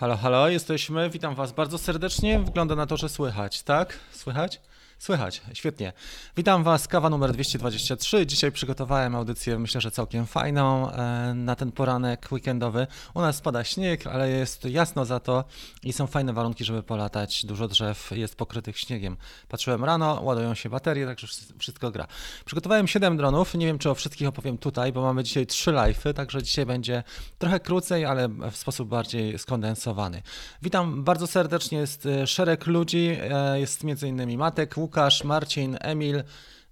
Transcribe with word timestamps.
Halo, 0.00 0.16
halo, 0.16 0.48
jesteśmy. 0.48 1.10
Witam 1.10 1.34
Was 1.34 1.52
bardzo 1.52 1.78
serdecznie. 1.78 2.38
Wygląda 2.38 2.74
na 2.74 2.86
to, 2.86 2.96
że 2.96 3.08
słychać, 3.08 3.62
tak? 3.62 3.98
Słychać? 4.12 4.60
Słychać, 5.00 5.42
świetnie. 5.52 5.92
Witam 6.36 6.64
Was, 6.64 6.88
kawa 6.88 7.10
numer 7.10 7.32
223. 7.32 8.26
Dzisiaj 8.26 8.52
przygotowałem 8.52 9.14
audycję, 9.14 9.58
myślę, 9.58 9.80
że 9.80 9.90
całkiem 9.90 10.26
fajną 10.26 10.90
e, 10.90 11.34
na 11.34 11.56
ten 11.56 11.72
poranek 11.72 12.28
weekendowy. 12.32 12.86
U 13.14 13.20
nas 13.20 13.36
spada 13.36 13.64
śnieg, 13.64 14.06
ale 14.06 14.30
jest 14.30 14.64
jasno 14.64 15.04
za 15.04 15.20
to 15.20 15.44
i 15.82 15.92
są 15.92 16.06
fajne 16.06 16.32
warunki, 16.32 16.64
żeby 16.64 16.82
polatać. 16.82 17.46
Dużo 17.46 17.68
drzew 17.68 18.10
jest 18.10 18.36
pokrytych 18.36 18.78
śniegiem. 18.78 19.16
Patrzyłem 19.48 19.84
rano, 19.84 20.20
ładują 20.22 20.54
się 20.54 20.70
baterie, 20.70 21.06
także 21.06 21.26
wszystko 21.58 21.90
gra. 21.90 22.06
Przygotowałem 22.44 22.88
7 22.88 23.16
dronów. 23.16 23.54
Nie 23.54 23.66
wiem, 23.66 23.78
czy 23.78 23.90
o 23.90 23.94
wszystkich 23.94 24.28
opowiem 24.28 24.58
tutaj, 24.58 24.92
bo 24.92 25.02
mamy 25.02 25.24
dzisiaj 25.24 25.46
3 25.46 25.70
live'y, 25.70 26.14
także 26.14 26.42
dzisiaj 26.42 26.66
będzie 26.66 27.02
trochę 27.38 27.60
krócej, 27.60 28.04
ale 28.04 28.28
w 28.28 28.56
sposób 28.56 28.88
bardziej 28.88 29.38
skondensowany. 29.38 30.22
Witam 30.62 31.04
bardzo 31.04 31.26
serdecznie, 31.26 31.78
jest 31.78 32.06
e, 32.06 32.26
szereg 32.26 32.66
ludzi, 32.66 33.16
e, 33.20 33.60
jest 33.60 33.84
między 33.84 34.08
innymi 34.08 34.38
Matek, 34.38 34.78
Łukasz, 34.90 35.24
Marcin, 35.24 35.76
Emil, 35.80 36.22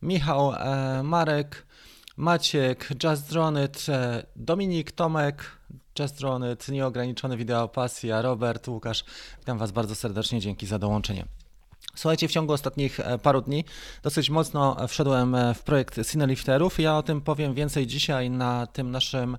Michał, 0.03 0.53
e, 0.53 1.03
Marek, 1.03 1.67
Maciek, 2.17 2.89
Just 3.05 3.31
Dronit, 3.31 3.87
e, 3.89 4.27
Dominik, 4.37 4.93
Tomek, 4.93 5.59
Just 5.99 6.19
Dronit, 6.19 6.69
Nieograniczone 6.69 7.37
Wideo 7.37 7.69
Pasja, 7.69 8.23
Robert, 8.23 8.69
Łukasz. 8.69 9.05
Witam 9.39 9.59
Was 9.59 9.73
bardzo 9.73 9.95
serdecznie, 9.95 10.41
dzięki 10.41 10.67
za 10.67 10.79
dołączenie. 10.79 11.25
Słuchajcie, 11.99 12.29
w 12.29 12.33
ciągu 12.33 12.53
ostatnich 12.53 13.01
e, 13.01 13.19
paru 13.19 13.41
dni 13.41 13.65
dosyć 14.03 14.31
mocno 14.31 14.89
wszedłem 14.89 15.35
e, 15.35 15.55
w 15.55 15.63
projekt 15.63 16.11
Cinelifterów. 16.11 16.81
Ja 16.81 16.97
o 16.97 17.03
tym 17.03 17.20
powiem 17.20 17.55
więcej 17.55 17.87
dzisiaj 17.87 18.31
na 18.31 18.67
tym 18.67 18.91
naszym 18.91 19.39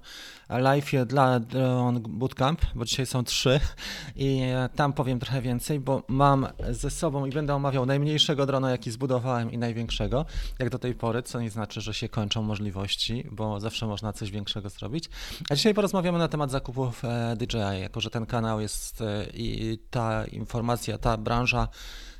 live 0.50 0.92
dla 1.06 1.40
Drone 1.40 2.00
Bootcamp, 2.00 2.62
bo 2.76 2.86
dzisiaj 2.86 3.06
są 3.06 3.24
trzy 3.24 3.60
i 4.16 4.42
e, 4.42 4.70
tam 4.76 4.94
powiem 4.94 5.20
trochę 5.20 5.42
więcej, 5.42 5.80
bo 5.80 6.04
mam 6.08 6.48
ze 6.70 6.90
sobą 6.90 7.26
i 7.26 7.32
będę 7.32 7.56
omawiał 7.56 7.86
najmniejszego 7.86 8.46
drona, 8.46 8.72
jaki 8.72 8.92
zbudowałem 8.92 9.52
i 9.52 9.58
największego, 9.58 10.26
jak 10.60 10.70
do 10.70 10.80
tej 10.80 10.96
pory, 10.96 11.24
co 11.24 11.42
nie 11.42 11.50
znaczy, 11.50 11.82
że 11.82 11.94
się 11.94 12.10
kończą 12.10 12.42
możliwości, 12.42 13.28
bo 13.32 13.60
zawsze 13.60 13.88
można 13.88 14.14
coś 14.14 14.32
większego 14.32 14.70
zrobić. 14.70 15.10
A 15.50 15.56
dzisiaj 15.56 15.74
porozmawiamy 15.74 16.20
na 16.20 16.28
temat 16.28 16.52
zakupów 16.52 17.04
DJI, 17.36 17.82
jako 17.82 18.02
że 18.02 18.10
ten 18.10 18.26
kanał 18.26 18.62
jest 18.62 19.04
i 19.34 19.80
ta 19.90 20.26
informacja, 20.26 20.98
ta 20.98 21.18
branża 21.18 21.68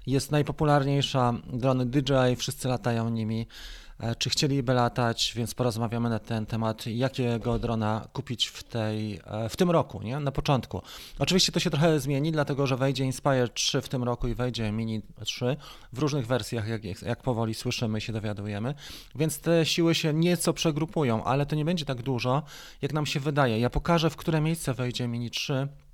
jest 0.10 0.32
najpopularniejsza, 0.32 1.34
drony 1.54 1.86
DJI, 1.86 2.36
wszyscy 2.36 2.68
latają 2.68 3.10
nimi. 3.10 3.48
E, 4.00 4.16
czy 4.16 4.30
chcieliby 4.30 4.74
latać, 4.74 5.34
więc 5.36 5.54
porozmawiamy 5.54 6.10
na 6.10 6.20
ten 6.20 6.46
temat, 6.46 6.88
jakiego 6.88 7.60
drona 7.60 8.08
kupić 8.14 8.48
w, 8.48 8.64
tej, 8.64 9.20
e, 9.26 9.50
w 9.50 9.56
tym 9.56 9.72
roku, 9.72 10.02
nie? 10.02 10.20
na 10.20 10.32
początku. 10.32 10.82
Oczywiście 11.20 11.52
to 11.52 11.60
się 11.60 11.70
trochę 11.70 12.00
zmieni, 12.00 12.32
dlatego 12.32 12.68
że 12.68 12.78
wejdzie 12.78 13.06
Inspire 13.06 13.50
3 13.54 13.82
w 13.82 13.90
tym 13.90 14.04
roku 14.04 14.28
i 14.28 14.36
wejdzie 14.36 14.72
Mini 14.72 15.02
3 15.24 15.58
w 15.94 16.00
różnych 16.00 16.28
wersjach, 16.28 16.68
jak, 16.68 17.02
jak 17.02 17.22
powoli 17.22 17.54
słyszymy 17.54 17.98
i 17.98 18.02
się 18.02 18.14
dowiadujemy, 18.14 18.74
więc 19.16 19.40
te 19.40 19.66
siły 19.66 19.96
się 19.96 20.14
nieco 20.14 20.54
przegrupują, 20.54 21.24
ale 21.24 21.46
to 21.46 21.56
nie 21.56 21.66
będzie 21.66 21.86
tak 21.86 22.02
dużo, 22.02 22.44
jak 22.82 22.94
nam 22.94 23.06
się 23.06 23.20
wydaje. 23.20 23.60
Ja 23.60 23.70
pokażę, 23.70 24.10
w 24.10 24.16
które 24.16 24.42
miejsce 24.42 24.74
wejdzie 24.74 25.08
Mini 25.08 25.30
3 25.30 25.54
E, 25.54 25.89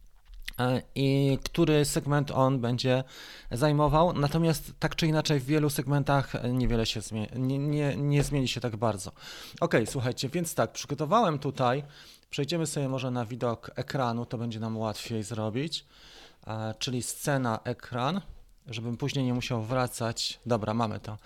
i 0.95 1.39
który 1.43 1.85
segment 1.85 2.31
on 2.31 2.59
będzie 2.59 3.03
zajmował. 3.51 4.13
Natomiast 4.13 4.73
tak 4.79 4.95
czy 4.95 5.07
inaczej 5.07 5.39
w 5.39 5.45
wielu 5.45 5.69
segmentach 5.69 6.33
niewiele 6.53 6.85
się 6.85 7.01
zmieni, 7.01 7.27
nie, 7.35 7.57
nie, 7.57 7.95
nie 7.95 8.23
zmieni 8.23 8.47
się 8.47 8.61
tak 8.61 8.75
bardzo. 8.75 9.11
Ok, 9.61 9.73
słuchajcie, 9.85 10.29
więc 10.29 10.55
tak, 10.55 10.71
przygotowałem 10.71 11.39
tutaj, 11.39 11.83
przejdziemy 12.29 12.67
sobie 12.67 12.89
może 12.89 13.11
na 13.11 13.25
widok 13.25 13.71
ekranu, 13.75 14.25
to 14.25 14.37
będzie 14.37 14.59
nam 14.59 14.77
łatwiej 14.77 15.23
zrobić, 15.23 15.85
e, 16.47 16.73
czyli 16.79 17.03
scena 17.03 17.59
ekran, 17.63 18.21
żebym 18.67 18.97
później 18.97 19.25
nie 19.25 19.33
musiał 19.33 19.63
wracać. 19.63 20.39
Dobra, 20.45 20.73
mamy 20.73 20.99
to. 20.99 21.17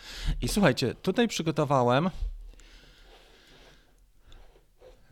I 0.41 0.47
słuchajcie, 0.47 0.95
tutaj 0.95 1.27
przygotowałem 1.27 2.09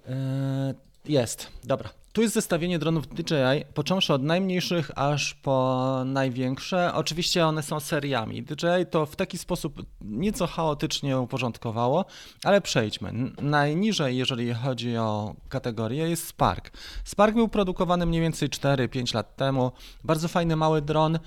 e, 0.07 0.73
jest, 1.05 1.47
dobra. 1.63 1.89
Tu 2.17 2.21
jest 2.21 2.33
zestawienie 2.33 2.79
dronów 2.79 3.07
DJI, 3.07 3.65
począwszy 3.73 4.13
od 4.13 4.23
najmniejszych 4.23 4.91
aż 4.95 5.33
po 5.33 6.01
największe. 6.05 6.93
Oczywiście 6.93 7.45
one 7.45 7.63
są 7.63 7.79
seriami. 7.79 8.43
DJI 8.43 8.85
to 8.91 9.05
w 9.05 9.15
taki 9.15 9.37
sposób 9.37 9.85
nieco 10.01 10.47
chaotycznie 10.47 11.19
uporządkowało, 11.19 12.05
ale 12.43 12.61
przejdźmy. 12.61 13.13
Najniżej, 13.41 14.17
jeżeli 14.17 14.53
chodzi 14.53 14.97
o 14.97 15.35
kategorię, 15.49 16.09
jest 16.09 16.27
Spark. 16.27 16.71
Spark 17.03 17.35
był 17.35 17.47
produkowany 17.47 18.05
mniej 18.05 18.21
więcej 18.21 18.49
4-5 18.49 19.15
lat 19.15 19.35
temu. 19.35 19.71
Bardzo 20.03 20.27
fajny 20.27 20.55
mały 20.55 20.81
dron, 20.81 21.19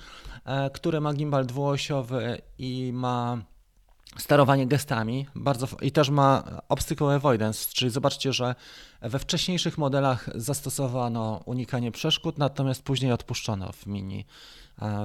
e, 0.45 0.69
który 0.69 1.01
ma 1.01 1.13
gimbal 1.13 1.45
dwuosiowy 1.45 2.41
i 2.57 2.91
ma 2.93 3.37
sterowanie 4.17 4.67
gestami 4.67 5.27
bardzo, 5.35 5.67
i 5.81 5.91
też 5.91 6.09
ma 6.09 6.43
obstacle 6.69 7.07
avoidance, 7.07 7.69
czyli 7.73 7.91
zobaczcie, 7.91 8.33
że 8.33 8.55
we 9.01 9.19
wcześniejszych 9.19 9.77
modelach 9.77 10.29
zastosowano 10.35 11.41
unikanie 11.45 11.91
przeszkód, 11.91 12.37
natomiast 12.37 12.83
później 12.83 13.11
odpuszczono 13.11 13.71
w 13.71 13.85
mini 13.85 14.25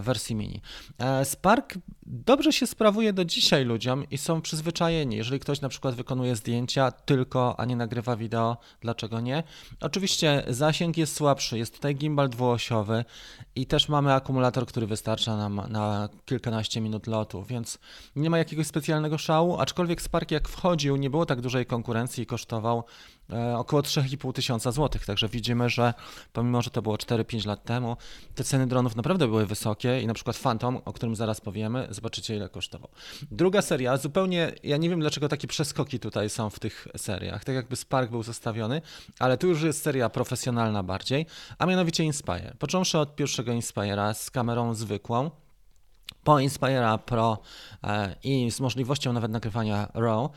wersji 0.02 0.36
mini. 0.36 0.60
E, 0.98 1.24
Spark 1.24 1.74
dobrze 2.06 2.52
się 2.52 2.66
sprawuje 2.66 3.12
do 3.12 3.24
dzisiaj 3.24 3.64
ludziom 3.64 4.04
i 4.10 4.18
są 4.18 4.40
przyzwyczajeni. 4.40 5.16
Jeżeli 5.16 5.40
ktoś 5.40 5.60
na 5.60 5.68
przykład 5.68 5.94
wykonuje 5.94 6.36
zdjęcia 6.36 6.90
tylko, 6.90 7.60
a 7.60 7.64
nie 7.64 7.76
nagrywa 7.76 8.16
wideo, 8.16 8.56
dlaczego 8.80 9.20
nie? 9.20 9.42
Oczywiście 9.80 10.44
zasięg 10.48 10.96
jest 10.96 11.16
słabszy, 11.16 11.58
jest 11.58 11.74
tutaj 11.74 11.94
gimbal 11.94 12.28
dwuosiowy 12.28 13.04
i 13.54 13.66
też 13.66 13.88
mamy 13.88 14.12
akumulator, 14.12 14.66
który 14.66 14.86
wystarcza 14.86 15.36
nam 15.36 15.60
na 15.68 16.08
kilkanaście 16.24 16.80
minut 16.80 17.06
lotu, 17.06 17.42
więc 17.42 17.78
nie 18.16 18.30
ma 18.30 18.38
jakiegoś 18.38 18.66
specjalnego 18.66 19.18
szału, 19.18 19.56
aczkolwiek 19.58 20.02
Spark 20.02 20.30
jak 20.30 20.48
wchodził, 20.48 20.96
nie 20.96 21.10
było 21.10 21.26
tak 21.26 21.40
dużej 21.40 21.66
konkurencji 21.66 22.22
i 22.22 22.26
kosztował 22.26 22.84
E, 22.86 23.15
około 23.56 23.82
3,5 23.82 24.32
tysiąca 24.32 24.72
złotych. 24.72 25.06
Także 25.06 25.28
widzimy, 25.28 25.68
że 25.68 25.94
pomimo, 26.32 26.62
że 26.62 26.70
to 26.70 26.82
było 26.82 26.96
4-5 26.96 27.46
lat 27.46 27.64
temu, 27.64 27.96
te 28.34 28.44
ceny 28.44 28.66
dronów 28.66 28.96
naprawdę 28.96 29.28
były 29.28 29.46
wysokie 29.46 30.00
i 30.00 30.06
na 30.06 30.14
przykład 30.14 30.36
Phantom, 30.36 30.80
o 30.84 30.92
którym 30.92 31.16
zaraz 31.16 31.40
powiemy, 31.40 31.86
zobaczycie 31.90 32.36
ile 32.36 32.48
kosztował. 32.48 32.88
Druga 33.30 33.62
seria, 33.62 33.96
zupełnie, 33.96 34.52
ja 34.62 34.76
nie 34.76 34.90
wiem 34.90 35.00
dlaczego 35.00 35.28
takie 35.28 35.48
przeskoki 35.48 36.00
tutaj 36.00 36.30
są 36.30 36.50
w 36.50 36.58
tych 36.58 36.88
seriach, 36.96 37.44
tak 37.44 37.54
jakby 37.54 37.76
Spark 37.76 38.10
był 38.10 38.22
zostawiony, 38.22 38.82
ale 39.18 39.38
tu 39.38 39.48
już 39.48 39.62
jest 39.62 39.82
seria 39.82 40.08
profesjonalna 40.08 40.82
bardziej, 40.82 41.26
a 41.58 41.66
mianowicie 41.66 42.04
Inspire. 42.04 42.54
Począwszy 42.58 42.98
od 42.98 43.16
pierwszego 43.16 43.52
Inspire'a 43.52 44.14
z 44.14 44.30
kamerą 44.30 44.74
zwykłą, 44.74 45.30
po 46.26 46.40
Inspira 46.40 46.98
Pro 46.98 47.38
e, 47.84 48.16
i 48.24 48.50
z 48.50 48.60
możliwością 48.60 49.12
nawet 49.12 49.30
nagrywania 49.30 49.88
RAW. 49.94 50.30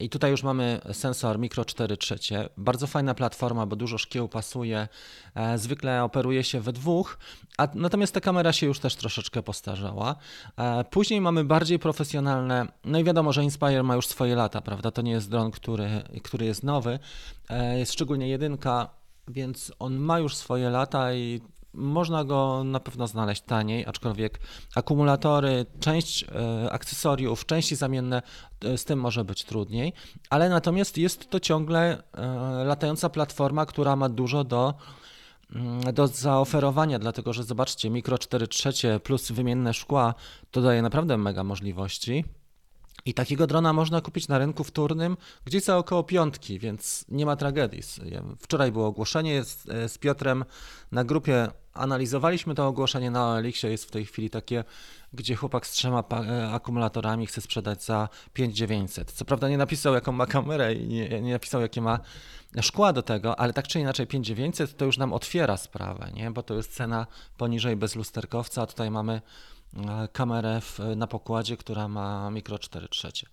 I 0.00 0.08
tutaj 0.08 0.30
już 0.30 0.42
mamy 0.42 0.80
sensor 0.92 1.38
Micro 1.38 1.64
4 1.64 1.96
trzecie. 1.96 2.48
Bardzo 2.56 2.86
fajna 2.86 3.14
platforma, 3.14 3.66
bo 3.66 3.76
dużo 3.76 3.98
szkieł 3.98 4.28
pasuje. 4.28 4.88
E, 5.34 5.58
zwykle 5.58 6.04
operuje 6.04 6.44
się 6.44 6.60
we 6.60 6.72
dwóch, 6.72 7.18
a 7.58 7.68
natomiast 7.74 8.14
ta 8.14 8.20
kamera 8.20 8.52
się 8.52 8.66
już 8.66 8.78
też 8.78 8.96
troszeczkę 8.96 9.42
postarzała. 9.42 10.16
E, 10.56 10.84
później 10.84 11.20
mamy 11.20 11.44
bardziej 11.44 11.78
profesjonalne, 11.78 12.66
no 12.84 12.98
i 12.98 13.04
wiadomo, 13.04 13.32
że 13.32 13.44
Inspire 13.44 13.82
ma 13.82 13.94
już 13.94 14.06
swoje 14.06 14.34
lata, 14.34 14.60
prawda? 14.60 14.90
To 14.90 15.02
nie 15.02 15.12
jest 15.12 15.30
dron, 15.30 15.50
który, 15.50 16.02
który 16.22 16.46
jest 16.46 16.62
nowy, 16.62 16.98
jest 17.76 17.92
szczególnie 17.92 18.28
jedynka, 18.28 18.90
więc 19.28 19.72
on 19.78 19.96
ma 19.96 20.18
już 20.18 20.34
swoje 20.34 20.70
lata 20.70 21.14
i 21.14 21.40
można 21.76 22.24
go 22.24 22.64
na 22.64 22.80
pewno 22.80 23.06
znaleźć 23.06 23.42
taniej, 23.42 23.86
aczkolwiek 23.86 24.40
akumulatory, 24.74 25.66
część 25.80 26.24
e, 26.24 26.72
akcesoriów, 26.72 27.46
części 27.46 27.76
zamienne, 27.76 28.22
e, 28.64 28.78
z 28.78 28.84
tym 28.84 29.00
może 29.00 29.24
być 29.24 29.44
trudniej, 29.44 29.92
ale 30.30 30.48
natomiast 30.48 30.98
jest 30.98 31.30
to 31.30 31.40
ciągle 31.40 32.02
e, 32.12 32.64
latająca 32.64 33.08
platforma, 33.08 33.66
która 33.66 33.96
ma 33.96 34.08
dużo 34.08 34.44
do 34.44 34.74
mm, 35.54 35.94
do 35.94 36.06
zaoferowania, 36.06 36.98
dlatego 36.98 37.32
że 37.32 37.44
zobaczcie, 37.44 37.90
mikro 37.90 38.18
4 38.18 38.48
trzecie 38.48 39.00
plus 39.00 39.32
wymienne 39.32 39.74
szkła 39.74 40.14
to 40.50 40.62
daje 40.62 40.82
naprawdę 40.82 41.16
mega 41.16 41.44
możliwości. 41.44 42.24
I 43.06 43.14
takiego 43.14 43.46
drona 43.46 43.72
można 43.72 44.00
kupić 44.00 44.28
na 44.28 44.38
rynku 44.38 44.64
wtórnym 44.64 45.16
gdzieś 45.44 45.64
za 45.64 45.76
około 45.76 46.04
piątki, 46.04 46.58
więc 46.58 47.04
nie 47.08 47.26
ma 47.26 47.36
tragedii. 47.36 47.82
Wczoraj 48.40 48.72
było 48.72 48.86
ogłoszenie 48.86 49.44
z, 49.44 49.62
z 49.92 49.98
Piotrem 49.98 50.44
na 50.92 51.04
grupie 51.04 51.48
analizowaliśmy 51.76 52.54
to 52.54 52.66
ogłoszenie 52.66 53.10
na 53.10 53.38
Elixie, 53.38 53.70
jest 53.70 53.84
w 53.84 53.90
tej 53.90 54.06
chwili 54.06 54.30
takie, 54.30 54.64
gdzie 55.12 55.34
chłopak 55.34 55.66
z 55.66 55.70
trzema 55.70 56.04
e, 56.10 56.50
akumulatorami 56.50 57.26
chce 57.26 57.40
sprzedać 57.40 57.84
za 57.84 58.08
5900. 58.32 59.12
Co 59.12 59.24
prawda 59.24 59.48
nie 59.48 59.58
napisał 59.58 59.94
jaką 59.94 60.12
ma 60.12 60.26
kamerę 60.26 60.74
i 60.74 60.86
nie, 60.88 61.20
nie 61.20 61.32
napisał 61.32 61.60
jakie 61.60 61.80
ma 61.80 61.98
szkła 62.60 62.92
do 62.92 63.02
tego, 63.02 63.40
ale 63.40 63.52
tak 63.52 63.68
czy 63.68 63.80
inaczej 63.80 64.06
5900 64.06 64.76
to 64.76 64.84
już 64.84 64.98
nam 64.98 65.12
otwiera 65.12 65.56
sprawę, 65.56 66.10
nie? 66.14 66.30
bo 66.30 66.42
to 66.42 66.54
jest 66.54 66.74
cena 66.74 67.06
poniżej 67.36 67.76
bez 67.76 67.96
lusterkowca, 67.96 68.62
a 68.62 68.66
tutaj 68.66 68.90
mamy 68.90 69.12
e, 69.12 69.20
kamerę 70.12 70.60
w, 70.60 70.78
na 70.96 71.06
pokładzie, 71.06 71.56
która 71.56 71.88
ma 71.88 72.30
mikro 72.30 72.58
4 72.58 72.88
trzecie. 72.88 73.26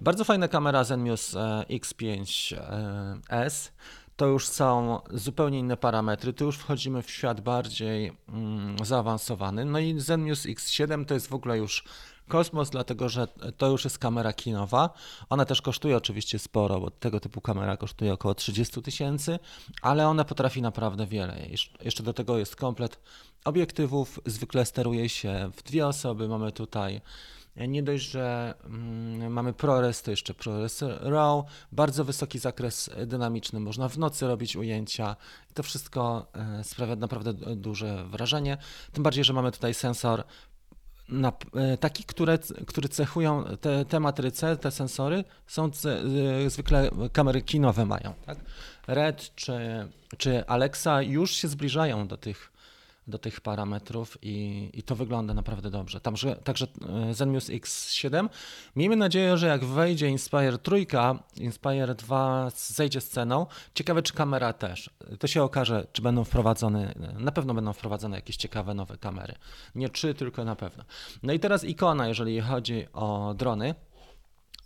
Bardzo 0.00 0.24
fajna 0.24 0.48
kamera 0.48 0.84
Zenmuse 0.84 1.64
X5S. 1.70 3.70
to 4.16 4.26
już 4.26 4.48
są 4.48 5.00
zupełnie 5.10 5.58
inne 5.58 5.76
parametry, 5.76 6.32
tu 6.32 6.44
już 6.44 6.56
wchodzimy 6.56 7.02
w 7.02 7.10
świat 7.10 7.40
bardziej 7.40 8.12
mm, 8.28 8.76
zaawansowany. 8.84 9.64
No 9.64 9.78
i 9.78 10.00
Zenmuse 10.00 10.48
X7 10.48 11.04
to 11.04 11.14
jest 11.14 11.28
w 11.28 11.34
ogóle 11.34 11.58
już 11.58 11.84
kosmos, 12.30 12.70
dlatego 12.70 13.08
że 13.08 13.28
to 13.56 13.66
już 13.66 13.84
jest 13.84 13.98
kamera 13.98 14.32
kinowa. 14.32 14.90
Ona 15.30 15.44
też 15.44 15.62
kosztuje 15.62 15.96
oczywiście 15.96 16.38
sporo, 16.38 16.80
bo 16.80 16.90
tego 16.90 17.20
typu 17.20 17.40
kamera 17.40 17.76
kosztuje 17.76 18.12
około 18.12 18.34
30 18.34 18.82
tysięcy, 18.82 19.38
ale 19.82 20.08
ona 20.08 20.24
potrafi 20.24 20.62
naprawdę 20.62 21.06
wiele. 21.06 21.46
Jeszcze 21.80 22.02
do 22.02 22.12
tego 22.12 22.38
jest 22.38 22.56
komplet 22.56 23.00
obiektywów, 23.44 24.20
zwykle 24.26 24.66
steruje 24.66 25.08
się 25.08 25.50
w 25.56 25.62
dwie 25.62 25.86
osoby. 25.86 26.28
Mamy 26.28 26.52
tutaj 26.52 27.00
nie 27.56 27.82
dość, 27.82 28.10
że 28.10 28.54
mm, 28.64 29.32
mamy 29.32 29.52
ProRes, 29.52 30.02
to 30.02 30.10
jeszcze 30.10 30.34
ProRes 30.34 30.84
RAW, 31.00 31.44
bardzo 31.72 32.04
wysoki 32.04 32.38
zakres 32.38 32.90
dynamiczny, 33.06 33.60
można 33.60 33.88
w 33.88 33.98
nocy 33.98 34.26
robić 34.26 34.56
ujęcia. 34.56 35.16
To 35.54 35.62
wszystko 35.62 36.26
e, 36.34 36.64
sprawia 36.64 36.96
naprawdę 36.96 37.32
duże 37.56 38.04
wrażenie. 38.04 38.58
Tym 38.92 39.02
bardziej, 39.02 39.24
że 39.24 39.32
mamy 39.32 39.52
tutaj 39.52 39.74
sensor 39.74 40.24
na, 41.10 41.32
e, 41.54 41.76
taki, 41.76 42.04
które, 42.04 42.38
który 42.66 42.88
cechują 42.88 43.44
te, 43.60 43.84
te 43.84 44.00
matryce, 44.00 44.56
te 44.56 44.70
sensory, 44.70 45.24
są 45.46 45.70
e, 46.46 46.50
zwykle 46.50 46.90
kamery 47.12 47.42
kinowe 47.42 47.86
mają. 47.86 48.14
Tak? 48.26 48.38
Red 48.86 49.34
czy, 49.34 49.52
czy 50.18 50.46
Alexa 50.46 51.02
już 51.02 51.30
się 51.30 51.48
zbliżają 51.48 52.08
do 52.08 52.16
tych 52.16 52.52
do 53.06 53.18
tych 53.18 53.40
parametrów 53.40 54.18
i, 54.22 54.70
i 54.74 54.82
to 54.82 54.96
wygląda 54.96 55.34
naprawdę 55.34 55.70
dobrze. 55.70 56.00
Także, 56.00 56.36
także 56.36 56.66
Zenmuse 57.12 57.52
X7. 57.52 58.28
Miejmy 58.76 58.96
nadzieję, 58.96 59.36
że 59.36 59.46
jak 59.46 59.64
wejdzie 59.64 60.08
Inspire 60.08 60.58
3, 60.58 60.86
Inspire 61.36 61.94
2 61.94 62.50
zejdzie 62.50 63.00
z 63.00 63.08
ceną. 63.08 63.46
Ciekawe, 63.74 64.02
czy 64.02 64.12
kamera 64.12 64.52
też. 64.52 64.90
To 65.18 65.26
się 65.26 65.42
okaże, 65.42 65.86
czy 65.92 66.02
będą 66.02 66.24
wprowadzone, 66.24 66.94
na 67.18 67.32
pewno 67.32 67.54
będą 67.54 67.72
wprowadzone 67.72 68.16
jakieś 68.16 68.36
ciekawe 68.36 68.74
nowe 68.74 68.96
kamery. 68.96 69.34
Nie 69.74 69.88
czy, 69.88 70.14
tylko 70.14 70.44
na 70.44 70.56
pewno. 70.56 70.84
No 71.22 71.32
i 71.32 71.40
teraz 71.40 71.64
ikona, 71.64 72.08
jeżeli 72.08 72.40
chodzi 72.40 72.86
o 72.92 73.34
drony. 73.34 73.74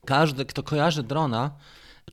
Każdy, 0.06 0.44
kto 0.44 0.62
kojarzy 0.62 1.02
drona, 1.02 1.50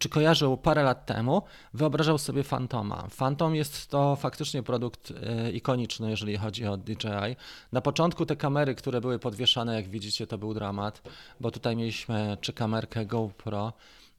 czy 0.01 0.09
kojarzył 0.09 0.57
parę 0.57 0.83
lat 0.83 1.05
temu, 1.05 1.41
wyobrażał 1.73 2.17
sobie 2.17 2.43
Fantoma. 2.43 3.07
Phantom 3.17 3.55
jest 3.55 3.89
to 3.89 4.15
faktycznie 4.15 4.63
produkt 4.63 5.11
e, 5.11 5.51
ikoniczny, 5.51 6.09
jeżeli 6.09 6.37
chodzi 6.37 6.67
o 6.67 6.77
DJI. 6.77 7.35
Na 7.71 7.81
początku 7.81 8.25
te 8.25 8.35
kamery, 8.35 8.75
które 8.75 9.01
były 9.01 9.19
podwieszane, 9.19 9.75
jak 9.75 9.89
widzicie, 9.89 10.27
to 10.27 10.37
był 10.37 10.53
dramat, 10.53 11.01
bo 11.39 11.51
tutaj 11.51 11.75
mieliśmy 11.75 12.37
czy 12.41 12.53
kamerkę 12.53 13.05
GoPro, 13.05 13.73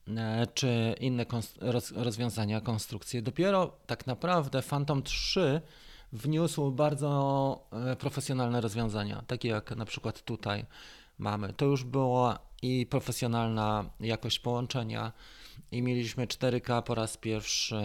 e, 0.09 0.47
czy 0.55 0.95
inne 1.01 1.27
rozwiązania, 1.95 2.61
konstrukcje. 2.61 3.23
Dopiero 3.23 3.73
tak 3.87 4.07
naprawdę 4.07 4.63
Phantom 4.63 5.03
3 5.03 5.61
wniósł 6.13 6.71
bardzo 6.71 7.67
e, 7.73 7.97
profesjonalne 7.97 8.61
rozwiązania, 8.61 9.23
takie 9.27 9.49
jak 9.49 9.77
na 9.77 9.85
przykład 9.85 10.23
tutaj 10.23 10.65
mamy. 11.19 11.53
To 11.53 11.65
już 11.65 11.85
była 11.85 12.39
i 12.63 12.87
profesjonalna 12.87 13.85
jakość 14.01 14.39
połączenia, 14.39 15.13
i 15.73 15.83
mieliśmy 15.83 16.27
4K 16.27 16.83
po 16.83 16.95
raz 16.95 17.17
pierwszy. 17.17 17.77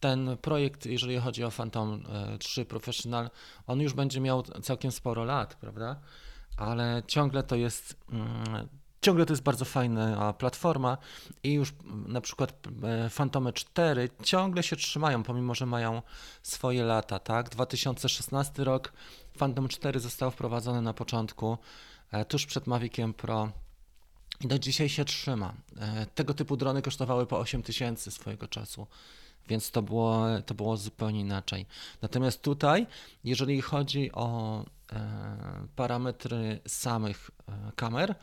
Ten 0.00 0.36
projekt, 0.42 0.86
jeżeli 0.86 1.18
chodzi 1.18 1.44
o 1.44 1.50
Phantom 1.50 2.02
3 2.38 2.60
e, 2.60 2.64
Professional, 2.64 3.30
on 3.66 3.80
już 3.80 3.92
będzie 3.92 4.20
miał 4.20 4.42
całkiem 4.42 4.92
sporo 4.92 5.24
lat, 5.24 5.54
prawda? 5.54 6.00
Ale 6.56 7.02
ciągle 7.06 7.42
to 7.42 7.56
jest. 7.56 7.96
Mm, 8.12 8.68
ciągle 9.00 9.26
to 9.26 9.32
jest 9.32 9.42
bardzo 9.42 9.64
fajna 9.64 10.32
platforma 10.32 10.98
i 11.42 11.52
już 11.52 11.72
na 12.06 12.20
przykład 12.20 12.66
e, 12.82 13.10
Phantomy 13.10 13.52
4 13.52 14.08
ciągle 14.22 14.62
się 14.62 14.76
trzymają, 14.76 15.22
pomimo 15.22 15.54
że 15.54 15.66
mają 15.66 16.02
swoje 16.42 16.84
lata, 16.84 17.18
tak? 17.18 17.48
2016 17.48 18.64
rok 18.64 18.92
Phantom 19.38 19.68
4 19.68 20.00
został 20.00 20.30
wprowadzony 20.30 20.82
na 20.82 20.94
początku, 20.94 21.58
e, 22.12 22.24
tuż 22.24 22.46
przed 22.46 22.66
Maviciem 22.66 23.14
Pro 23.14 23.52
i 24.40 24.48
do 24.48 24.58
dzisiaj 24.58 24.88
się 24.88 25.04
trzyma. 25.04 25.54
E, 25.80 26.06
tego 26.06 26.34
typu 26.34 26.56
drony 26.56 26.82
kosztowały 26.82 27.26
po 27.26 27.38
8 27.38 27.62
tysięcy 27.62 28.10
swojego 28.10 28.48
czasu, 28.48 28.86
więc 29.48 29.70
to 29.70 29.82
było, 29.82 30.26
to 30.46 30.54
było 30.54 30.76
zupełnie 30.76 31.20
inaczej. 31.20 31.66
Natomiast 32.02 32.42
tutaj, 32.42 32.86
jeżeli 33.24 33.60
chodzi 33.60 34.12
o 34.12 34.64
e, 34.92 35.66
parametry 35.76 36.60
samych 36.66 37.30
e, 37.48 37.72
kamer, 37.76 38.14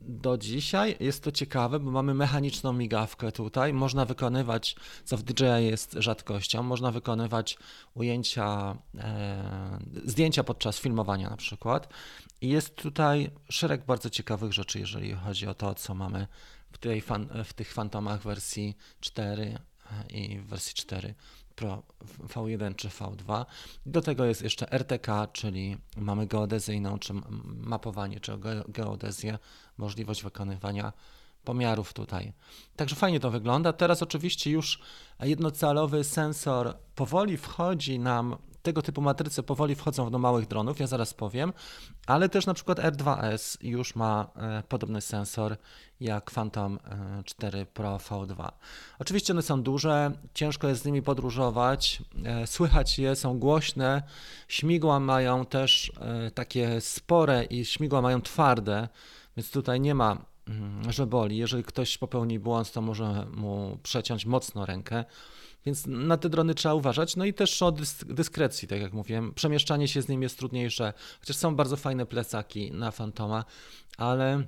do 0.00 0.38
dzisiaj 0.38 0.96
jest 1.00 1.22
to 1.22 1.32
ciekawe, 1.32 1.80
bo 1.80 1.90
mamy 1.90 2.14
mechaniczną 2.14 2.72
migawkę 2.72 3.32
tutaj. 3.32 3.72
Można 3.72 4.04
wykonywać, 4.04 4.76
co 5.04 5.16
w 5.16 5.22
DJI 5.22 5.66
jest 5.66 5.96
rzadkością, 5.98 6.62
można 6.62 6.92
wykonywać 6.92 7.58
ujęcia, 7.94 8.76
e, 8.98 9.78
zdjęcia 10.04 10.44
podczas 10.44 10.78
filmowania 10.78 11.30
na 11.30 11.36
przykład. 11.36 11.88
I 12.40 12.48
jest 12.48 12.74
tutaj 12.74 13.30
szereg 13.50 13.86
bardzo 13.86 14.10
ciekawych 14.10 14.52
rzeczy, 14.52 14.78
jeżeli 14.78 15.12
chodzi 15.12 15.46
o 15.46 15.54
to, 15.54 15.74
co 15.74 15.94
mamy 15.94 16.26
w, 16.72 16.78
tej 16.78 17.00
fan, 17.00 17.28
w 17.44 17.52
tych 17.52 17.72
fantomach 17.72 18.22
wersji 18.22 18.76
4 19.00 19.58
i 20.10 20.38
w 20.38 20.46
wersji 20.46 20.74
4 20.74 21.14
Pro 21.56 21.82
V1 22.28 22.76
czy 22.76 22.88
V2. 22.88 23.44
Do 23.86 24.00
tego 24.02 24.24
jest 24.24 24.42
jeszcze 24.42 24.72
RTK, 24.72 25.26
czyli 25.32 25.76
mamy 25.96 26.26
geodezyjną, 26.26 26.98
czy 26.98 27.12
mapowanie, 27.46 28.20
czy 28.20 28.32
geodezję, 28.68 29.38
możliwość 29.78 30.22
wykonywania 30.22 30.92
pomiarów 31.44 31.92
tutaj. 31.92 32.32
Także 32.76 32.96
fajnie 32.96 33.20
to 33.20 33.30
wygląda. 33.30 33.72
Teraz 33.72 34.02
oczywiście 34.02 34.50
już 34.50 34.80
jednocalowy 35.20 36.04
sensor 36.04 36.76
powoli 36.94 37.36
wchodzi 37.36 37.98
nam 37.98 38.36
tego 38.66 38.82
typu 38.82 39.00
matryce 39.00 39.42
powoli 39.42 39.74
wchodzą 39.74 40.10
do 40.10 40.18
małych 40.18 40.46
dronów, 40.46 40.80
ja 40.80 40.86
zaraz 40.86 41.14
powiem, 41.14 41.52
ale 42.06 42.28
też 42.28 42.46
na 42.46 42.54
przykład 42.54 42.78
R2S 42.78 43.56
już 43.60 43.96
ma 43.96 44.26
e, 44.36 44.62
podobny 44.68 45.00
sensor 45.00 45.56
jak 46.00 46.30
Phantom 46.30 46.78
4 47.24 47.58
e, 47.58 47.66
Pro 47.66 47.96
V2. 47.96 48.48
Oczywiście 48.98 49.32
one 49.32 49.42
są 49.42 49.62
duże, 49.62 50.12
ciężko 50.34 50.68
jest 50.68 50.82
z 50.82 50.84
nimi 50.84 51.02
podróżować, 51.02 52.02
e, 52.24 52.46
słychać 52.46 52.98
je, 52.98 53.16
są 53.16 53.38
głośne, 53.38 54.02
śmigła 54.48 55.00
mają 55.00 55.46
też 55.46 55.92
takie 56.34 56.80
spore 56.80 57.44
i 57.44 57.64
śmigła 57.64 58.02
mają 58.02 58.22
twarde, 58.22 58.88
więc 59.36 59.50
tutaj 59.50 59.80
nie 59.80 59.94
ma 59.94 60.16
mm, 60.48 60.92
że 60.92 61.06
boli. 61.06 61.36
Jeżeli 61.36 61.64
ktoś 61.64 61.98
popełni 61.98 62.38
błąd, 62.38 62.72
to 62.72 62.82
może 62.82 63.26
mu 63.34 63.78
przeciąć 63.82 64.26
mocno 64.26 64.66
rękę. 64.66 65.04
Więc 65.66 65.86
na 65.86 66.16
te 66.16 66.28
drony 66.28 66.54
trzeba 66.54 66.74
uważać. 66.74 67.16
No 67.16 67.24
i 67.24 67.34
też 67.34 67.62
o 67.62 67.72
dysk 67.72 68.04
dyskrecji, 68.04 68.68
tak 68.68 68.80
jak 68.80 68.92
mówiłem. 68.92 69.34
Przemieszczanie 69.34 69.88
się 69.88 70.02
z 70.02 70.08
nim 70.08 70.22
jest 70.22 70.38
trudniejsze, 70.38 70.92
chociaż 71.20 71.36
są 71.36 71.56
bardzo 71.56 71.76
fajne 71.76 72.06
plecaki 72.06 72.72
na 72.72 72.90
Fantoma, 72.90 73.44
ale 73.96 74.44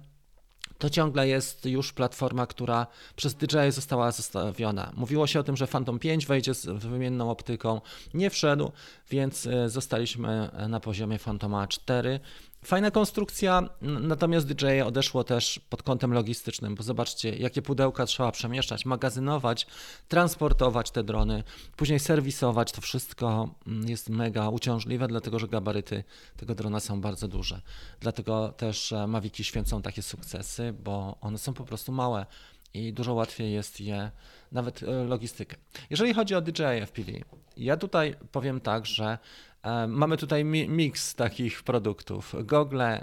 to 0.79 0.91
ciągle 0.91 1.29
jest 1.29 1.67
już 1.67 1.93
platforma, 1.93 2.47
która 2.47 2.87
przez 3.17 3.35
DJI 3.35 3.73
została 3.73 4.13
zostawiona. 4.13 4.93
Mówiło 4.97 5.27
się 5.27 5.41
o 5.41 5.43
tym, 5.43 5.57
że 5.57 5.67
Phantom 5.67 5.99
5 5.99 6.27
wejdzie 6.27 6.55
z 6.55 6.67
wymienną 6.67 7.31
optyką. 7.31 7.81
Nie 8.15 8.31
wszedł, 8.31 8.73
więc 9.11 9.47
e, 9.47 9.69
zostaliśmy 9.69 10.51
na 10.69 10.81
poziomie 10.81 11.19
Phantoma 11.19 11.67
4. 11.67 12.21
Fajna 12.65 12.91
konstrukcja, 12.91 13.69
natomiast 13.83 14.53
DJI 14.53 14.81
odeszło 14.81 15.25
też 15.25 15.61
pod 15.71 15.83
kątem 15.83 16.13
logistycznym, 16.13 16.75
bo 16.75 16.83
zobaczcie, 16.83 17.37
jakie 17.37 17.63
pudełka 17.63 18.07
trzeba 18.07 18.33
przemieszczać, 18.33 18.85
magazynować, 18.85 19.67
transportować 20.09 20.91
te 20.91 21.05
drony, 21.05 21.43
później 21.77 22.01
serwisować. 22.01 22.73
To 22.73 22.81
wszystko 22.81 23.55
mm, 23.67 23.89
jest 23.89 24.09
mega 24.09 24.49
uciążliwe, 24.49 25.09
dlatego 25.09 25.39
że 25.39 25.49
gabaryty 25.49 26.05
tego 26.37 26.55
drona 26.55 26.81
są 26.81 27.01
bardzo 27.01 27.29
duże. 27.29 27.61
Dlatego 28.01 28.49
też 28.49 28.93
e, 28.93 29.07
Maviki 29.07 29.45
święcą 29.45 29.83
takie 29.83 30.03
sukcesy, 30.03 30.68
bo 30.73 31.17
one 31.21 31.39
są 31.39 31.55
po 31.55 31.65
prostu 31.65 31.93
małe 31.93 32.27
i 32.75 32.93
dużo 32.93 33.15
łatwiej 33.15 33.53
jest 33.53 33.81
je, 33.81 34.11
nawet 34.53 34.83
e, 34.83 35.05
logistykę. 35.05 35.57
Jeżeli 35.91 36.15
chodzi 36.15 36.35
o 36.35 36.41
DJI 36.41 36.87
FPV, 36.87 37.13
ja 37.57 37.77
tutaj 37.77 38.15
powiem 38.33 38.61
tak, 38.61 38.87
że 38.87 39.19
E, 39.63 39.87
mamy 39.87 40.17
tutaj 40.17 40.45
miks 40.45 41.15
takich 41.15 41.63
produktów. 41.63 42.35
Google, 42.45 42.83
e, 42.83 43.03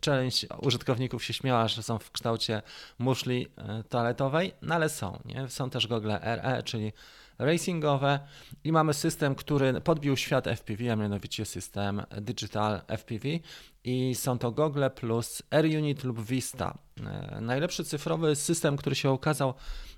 część 0.00 0.46
użytkowników 0.62 1.24
się 1.24 1.32
śmiała, 1.32 1.68
że 1.68 1.82
są 1.82 1.98
w 1.98 2.10
kształcie 2.10 2.62
muszli 2.98 3.46
toaletowej, 3.88 4.54
no 4.62 4.74
ale 4.74 4.88
są. 4.88 5.18
Nie? 5.24 5.48
Są 5.48 5.70
też 5.70 5.86
gogle 5.86 6.20
RE, 6.22 6.62
czyli 6.62 6.92
racingowe 7.38 8.20
i 8.64 8.72
mamy 8.72 8.94
system, 8.94 9.34
który 9.34 9.80
podbił 9.80 10.16
świat 10.16 10.46
FPV, 10.46 10.92
a 10.92 10.96
mianowicie 10.96 11.44
system 11.44 12.02
Digital 12.20 12.80
FPV 12.88 13.28
i 13.84 14.14
są 14.14 14.38
to 14.38 14.52
Google 14.52 14.84
plus 14.94 15.42
AirUnit 15.50 16.04
lub 16.04 16.20
Vista. 16.24 16.78
E, 17.06 17.40
najlepszy 17.40 17.84
cyfrowy 17.84 18.36
system, 18.36 18.76
który 18.76 18.96
się 18.96 19.10
okazał 19.10 19.54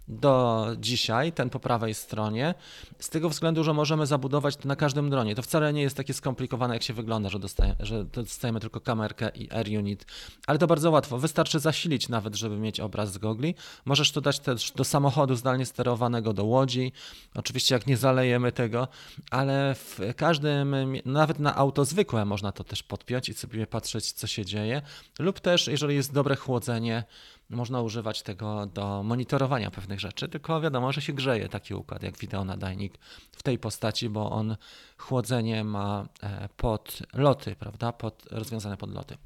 do 0.08 0.66
dzisiaj, 0.78 1.32
ten 1.32 1.50
po 1.50 1.60
prawej 1.60 1.94
stronie, 1.94 2.54
z 2.98 3.08
tego 3.08 3.28
względu, 3.28 3.64
że 3.64 3.74
możemy 3.74 4.06
zabudować 4.06 4.56
to 4.56 4.68
na 4.68 4.76
każdym 4.76 5.10
dronie. 5.10 5.34
To 5.34 5.42
wcale 5.42 5.72
nie 5.72 5.82
jest 5.82 5.96
takie 5.96 6.14
skomplikowane, 6.14 6.74
jak 6.74 6.82
się 6.82 6.94
wygląda, 6.94 7.28
że, 7.28 7.38
dostaje, 7.38 7.76
że 7.80 8.04
dostajemy 8.04 8.60
tylko 8.60 8.80
kamerkę 8.80 9.30
i 9.34 9.52
Air 9.52 9.68
Unit, 9.78 10.06
ale 10.46 10.58
to 10.58 10.66
bardzo 10.66 10.90
łatwo. 10.90 11.18
Wystarczy 11.18 11.60
zasilić 11.60 12.08
nawet, 12.08 12.34
żeby 12.34 12.56
mieć 12.56 12.80
obraz 12.80 13.12
z 13.12 13.18
gogli. 13.18 13.54
Możesz 13.84 14.12
to 14.12 14.20
dać 14.20 14.38
też 14.38 14.70
do 14.70 14.84
samochodu 14.84 15.36
zdalnie 15.36 15.66
sterowanego, 15.66 16.32
do 16.32 16.44
łodzi. 16.44 16.92
Oczywiście, 17.34 17.74
jak 17.74 17.86
nie 17.86 17.96
zalejemy 17.96 18.52
tego, 18.52 18.88
ale 19.30 19.74
w 19.74 20.00
każdym, 20.16 20.76
nawet 21.04 21.38
na 21.38 21.56
auto 21.56 21.84
zwykłe 21.84 22.24
można 22.24 22.52
to 22.52 22.64
też 22.64 22.82
podpiąć 22.82 23.28
i 23.28 23.34
sobie 23.34 23.66
patrzeć, 23.66 24.12
co 24.12 24.26
się 24.26 24.44
dzieje. 24.44 24.82
Lub 25.18 25.40
też, 25.40 25.66
jeżeli 25.66 25.94
jest 25.94 26.12
dobre 26.12 26.36
chłodzenie, 26.36 27.04
można 27.50 27.82
używać 27.82 28.22
tego 28.22 28.66
do 28.66 29.02
monitorowania 29.02 29.70
pewnych 29.70 30.00
rzeczy, 30.00 30.28
tylko 30.28 30.60
wiadomo, 30.60 30.92
że 30.92 31.00
się 31.00 31.12
grzeje 31.12 31.48
taki 31.48 31.74
układ 31.74 32.02
jak 32.02 32.18
wideonadajnik 32.18 32.98
w 33.32 33.42
tej 33.42 33.58
postaci, 33.58 34.08
bo 34.08 34.30
on 34.30 34.56
chłodzenie 34.96 35.64
ma 35.64 36.08
e, 36.22 36.48
pod 36.56 37.02
loty, 37.14 37.56
prawda, 37.56 37.92
pod, 37.92 38.26
rozwiązane 38.30 38.76
pod 38.76 38.94
loty. 38.94 39.16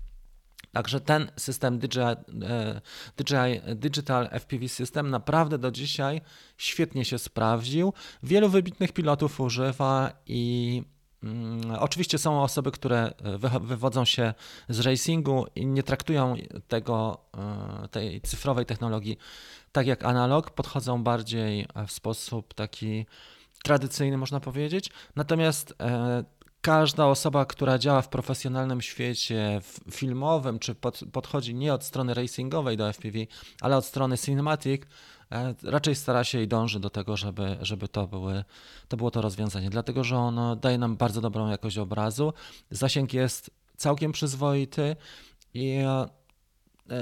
Także 0.72 1.00
ten 1.00 1.30
system 1.36 1.78
DJI, 1.78 2.00
e, 2.00 2.80
DJI 3.16 3.76
Digital 3.76 4.28
FPV 4.40 4.68
System 4.68 5.10
naprawdę 5.10 5.58
do 5.58 5.70
dzisiaj 5.70 6.20
świetnie 6.56 7.04
się 7.04 7.18
sprawdził. 7.18 7.92
Wielu 8.22 8.48
wybitnych 8.48 8.92
pilotów 8.92 9.40
używa 9.40 10.12
i 10.26 10.82
oczywiście 11.78 12.18
są 12.18 12.42
osoby, 12.42 12.70
które 12.70 13.12
e, 13.22 13.58
wywodzą 13.60 14.04
się 14.04 14.34
z 14.68 14.80
racingu 14.80 15.46
i 15.54 15.66
nie 15.66 15.82
traktują 15.82 16.34
tego, 16.68 17.18
e, 17.84 17.88
tej 17.88 18.20
cyfrowej 18.20 18.66
technologii 18.66 19.18
tak 19.72 19.86
jak 19.86 20.04
analog, 20.04 20.50
podchodzą 20.50 21.02
bardziej 21.02 21.66
w 21.86 21.92
sposób 21.92 22.54
taki 22.54 23.06
tradycyjny, 23.62 24.18
można 24.18 24.40
powiedzieć. 24.40 24.90
Natomiast 25.16 25.74
e, 25.80 26.24
każda 26.60 27.06
osoba, 27.06 27.44
która 27.44 27.78
działa 27.78 28.02
w 28.02 28.08
profesjonalnym 28.08 28.80
świecie 28.80 29.60
filmowym, 29.90 30.58
czy 30.58 30.74
pod, 30.74 31.00
podchodzi 31.12 31.54
nie 31.54 31.74
od 31.74 31.84
strony 31.84 32.14
racingowej 32.14 32.76
do 32.76 32.92
FPV, 32.92 33.18
ale 33.60 33.76
od 33.76 33.84
strony 33.84 34.18
cinematic, 34.18 34.82
E, 34.82 34.86
raczej 35.62 35.94
stara 35.94 36.24
się 36.24 36.42
i 36.42 36.48
dąży 36.48 36.80
do 36.80 36.90
tego, 36.90 37.16
żeby, 37.16 37.56
żeby 37.60 37.88
to, 37.88 38.06
były, 38.06 38.44
to 38.88 38.96
było 38.96 39.10
to 39.10 39.22
rozwiązanie, 39.22 39.70
dlatego 39.70 40.04
że 40.04 40.16
ono 40.16 40.56
daje 40.56 40.78
nam 40.78 40.96
bardzo 40.96 41.20
dobrą 41.20 41.50
jakość 41.50 41.78
obrazu. 41.78 42.32
Zasięg 42.70 43.14
jest 43.14 43.50
całkiem 43.76 44.12
przyzwoity 44.12 44.96
i 45.54 45.70
e, 45.70 46.08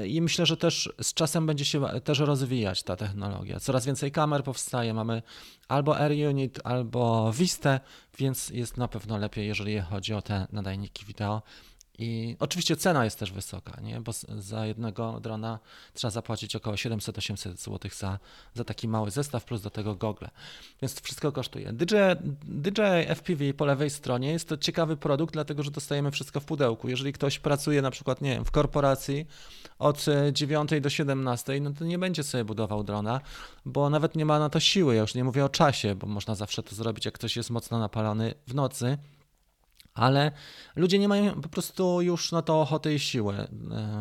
i 0.07 0.23
myślę, 0.23 0.47
że 0.47 0.57
też 0.57 0.93
z 1.03 1.15
czasem 1.15 1.47
będzie 1.47 1.65
się 1.65 1.83
też 2.05 2.19
rozwijać 2.19 2.83
ta 2.83 2.97
technologia. 2.97 3.61
Coraz 3.61 3.87
więcej 3.87 4.13
kamer 4.13 4.45
powstaje, 4.45 4.95
mamy 4.95 5.23
albo 5.69 6.01
Air 6.01 6.29
Unit, 6.29 6.61
albo 6.65 7.33
Vista, 7.33 7.81
więc 8.19 8.49
jest 8.49 8.77
na 8.77 8.89
pewno 8.89 9.19
lepiej, 9.19 9.47
jeżeli 9.47 9.81
chodzi 9.81 10.15
o 10.15 10.23
te 10.23 10.47
nadajniki 10.53 11.05
wideo. 11.07 11.43
I 11.99 12.37
oczywiście 12.41 12.77
cena 12.77 13.05
jest 13.05 13.19
też 13.19 13.33
wysoka, 13.33 13.81
nie? 13.81 14.01
bo 14.01 14.13
za 14.39 14.67
jednego 14.67 15.21
drona 15.21 15.59
trzeba 15.95 16.11
zapłacić 16.11 16.57
około 16.57 16.77
700-800 16.77 17.57
zł 17.57 17.91
za, 17.97 18.19
za 18.55 18.65
taki 18.65 18.89
mały 18.89 19.11
zestaw, 19.11 19.45
plus 19.45 19.63
do 19.63 19.71
tego 19.71 19.95
gogle. 19.95 20.31
Więc 20.83 20.95
to 20.95 21.05
wszystko 21.05 21.33
kosztuje. 21.33 21.73
DJI, 21.73 21.97
DJI 22.43 23.15
FPV 23.15 23.55
po 23.55 23.65
lewej 23.65 23.91
stronie 23.91 24.33
jest 24.33 24.49
to 24.49 24.57
ciekawy 24.57 24.97
produkt, 24.97 25.33
dlatego 25.33 25.63
że 25.63 25.71
dostajemy 25.71 26.11
wszystko 26.11 26.41
w 26.41 26.45
pudełku. 26.45 26.89
Jeżeli 26.89 27.13
ktoś 27.13 27.39
pracuje 27.39 27.83
na 27.83 27.91
przykład, 27.91 28.21
nie 28.21 28.31
wiem, 28.31 28.45
w 28.45 28.51
korporacji 28.51 29.27
od 29.79 30.07
9 30.33 30.71
do 30.81 30.91
17, 30.91 31.61
no 31.61 31.71
to 31.73 31.85
nie 31.85 31.99
będzie 31.99 32.23
sobie 32.23 32.45
budował 32.45 32.85
drona, 32.85 33.21
bo 33.65 33.91
nawet 33.91 34.17
nie 34.17 34.25
ma 34.25 34.39
na 34.39 34.51
to 34.51 34.61
siły. 34.61 34.95
Ja 34.95 35.01
już 35.01 35.15
nie 35.15 35.25
mówię 35.25 35.45
o 35.45 35.49
czasie, 35.49 35.95
bo 35.95 36.07
można 36.07 36.35
zawsze 36.35 36.63
to 36.63 36.75
zrobić, 36.75 37.05
jak 37.05 37.15
ktoś 37.15 37.37
jest 37.37 37.51
mocno 37.51 37.79
napalony 37.79 38.35
w 38.47 38.55
nocy 38.55 38.99
ale 39.99 40.33
ludzie 40.77 40.99
nie 40.99 41.09
mają 41.09 41.41
po 41.41 41.49
prostu 41.49 42.03
już 42.03 42.33
na 42.33 42.43
to 42.43 42.61
ochoty 42.61 42.95
i 42.95 42.99
siły, 42.99 43.35
e, 43.35 43.49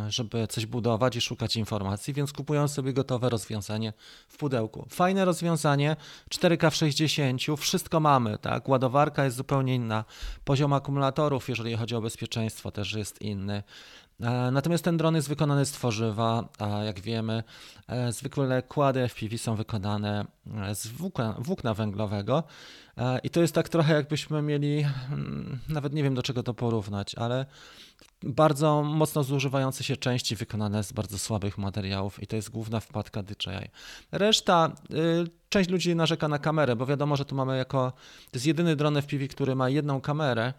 żeby 0.10 0.48
coś 0.48 0.66
budować 0.66 1.16
i 1.16 1.22
szukać 1.22 1.56
informacji, 1.56 2.13
więc 2.13 2.34
kupują 2.34 2.68
sobie 2.68 2.94
gotowe 2.94 3.30
rozwiązanie 3.30 3.94
w 4.27 4.38
pudełku. 4.38 4.88
Fajne 4.89 5.25
rozwiązanie, 5.25 5.96
4K 6.30 6.70
w 6.70 6.75
60, 6.75 7.42
wszystko 7.58 8.00
mamy, 8.00 8.38
tak? 8.38 8.70
Ładowarka 8.70 9.25
jest 9.25 9.38
zupełnie 9.38 9.75
inna, 9.75 10.06
poziom 10.46 10.74
akumulatorów, 10.74 11.50
jeżeli 11.50 11.75
chodzi 11.75 11.96
o 11.96 12.01
bezpieczeństwo, 12.01 12.72
też 12.72 12.94
jest 12.94 13.22
inny. 13.22 13.63
E, 14.22 14.52
natomiast 14.52 14.84
ten 14.84 14.98
dron 14.98 15.16
jest 15.16 15.30
wykonany 15.30 15.66
z 15.66 15.72
tworzywa, 15.72 16.50
a 16.60 16.84
jak 16.84 17.00
wiemy, 17.00 17.44
e, 17.88 18.12
zwykle 18.12 18.62
kłady 18.62 19.08
FPV 19.08 19.38
są 19.38 19.56
wykonane 19.56 20.26
e, 20.56 20.76
z 20.76 20.88
włókna, 20.88 21.36
włókna 21.40 21.74
węglowego. 21.74 22.44
I 23.24 23.30
to 23.30 23.42
jest 23.42 23.56
tak 23.56 23.70
trochę 23.70 23.94
jakbyśmy 23.94 24.42
mieli, 24.42 24.86
mm, 25.12 25.60
nawet 25.70 25.94
nie 25.94 26.04
wiem 26.04 26.16
do 26.16 26.24
czego 26.24 26.44
to 26.44 26.54
porównać, 26.54 27.16
ale 27.16 27.46
bardzo 28.24 28.84
mocno 28.84 29.24
zużywające 29.24 29.84
się 29.84 29.98
części 29.98 30.36
wykonane 30.36 30.84
z 30.84 30.92
bardzo 30.92 31.18
słabych 31.18 31.58
materiałów 31.58 32.24
i 32.24 32.28
to 32.28 32.36
jest 32.36 32.50
główna 32.50 32.80
wpadka 32.80 33.24
DJI. 33.24 33.70
Reszta, 34.12 34.72
y, 34.92 35.28
część 35.50 35.70
ludzi 35.70 35.96
narzeka 35.96 36.28
na 36.28 36.40
kamerę, 36.40 36.76
bo 36.76 36.86
wiadomo, 36.86 37.16
że 37.16 37.26
tu 37.26 37.36
mamy 37.36 37.58
jako, 37.58 37.92
to 38.26 38.32
jest 38.34 38.46
jedyny 38.46 38.76
dron 38.76 38.98
FPV, 38.98 39.28
który 39.28 39.56
ma 39.56 39.70
jedną 39.70 40.02
kamerę, 40.02 40.54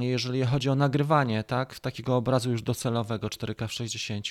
jeżeli 0.00 0.44
chodzi 0.44 0.68
o 0.68 0.74
nagrywanie, 0.74 1.44
tak, 1.44 1.80
takiego 1.80 2.16
obrazu 2.16 2.50
już 2.50 2.62
docelowego 2.62 3.28
4K 3.28 3.68
w 3.68 3.72
60. 3.72 4.26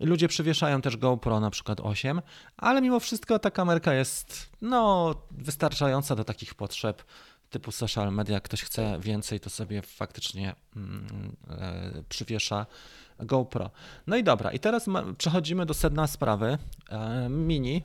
Ludzie 0.00 0.28
przywieszają 0.28 0.80
też 0.80 0.96
GoPro 0.96 1.40
na 1.40 1.50
przykład 1.50 1.80
8, 1.80 2.22
ale 2.56 2.82
mimo 2.82 3.00
wszystko 3.00 3.38
ta 3.38 3.50
kamerka 3.50 3.94
jest 3.94 4.50
no, 4.60 5.14
wystarczająca 5.30 6.16
do 6.16 6.24
takich 6.24 6.54
potrzeb 6.54 7.02
typu 7.50 7.72
social 7.72 8.12
media. 8.12 8.40
Ktoś 8.40 8.62
chce 8.62 8.98
więcej, 9.00 9.40
to 9.40 9.50
sobie 9.50 9.82
faktycznie 9.82 10.54
mm, 10.76 11.36
e, 11.50 12.02
przywiesza 12.08 12.66
GoPro. 13.18 13.70
No 14.06 14.16
i 14.16 14.24
dobra, 14.24 14.52
i 14.52 14.58
teraz 14.58 14.86
przechodzimy 15.18 15.66
do 15.66 15.74
sedna 15.74 16.06
sprawy. 16.06 16.58
E, 16.90 17.28
mini. 17.28 17.82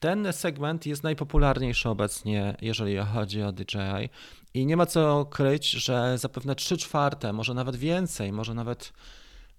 Ten 0.00 0.32
segment 0.32 0.86
jest 0.86 1.02
najpopularniejszy 1.02 1.88
obecnie, 1.88 2.56
jeżeli 2.62 2.96
chodzi 2.96 3.42
o 3.42 3.52
DJI. 3.52 4.08
I 4.54 4.66
nie 4.66 4.76
ma 4.76 4.86
co 4.86 5.24
kryć, 5.24 5.70
że 5.70 6.18
zapewne 6.18 6.54
3 6.54 6.76
czwarte, 6.76 7.32
może 7.32 7.54
nawet 7.54 7.76
więcej, 7.76 8.32
może 8.32 8.54
nawet 8.54 8.92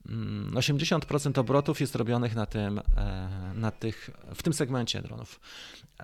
80% 0.06 1.28
mm, 1.28 1.34
obrotów 1.36 1.82
jest 1.82 1.96
robionych 1.96 2.36
na 2.36 2.46
tym, 2.46 2.82
e, 2.98 3.30
na 3.56 3.72
tych, 3.72 4.10
w 4.36 4.44
tym 4.44 4.54
segmencie 4.54 5.02
dronów. 5.02 5.40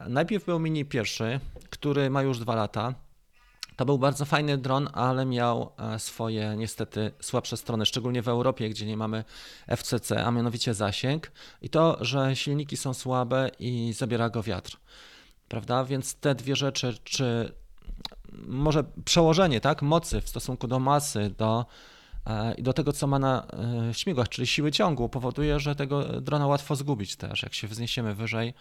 Najpierw 0.07 0.45
był 0.45 0.59
Mini 0.59 0.85
pierwszy, 0.85 1.39
który 1.69 2.09
ma 2.09 2.21
już 2.21 2.39
dwa 2.39 2.55
lata. 2.55 2.93
To 3.75 3.85
był 3.85 3.97
bardzo 3.97 4.25
fajny 4.25 4.57
dron, 4.57 4.89
ale 4.93 5.25
miał 5.25 5.71
e, 5.77 5.99
swoje 5.99 6.55
niestety 6.57 7.11
słabsze 7.21 7.57
strony, 7.57 7.85
szczególnie 7.85 8.21
w 8.21 8.27
Europie, 8.27 8.69
gdzie 8.69 8.85
nie 8.85 8.97
mamy 8.97 9.23
FCC, 9.77 10.25
a 10.25 10.31
mianowicie 10.31 10.73
zasięg 10.73 11.31
i 11.61 11.69
to, 11.69 11.97
że 12.01 12.35
silniki 12.35 12.77
są 12.77 12.93
słabe 12.93 13.49
i 13.59 13.93
zabiera 13.93 14.29
go 14.29 14.43
wiatr. 14.43 14.77
Prawda? 15.47 15.83
Więc 15.83 16.15
te 16.15 16.35
dwie 16.35 16.55
rzeczy, 16.55 16.97
czy 17.03 17.53
może 18.47 18.83
przełożenie 19.05 19.61
tak, 19.61 19.81
mocy 19.81 20.21
w 20.21 20.29
stosunku 20.29 20.67
do 20.67 20.79
masy, 20.79 21.33
do, 21.37 21.65
e, 22.25 22.53
i 22.53 22.63
do 22.63 22.73
tego, 22.73 22.93
co 22.93 23.07
ma 23.07 23.19
na 23.19 23.47
e, 23.89 23.93
śmigłach, 23.93 24.29
czyli 24.29 24.47
siły 24.47 24.71
ciągu, 24.71 25.09
powoduje, 25.09 25.59
że 25.59 25.75
tego 25.75 26.21
drona 26.21 26.47
łatwo 26.47 26.75
zgubić 26.75 27.15
też. 27.15 27.43
Jak 27.43 27.53
się 27.53 27.67
wzniesiemy 27.67 28.15
wyżej, 28.15 28.53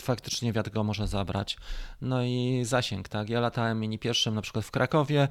faktycznie 0.00 0.52
wiatr 0.52 0.70
go 0.70 0.84
może 0.84 1.08
zabrać. 1.08 1.56
No 2.00 2.22
i 2.22 2.62
zasięg, 2.64 3.08
tak. 3.08 3.28
Ja 3.28 3.40
latałem 3.40 3.80
mini 3.80 3.98
pierwszym 3.98 4.34
na 4.34 4.42
przykład 4.42 4.64
w 4.64 4.70
Krakowie, 4.70 5.28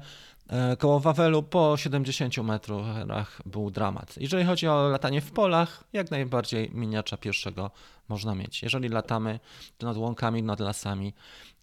koło 0.78 1.00
Wawelu 1.00 1.42
po 1.42 1.76
70 1.76 2.38
metrach 2.38 3.42
był 3.46 3.70
dramat. 3.70 4.16
Jeżeli 4.16 4.44
chodzi 4.44 4.68
o 4.68 4.88
latanie 4.88 5.20
w 5.20 5.30
polach, 5.30 5.84
jak 5.92 6.10
najbardziej 6.10 6.70
miniacza 6.74 7.16
pierwszego 7.16 7.70
można 8.08 8.34
mieć. 8.34 8.62
Jeżeli 8.62 8.88
latamy 8.88 9.40
nad 9.80 9.96
łąkami, 9.96 10.42
nad 10.42 10.60
lasami, 10.60 11.14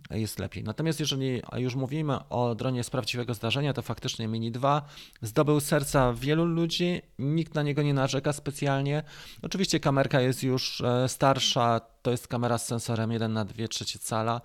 jest 0.10 0.40
lepiej. 0.40 0.64
Natomiast 0.64 1.00
jeżeli 1.00 1.42
już 1.56 1.76
mówimy 1.76 2.30
o 2.30 2.56
dronie 2.56 2.84
z 2.84 2.90
prawdziwego 2.90 3.34
zdarzenia, 3.34 3.74
to 3.74 3.82
faktycznie 3.82 4.28
Mini 4.28 4.52
2 4.52 4.86
zdobył 5.22 5.60
serca 5.60 6.14
wielu 6.14 6.46
ludzi, 6.46 7.02
nikt 7.20 7.56
na 7.56 7.64
niego 7.64 7.82
nie 7.82 7.94
narzeka 7.94 8.34
specjalnie. 8.34 9.04
Oczywiście 9.42 9.80
kamerka 9.80 10.22
jest 10.22 10.44
już 10.44 10.82
e, 10.82 11.10
starsza, 11.10 11.82
to 12.02 12.12
jest 12.12 12.28
kamera 12.28 12.58
z 12.58 12.66
sensorem 12.66 13.12
1 13.12 13.34
na 13.34 13.46
2 13.46 13.68
trzecie 13.68 14.00
cala, 14.00 14.42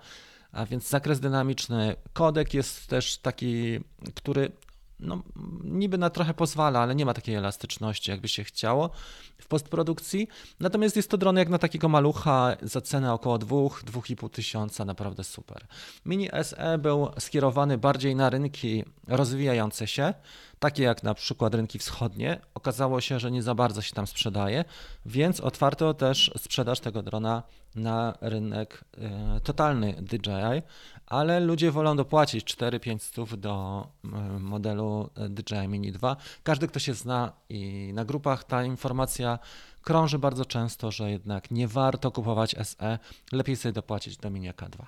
a 0.55 0.65
więc 0.65 0.89
zakres 0.89 1.19
dynamiczny. 1.19 1.95
Kodek 2.13 2.53
jest 2.53 2.87
też 2.87 3.17
taki, 3.17 3.79
który 4.15 4.51
no, 4.99 5.23
niby 5.63 5.97
na 5.97 6.09
trochę 6.09 6.33
pozwala, 6.33 6.79
ale 6.79 6.95
nie 6.95 7.05
ma 7.05 7.13
takiej 7.13 7.35
elastyczności, 7.35 8.11
jakby 8.11 8.27
się 8.27 8.43
chciało 8.43 8.89
w 9.37 9.47
postprodukcji. 9.47 10.27
Natomiast 10.59 10.95
jest 10.95 11.09
to 11.09 11.17
dron 11.17 11.37
jak 11.37 11.49
na 11.49 11.57
takiego 11.57 11.89
malucha 11.89 12.57
za 12.61 12.81
cenę 12.81 13.13
około 13.13 13.37
2-2,5 13.37 14.29
tysiąca, 14.29 14.85
naprawdę 14.85 15.23
super. 15.23 15.65
Mini 16.05 16.29
SE 16.43 16.77
był 16.77 17.09
skierowany 17.19 17.77
bardziej 17.77 18.15
na 18.15 18.29
rynki 18.29 18.83
rozwijające 19.07 19.87
się, 19.87 20.13
takie 20.59 20.83
jak 20.83 21.03
na 21.03 21.13
przykład 21.13 21.55
rynki 21.55 21.79
wschodnie, 21.79 22.39
okazało 22.53 23.01
się, 23.01 23.19
że 23.19 23.31
nie 23.31 23.43
za 23.43 23.55
bardzo 23.55 23.81
się 23.81 23.93
tam 23.93 24.07
sprzedaje, 24.07 24.65
więc 25.05 25.39
otwarto 25.39 25.93
też 25.93 26.31
sprzedaż 26.37 26.79
tego 26.79 27.03
drona 27.03 27.43
na 27.75 28.17
rynek 28.21 28.85
e, 28.97 29.39
totalny 29.43 29.93
DJI, 29.93 30.61
ale 31.07 31.39
ludzie 31.39 31.71
wolą 31.71 31.95
dopłacić 31.95 32.55
4-5 32.55 32.99
stów 32.99 33.39
do 33.39 33.87
e, 34.03 34.07
modelu 34.39 35.09
DJI 35.29 35.67
Mini 35.67 35.91
2. 35.91 36.15
Każdy, 36.43 36.67
kto 36.67 36.79
się 36.79 36.93
zna 36.93 37.31
i 37.49 37.91
na 37.93 38.05
grupach 38.05 38.43
ta 38.43 38.63
informacja 38.63 39.39
krąży 39.85 40.19
bardzo 40.19 40.45
często, 40.45 40.91
że 40.91 41.11
jednak 41.11 41.51
nie 41.51 41.67
warto 41.67 42.11
kupować 42.11 42.55
SE, 42.63 42.99
lepiej 43.31 43.55
sobie 43.55 43.73
dopłacić 43.73 44.17
do 44.17 44.29
Mini 44.29 44.51
K2. 44.51 44.85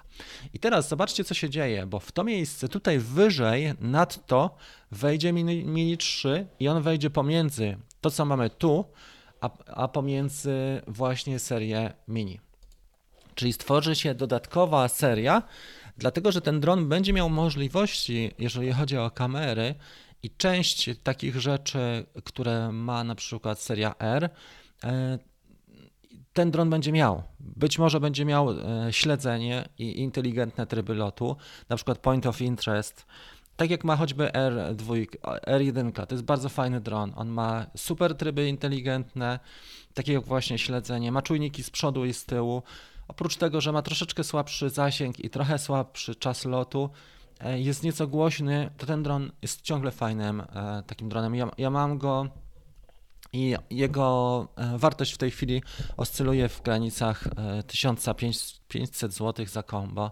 I 0.54 0.60
teraz 0.60 0.90
zobaczcie, 0.90 1.24
co 1.24 1.34
się 1.34 1.50
dzieje, 1.50 1.86
bo 1.86 2.00
w 2.00 2.12
to 2.12 2.24
miejsce 2.24 2.70
tutaj 2.70 3.00
wyżej 3.00 3.74
nad 3.80 4.26
to 4.26 4.56
wejdzie 4.92 5.34
Mini, 5.34 5.66
Mini 5.66 5.98
3 5.98 6.48
i 6.60 6.68
on 6.68 6.84
wejdzie 6.84 7.10
pomiędzy 7.10 7.78
to, 8.02 8.12
co 8.12 8.26
mamy 8.26 8.50
tu, 8.50 8.86
a, 9.42 9.50
a 9.68 9.88
pomiędzy 9.88 10.82
właśnie 10.88 11.40
serię 11.40 11.94
Mini. 12.08 12.40
Czyli 13.36 13.54
stworzy 13.54 13.96
się 13.96 14.16
dodatkowa 14.16 14.88
seria, 14.88 15.44
dlatego 15.98 16.32
że 16.32 16.42
ten 16.42 16.60
dron 16.60 16.90
będzie 16.90 17.14
miał 17.14 17.30
możliwości, 17.30 18.32
jeżeli 18.40 18.74
chodzi 18.74 18.98
o 18.98 19.12
kamery 19.12 19.76
i 20.24 20.30
część 20.30 20.90
takich 21.04 21.40
rzeczy, 21.40 22.06
które 22.24 22.72
ma 22.72 23.04
na 23.04 23.16
przykład 23.16 23.60
seria 23.60 23.96
R, 24.00 24.30
ten 26.38 26.52
dron 26.52 26.70
będzie 26.70 26.92
miał. 26.92 27.24
Być 27.40 27.80
może 27.80 28.00
będzie 28.00 28.26
miał 28.26 28.52
e, 28.52 28.94
śledzenie 28.94 29.70
i 29.78 30.00
inteligentne 30.00 30.68
tryby 30.68 30.96
lotu, 30.96 31.36
na 31.70 31.76
przykład 31.76 31.98
point 31.98 32.26
of 32.26 32.42
interest, 32.42 33.06
tak 33.56 33.70
jak 33.70 33.84
ma 33.84 33.96
choćby 33.96 34.26
R2, 34.26 35.06
R1, 35.48 36.06
to 36.06 36.16
jest 36.16 36.26
bardzo 36.26 36.50
fajny 36.50 36.82
dron. 36.82 37.14
On 37.16 37.30
ma 37.30 37.66
super 37.78 38.16
tryby 38.16 38.48
inteligentne, 38.48 39.40
takie 39.94 40.14
jak 40.14 40.26
właśnie 40.26 40.58
śledzenie, 40.58 41.12
ma 41.12 41.22
czujniki 41.22 41.64
z 41.64 41.70
przodu 41.70 42.06
i 42.06 42.14
z 42.14 42.26
tyłu. 42.26 42.64
Oprócz 43.08 43.36
tego, 43.36 43.62
że 43.62 43.72
ma 43.72 43.82
troszeczkę 43.82 44.24
słabszy 44.24 44.70
zasięg 44.70 45.20
i 45.20 45.30
trochę 45.30 45.60
słabszy 45.60 46.16
czas 46.16 46.46
lotu, 46.46 46.90
e, 47.40 47.60
jest 47.62 47.84
nieco 47.84 48.08
głośny, 48.08 48.70
to 48.78 48.86
ten 48.86 49.04
dron 49.04 49.32
jest 49.42 49.62
ciągle 49.62 49.92
fajnym 49.92 50.42
e, 50.42 50.84
takim 50.88 51.10
dronem. 51.10 51.36
Ja, 51.36 51.50
ja 51.58 51.70
mam 51.70 51.98
go 51.98 52.28
i 53.34 53.56
jego 53.70 54.48
e, 54.56 54.78
wartość 54.78 55.14
w 55.14 55.18
tej 55.18 55.32
chwili 55.32 55.62
oscyluje 55.98 56.50
w 56.50 56.62
granicach 56.62 57.24
1500 57.68 59.14
zł 59.14 59.46
za 59.46 59.64
kombo. 59.64 60.12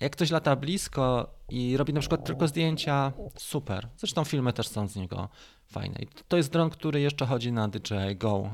Jak 0.00 0.12
ktoś 0.12 0.30
lata 0.30 0.56
blisko 0.56 1.34
i 1.48 1.76
robi 1.76 1.92
na 1.92 2.00
przykład 2.00 2.24
tylko 2.24 2.48
zdjęcia, 2.48 3.12
super. 3.36 3.88
Zresztą 3.96 4.24
filmy 4.24 4.52
też 4.52 4.68
są 4.68 4.88
z 4.88 4.96
niego 4.96 5.28
fajne. 5.66 5.98
I 6.02 6.06
to 6.28 6.36
jest 6.36 6.52
dron, 6.52 6.70
który 6.70 7.00
jeszcze 7.00 7.26
chodzi 7.26 7.52
na 7.52 7.68
DJI 7.68 8.16
Go, 8.16 8.50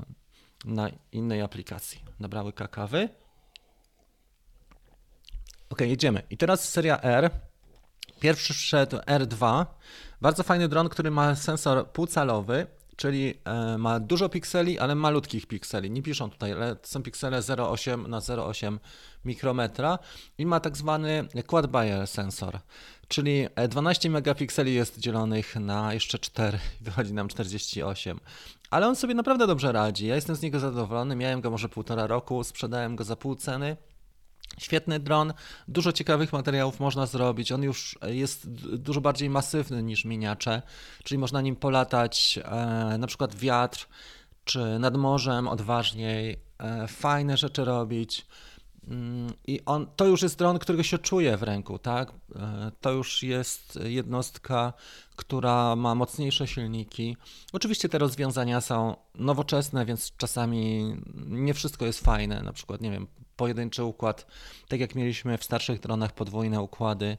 na 0.64 0.88
innej 1.12 1.42
aplikacji. 1.42 2.04
Dobra 2.20 2.42
łyka 2.42 2.68
kawy. 2.68 3.08
Ok, 5.70 5.80
jedziemy. 5.80 6.22
I 6.30 6.36
teraz 6.36 6.68
seria 6.68 7.00
R. 7.02 7.30
Pierwszy 8.20 8.54
wszedł 8.54 8.96
R2. 8.96 9.66
Bardzo 10.20 10.42
fajny 10.42 10.68
dron, 10.68 10.88
który 10.88 11.10
ma 11.10 11.34
sensor 11.34 11.90
półcalowy, 11.90 12.66
czyli 12.96 13.34
e, 13.44 13.78
ma 13.78 14.00
dużo 14.00 14.28
pikseli, 14.28 14.78
ale 14.78 14.94
malutkich 14.94 15.46
pikseli. 15.46 15.90
Nie 15.90 16.02
piszą 16.02 16.30
tutaj, 16.30 16.52
ale 16.52 16.76
są 16.82 17.02
piksele 17.02 17.40
0,8 17.40 18.08
na 18.08 18.20
0,8 18.20 18.78
mikrometra 19.24 19.98
i 20.38 20.46
ma 20.46 20.60
tak 20.60 20.76
zwany 20.76 21.28
quad 21.46 21.66
Bayer 21.66 22.06
sensor, 22.06 22.58
czyli 23.08 23.46
12 23.68 24.10
megapikseli 24.10 24.74
jest 24.74 24.98
dzielonych 24.98 25.56
na 25.56 25.94
jeszcze 25.94 26.18
4, 26.18 26.58
wychodzi 26.80 27.12
nam 27.12 27.28
48. 27.28 28.20
Ale 28.70 28.88
on 28.88 28.96
sobie 28.96 29.14
naprawdę 29.14 29.46
dobrze 29.46 29.72
radzi. 29.72 30.06
Ja 30.06 30.14
jestem 30.14 30.36
z 30.36 30.42
niego 30.42 30.60
zadowolony. 30.60 31.16
Miałem 31.16 31.40
go 31.40 31.50
może 31.50 31.68
półtora 31.68 32.06
roku, 32.06 32.44
sprzedałem 32.44 32.96
go 32.96 33.04
za 33.04 33.16
pół 33.16 33.34
ceny. 33.34 33.76
Świetny 34.58 35.00
dron, 35.00 35.32
dużo 35.68 35.92
ciekawych 35.92 36.32
materiałów 36.32 36.80
można 36.80 37.06
zrobić. 37.06 37.52
On 37.52 37.62
już 37.62 37.98
jest 38.06 38.50
dużo 38.76 39.00
bardziej 39.00 39.30
masywny 39.30 39.82
niż 39.82 40.04
miniacze, 40.04 40.62
czyli 41.04 41.18
można 41.18 41.40
nim 41.40 41.56
polatać 41.56 42.38
e, 42.44 42.98
na 42.98 43.06
przykład 43.06 43.34
wiatr, 43.34 43.88
czy 44.44 44.78
nad 44.78 44.96
morzem 44.96 45.48
odważniej, 45.48 46.40
e, 46.58 46.88
fajne 46.88 47.36
rzeczy 47.36 47.64
robić. 47.64 48.26
Mm, 48.88 49.32
I 49.46 49.60
on, 49.64 49.86
to 49.96 50.06
już 50.06 50.22
jest 50.22 50.38
dron, 50.38 50.58
którego 50.58 50.82
się 50.82 50.98
czuje 50.98 51.36
w 51.36 51.42
ręku, 51.42 51.78
tak? 51.78 52.12
E, 52.36 52.70
to 52.80 52.92
już 52.92 53.22
jest 53.22 53.78
jednostka, 53.84 54.72
która 55.16 55.76
ma 55.76 55.94
mocniejsze 55.94 56.46
silniki. 56.46 57.16
Oczywiście 57.52 57.88
te 57.88 57.98
rozwiązania 57.98 58.60
są 58.60 58.96
nowoczesne, 59.14 59.86
więc 59.86 60.16
czasami 60.16 60.94
nie 61.26 61.54
wszystko 61.54 61.86
jest 61.86 62.00
fajne. 62.00 62.42
Na 62.42 62.52
przykład, 62.52 62.80
nie 62.80 62.90
wiem, 62.90 63.06
pojedynczy 63.36 63.84
układ, 63.84 64.26
tak 64.68 64.80
jak 64.80 64.94
mieliśmy 64.94 65.38
w 65.38 65.44
starszych 65.44 65.80
dronach 65.80 66.12
podwójne 66.12 66.60
układy, 66.60 67.18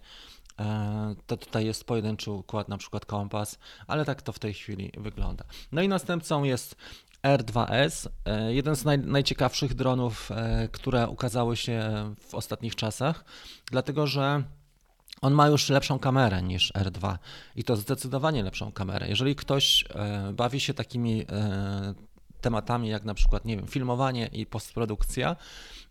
e, 0.60 1.16
to 1.28 1.38
tutaj 1.38 1.66
jest 1.66 1.84
pojedynczy 1.84 2.32
układ, 2.32 2.70
na 2.70 2.78
przykład 2.78 3.06
kompas, 3.06 3.60
ale 3.88 4.06
tak 4.06 4.22
to 4.22 4.32
w 4.32 4.40
tej 4.40 4.54
chwili 4.54 4.92
wygląda. 4.98 5.44
No 5.72 5.82
i 5.82 5.88
następcą 5.88 6.44
jest 6.44 6.76
R2S, 7.24 8.10
e, 8.26 8.54
jeden 8.54 8.76
z 8.76 8.86
naj, 8.86 9.00
najciekawszych 9.00 9.74
dronów, 9.74 10.32
e, 10.32 10.68
które 10.72 11.08
ukazały 11.08 11.58
się 11.58 11.84
w 12.28 12.36
ostatnich 12.36 12.76
czasach, 12.76 13.26
dlatego 13.72 14.08
że 14.08 14.44
on 15.22 15.34
ma 15.34 15.48
już 15.48 15.70
lepszą 15.70 16.00
kamerę 16.00 16.44
niż 16.44 16.72
R2 16.74 17.18
i 17.56 17.64
to 17.64 17.76
zdecydowanie 17.76 18.44
lepszą 18.44 18.72
kamerę. 18.72 19.10
Jeżeli 19.10 19.36
ktoś 19.36 19.86
bawi 20.34 20.60
się 20.60 20.74
takimi 20.74 21.26
tematami 22.42 22.90
jak 22.90 23.04
na 23.04 23.14
przykład, 23.14 23.46
nie 23.46 23.58
wiem, 23.58 23.68
filmowanie 23.68 24.30
i 24.32 24.46
postprodukcja 24.46 25.36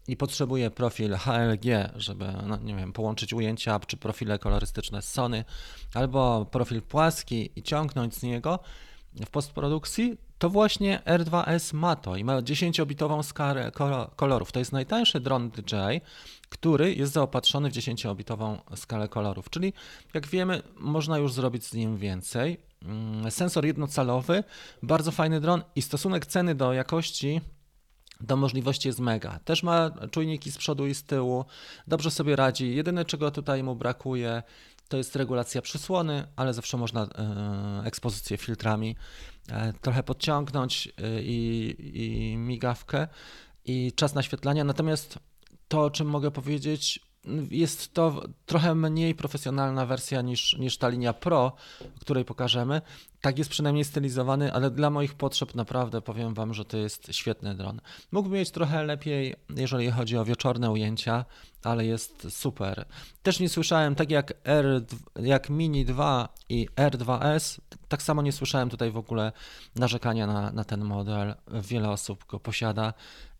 i 0.09 0.16
potrzebuje 0.16 0.71
profil 0.71 1.16
HLG, 1.16 1.90
żeby, 1.97 2.33
no, 2.47 2.57
nie 2.57 2.77
wiem, 2.77 2.92
połączyć 2.92 3.33
ujęcia 3.33 3.81
czy 3.87 3.97
profile 3.97 4.38
kolorystyczne 4.38 5.03
z 5.03 5.09
Sony, 5.09 5.45
albo 5.95 6.47
profil 6.51 6.83
płaski 6.83 7.51
i 7.57 7.62
ciągnąć 7.62 8.14
z 8.14 8.23
niego 8.23 8.59
w 9.27 9.31
postprodukcji, 9.31 10.19
to 10.38 10.51
właśnie 10.51 11.03
R2S 11.07 11.75
ma 11.75 11.97
to 11.97 12.16
i 12.16 12.25
ma 12.25 12.42
10-bitową 12.42 13.23
skalę 13.23 13.73
kolorów. 14.16 14.53
To 14.53 14.59
jest 14.59 14.73
najtańszy 14.73 15.21
dron 15.21 15.51
DJI, 15.51 16.01
który 16.49 16.95
jest 16.95 17.12
zaopatrzony 17.12 17.71
w 17.71 17.73
10-bitową 17.73 18.59
skalę 18.77 19.09
kolorów, 19.09 19.51
czyli 19.51 19.73
jak 20.14 20.27
wiemy, 20.27 20.62
można 20.77 21.19
już 21.19 21.33
zrobić 21.33 21.64
z 21.64 21.75
nim 21.75 21.97
więcej. 21.97 22.59
Mm, 22.83 23.31
sensor 23.31 23.66
jednocalowy, 23.66 24.45
bardzo 24.83 25.12
fajny 25.12 25.40
dron 25.40 25.62
i 25.77 25.83
stosunek 25.83 26.27
ceny 26.27 26.55
do 26.55 26.73
jakości 26.73 27.40
do 28.21 28.37
możliwości 28.37 28.89
jest 28.89 29.01
mega. 29.01 29.39
Też 29.45 29.63
ma 29.63 29.91
czujniki 30.11 30.53
z 30.53 30.59
przodu 30.59 30.87
i 30.87 30.95
z 30.95 31.05
tyłu, 31.05 31.45
dobrze 31.87 32.11
sobie 32.11 32.37
radzi. 32.37 32.77
Jedyne 32.77 33.05
czego 33.05 33.31
tutaj 33.31 33.63
mu 33.63 33.77
brakuje 33.77 34.43
to 34.89 34.97
jest 34.97 35.17
regulacja 35.17 35.63
przysłony, 35.63 36.27
ale 36.37 36.55
zawsze 36.55 36.77
można 36.77 37.03
e, 37.03 37.83
ekspozycję 37.85 38.37
filtrami 38.37 38.97
e, 39.49 39.73
trochę 39.73 40.03
podciągnąć 40.03 40.89
e, 40.89 41.23
i, 41.23 41.75
i 42.33 42.37
migawkę 42.37 43.09
i 43.65 43.93
czas 43.93 44.15
naświetlania. 44.15 44.65
Natomiast 44.65 45.19
to, 45.69 45.85
o 45.85 45.91
czym 45.91 46.07
mogę 46.07 46.31
powiedzieć, 46.31 47.01
jest 47.51 47.95
to 47.95 48.23
trochę 48.47 48.75
mniej 48.75 49.15
profesjonalna 49.15 49.87
wersja 49.87 50.23
niż, 50.23 50.57
niż 50.59 50.79
ta 50.79 50.89
linia 50.89 51.13
Pro, 51.13 51.53
której 52.01 52.25
pokażemy. 52.25 52.83
Tak 53.27 53.39
jest 53.39 53.51
przynajmniej 53.51 53.85
stylizowany, 53.85 54.53
ale 54.53 54.71
dla 54.71 54.91
moich 54.91 55.15
potrzeb 55.15 55.55
naprawdę 55.55 56.03
powiem 56.03 56.35
Wam, 56.35 56.55
że 56.55 56.65
to 56.65 56.77
jest 56.77 57.15
świetny 57.15 57.55
dron. 57.55 57.81
Mógłby 58.12 58.37
mieć 58.37 58.51
trochę 58.51 58.85
lepiej, 58.85 59.35
jeżeli 59.57 59.91
chodzi 59.91 60.17
o 60.17 60.25
wieczorne 60.25 60.71
ujęcia, 60.71 61.25
ale 61.62 61.87
jest 61.87 62.27
super. 62.31 62.85
Też 63.23 63.41
nie 63.41 63.49
słyszałem, 63.49 63.95
tak 63.95 64.11
jak, 64.11 64.35
R, 64.45 64.85
jak 65.23 65.51
Mini 65.51 65.85
2 65.85 66.29
i 66.49 66.69
R2S, 66.77 67.61
tak 67.89 68.03
samo 68.03 68.23
nie 68.23 68.33
słyszałem 68.33 68.71
tutaj 68.71 68.91
w 68.91 68.97
ogóle 68.97 69.33
narzekania 69.77 70.27
na, 70.27 70.53
na 70.53 70.65
ten 70.65 70.85
model. 70.85 71.35
Wiele 71.62 71.91
osób 71.91 72.27
go 72.27 72.41
posiada 72.41 72.95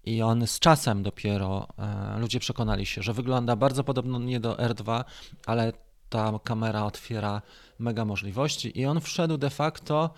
i 0.05 0.23
on 0.23 0.47
z 0.47 0.59
czasem 0.59 1.03
dopiero 1.03 1.69
e, 1.79 2.19
ludzie 2.19 2.41
przekonali 2.41 2.87
się, 2.87 3.03
że 3.03 3.13
wygląda 3.13 3.57
bardzo 3.57 3.85
podobnie 3.85 4.41
do 4.41 4.55
R2, 4.55 5.05
ale 5.47 5.73
ta 6.09 6.33
kamera 6.45 6.85
otwiera 6.85 7.43
mega 7.79 8.05
możliwości 8.05 8.81
i 8.81 8.87
on 8.87 9.01
wszedł 9.01 9.39
de 9.39 9.51
facto 9.51 10.11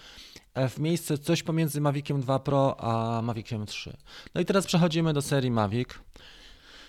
e, 0.55 0.69
w 0.69 0.79
miejsce 0.79 1.19
coś 1.19 1.43
pomiędzy 1.43 1.81
Maviciem 1.81 2.21
2 2.21 2.39
Pro 2.39 2.81
a 2.81 3.23
Maviciem 3.23 3.67
3. 3.67 3.97
No 4.35 4.41
i 4.41 4.45
teraz 4.45 4.67
przechodzimy 4.67 5.13
do 5.13 5.23
serii 5.23 5.51
Mavic. 5.51 5.89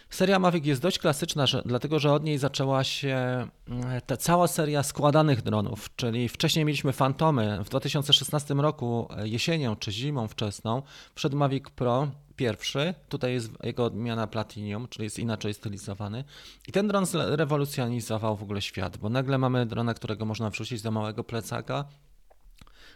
Seria 0.09 0.39
Mavic 0.39 0.65
jest 0.65 0.81
dość 0.81 0.99
klasyczna, 0.99 1.45
że, 1.45 1.61
dlatego 1.65 1.99
że 1.99 2.13
od 2.13 2.23
niej 2.23 2.37
zaczęła 2.37 2.83
się 2.83 3.47
mm, 3.67 4.01
ta 4.05 4.17
cała 4.17 4.47
seria 4.47 4.83
składanych 4.83 5.41
dronów, 5.41 5.89
czyli 5.95 6.29
wcześniej 6.29 6.65
mieliśmy 6.65 6.93
Fantomy. 6.93 7.63
W 7.63 7.69
2016 7.69 8.53
roku 8.53 9.07
e, 9.17 9.27
jesienią 9.27 9.75
czy 9.75 9.91
zimą 9.91 10.27
wczesną 10.27 10.81
przed 11.15 11.33
Mavic 11.33 11.69
Pro 11.69 12.07
pierwszy, 12.39 12.93
tutaj 13.09 13.33
jest 13.33 13.51
jego 13.63 13.85
odmiana 13.85 14.27
Platinum, 14.27 14.87
czyli 14.87 15.03
jest 15.03 15.19
inaczej 15.19 15.53
stylizowany. 15.53 16.23
I 16.67 16.71
ten 16.71 16.87
dron 16.87 17.05
rewolucjonizował 17.13 18.37
w 18.37 18.43
ogóle 18.43 18.61
świat, 18.61 18.97
bo 18.97 19.09
nagle 19.09 19.37
mamy 19.37 19.65
drona, 19.65 19.93
którego 19.93 20.25
można 20.25 20.49
wrzucić 20.49 20.81
do 20.81 20.91
małego 20.91 21.23
plecaka, 21.23 21.85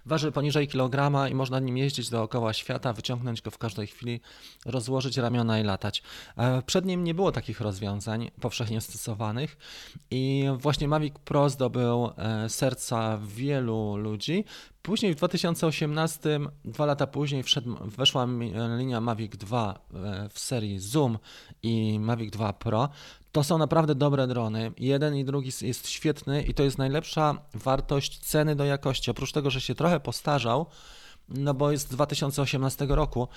waży 0.06 0.32
poniżej 0.32 0.68
kilograma 0.68 1.30
i 1.30 1.36
można 1.36 1.60
nim 1.60 1.78
jeździć 1.78 2.10
dookoła 2.10 2.54
świata, 2.54 2.94
wyciągnąć 2.94 3.42
go 3.42 3.52
w 3.52 3.58
każdej 3.58 3.88
chwili, 3.88 4.20
rozłożyć 4.66 5.18
ramiona 5.18 5.60
i 5.60 5.64
latać. 5.64 6.04
E, 6.38 6.62
przed 6.62 6.86
nim 6.86 7.04
nie 7.04 7.14
było 7.14 7.32
takich 7.32 7.62
rozwiązań 7.62 8.32
powszechnie 8.42 8.82
stosowanych 8.82 9.58
i 10.12 10.46
właśnie 10.58 10.88
Mavic 10.88 11.14
Pro 11.26 11.50
zdobył 11.50 12.10
e, 12.18 12.50
serca 12.50 13.20
wielu 13.28 13.96
ludzi. 13.98 14.46
Później 14.82 15.14
w 15.14 15.18
2018, 15.18 16.40
dwa 16.66 16.86
lata 16.86 17.08
później 17.08 17.44
wszedł, 17.44 17.76
weszła 17.82 18.28
linia 18.78 19.02
Mavic 19.02 19.32
2 19.38 19.80
e, 19.94 20.30
w 20.30 20.40
serii 20.40 20.80
Zoom 20.80 21.18
i 21.64 22.00
Mavic 22.00 22.32
2 22.32 22.54
Pro. 22.54 22.90
To 23.34 23.44
są 23.44 23.58
naprawdę 23.58 23.96
dobre 23.96 24.28
drony. 24.28 24.72
Jeden 24.78 25.16
i 25.16 25.26
drugi 25.26 25.52
jest 25.62 25.90
świetny 25.90 26.42
i 26.42 26.54
to 26.54 26.64
jest 26.64 26.78
najlepsza 26.78 27.36
wartość 27.54 28.20
ceny 28.20 28.56
do 28.56 28.66
jakości. 28.66 29.12
Oprócz 29.12 29.32
tego, 29.32 29.50
że 29.50 29.62
się 29.62 29.76
trochę 29.76 30.00
postarzał, 30.00 30.66
no 31.30 31.54
bo 31.54 31.72
jest 31.72 31.88
z 31.88 31.92
2018 31.92 32.86
roku, 32.90 33.28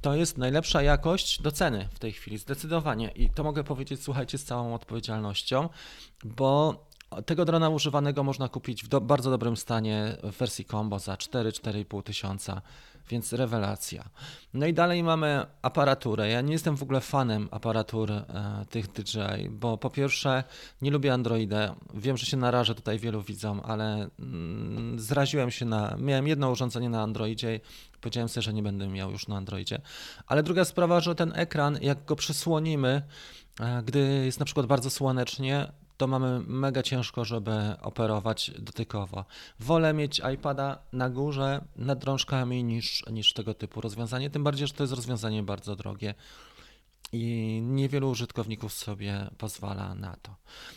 to 0.00 0.14
jest 0.14 0.38
najlepsza 0.38 0.82
jakość 0.82 1.42
do 1.42 1.52
ceny 1.52 1.88
w 1.94 1.98
tej 1.98 2.12
chwili, 2.12 2.38
zdecydowanie. 2.38 3.08
I 3.08 3.30
to 3.30 3.44
mogę 3.44 3.64
powiedzieć, 3.64 4.02
słuchajcie, 4.02 4.38
z 4.38 4.44
całą 4.44 4.74
odpowiedzialnością, 4.74 5.68
bo 6.24 6.84
tego 7.26 7.44
drona 7.44 7.68
używanego 7.68 8.22
można 8.22 8.48
kupić 8.48 8.84
w 8.84 8.88
do, 8.88 9.00
bardzo 9.00 9.30
dobrym 9.30 9.56
stanie 9.56 10.16
w 10.22 10.36
wersji 10.38 10.64
combo 10.64 10.98
za 10.98 11.14
4-4,5 11.14 12.02
tysiąca, 12.02 12.62
więc 13.08 13.32
rewelacja. 13.32 14.08
No 14.54 14.66
i 14.66 14.74
dalej 14.74 15.02
mamy 15.02 15.46
aparaturę. 15.62 16.28
Ja 16.28 16.40
nie 16.40 16.52
jestem 16.52 16.76
w 16.76 16.82
ogóle 16.82 17.00
fanem 17.00 17.48
aparatur 17.50 18.12
e, 18.12 18.24
tych 18.70 18.86
DJI, 18.92 19.50
bo 19.50 19.78
po 19.78 19.90
pierwsze 19.90 20.44
nie 20.82 20.90
lubię 20.90 21.12
Androida. 21.12 21.74
Wiem, 21.94 22.16
że 22.16 22.26
się 22.26 22.36
narażę 22.36 22.74
tutaj 22.74 22.98
wielu 22.98 23.22
widzom, 23.22 23.60
ale 23.64 24.08
mm, 24.18 25.00
zraziłem 25.00 25.50
się 25.50 25.64
na. 25.64 25.96
Miałem 25.98 26.28
jedno 26.28 26.50
urządzenie 26.50 26.88
na 26.88 27.02
Androidzie. 27.02 27.60
Powiedziałem 28.00 28.28
sobie, 28.28 28.42
że 28.42 28.52
nie 28.52 28.62
będę 28.62 28.88
miał 28.88 29.10
już 29.10 29.28
na 29.28 29.36
Androidzie. 29.36 29.80
Ale 30.26 30.42
druga 30.42 30.64
sprawa, 30.64 31.00
że 31.00 31.14
ten 31.14 31.32
ekran, 31.34 31.78
jak 31.82 32.04
go 32.04 32.16
przysłonimy, 32.16 33.02
e, 33.60 33.82
gdy 33.82 34.22
jest 34.24 34.38
na 34.38 34.44
przykład 34.44 34.66
bardzo 34.66 34.90
słonecznie, 34.90 35.72
to 35.96 36.06
mamy 36.06 36.40
mega 36.46 36.82
ciężko, 36.82 37.24
żeby 37.24 37.52
operować 37.82 38.50
dotykowo. 38.58 39.24
Wolę 39.60 39.94
mieć 39.94 40.20
iPada 40.34 40.78
na 40.92 41.10
górze 41.10 41.64
nad 41.76 41.98
drążkami 41.98 42.64
niż, 42.64 43.04
niż 43.10 43.32
tego 43.32 43.54
typu 43.54 43.80
rozwiązanie, 43.80 44.30
tym 44.30 44.44
bardziej, 44.44 44.66
że 44.66 44.72
to 44.72 44.82
jest 44.82 44.94
rozwiązanie 44.94 45.42
bardzo 45.42 45.76
drogie 45.76 46.14
i 47.12 47.60
niewielu 47.62 48.10
użytkowników 48.10 48.72
sobie 48.72 49.30
pozwala 49.38 49.94
na 49.94 50.16
to. 50.22 50.36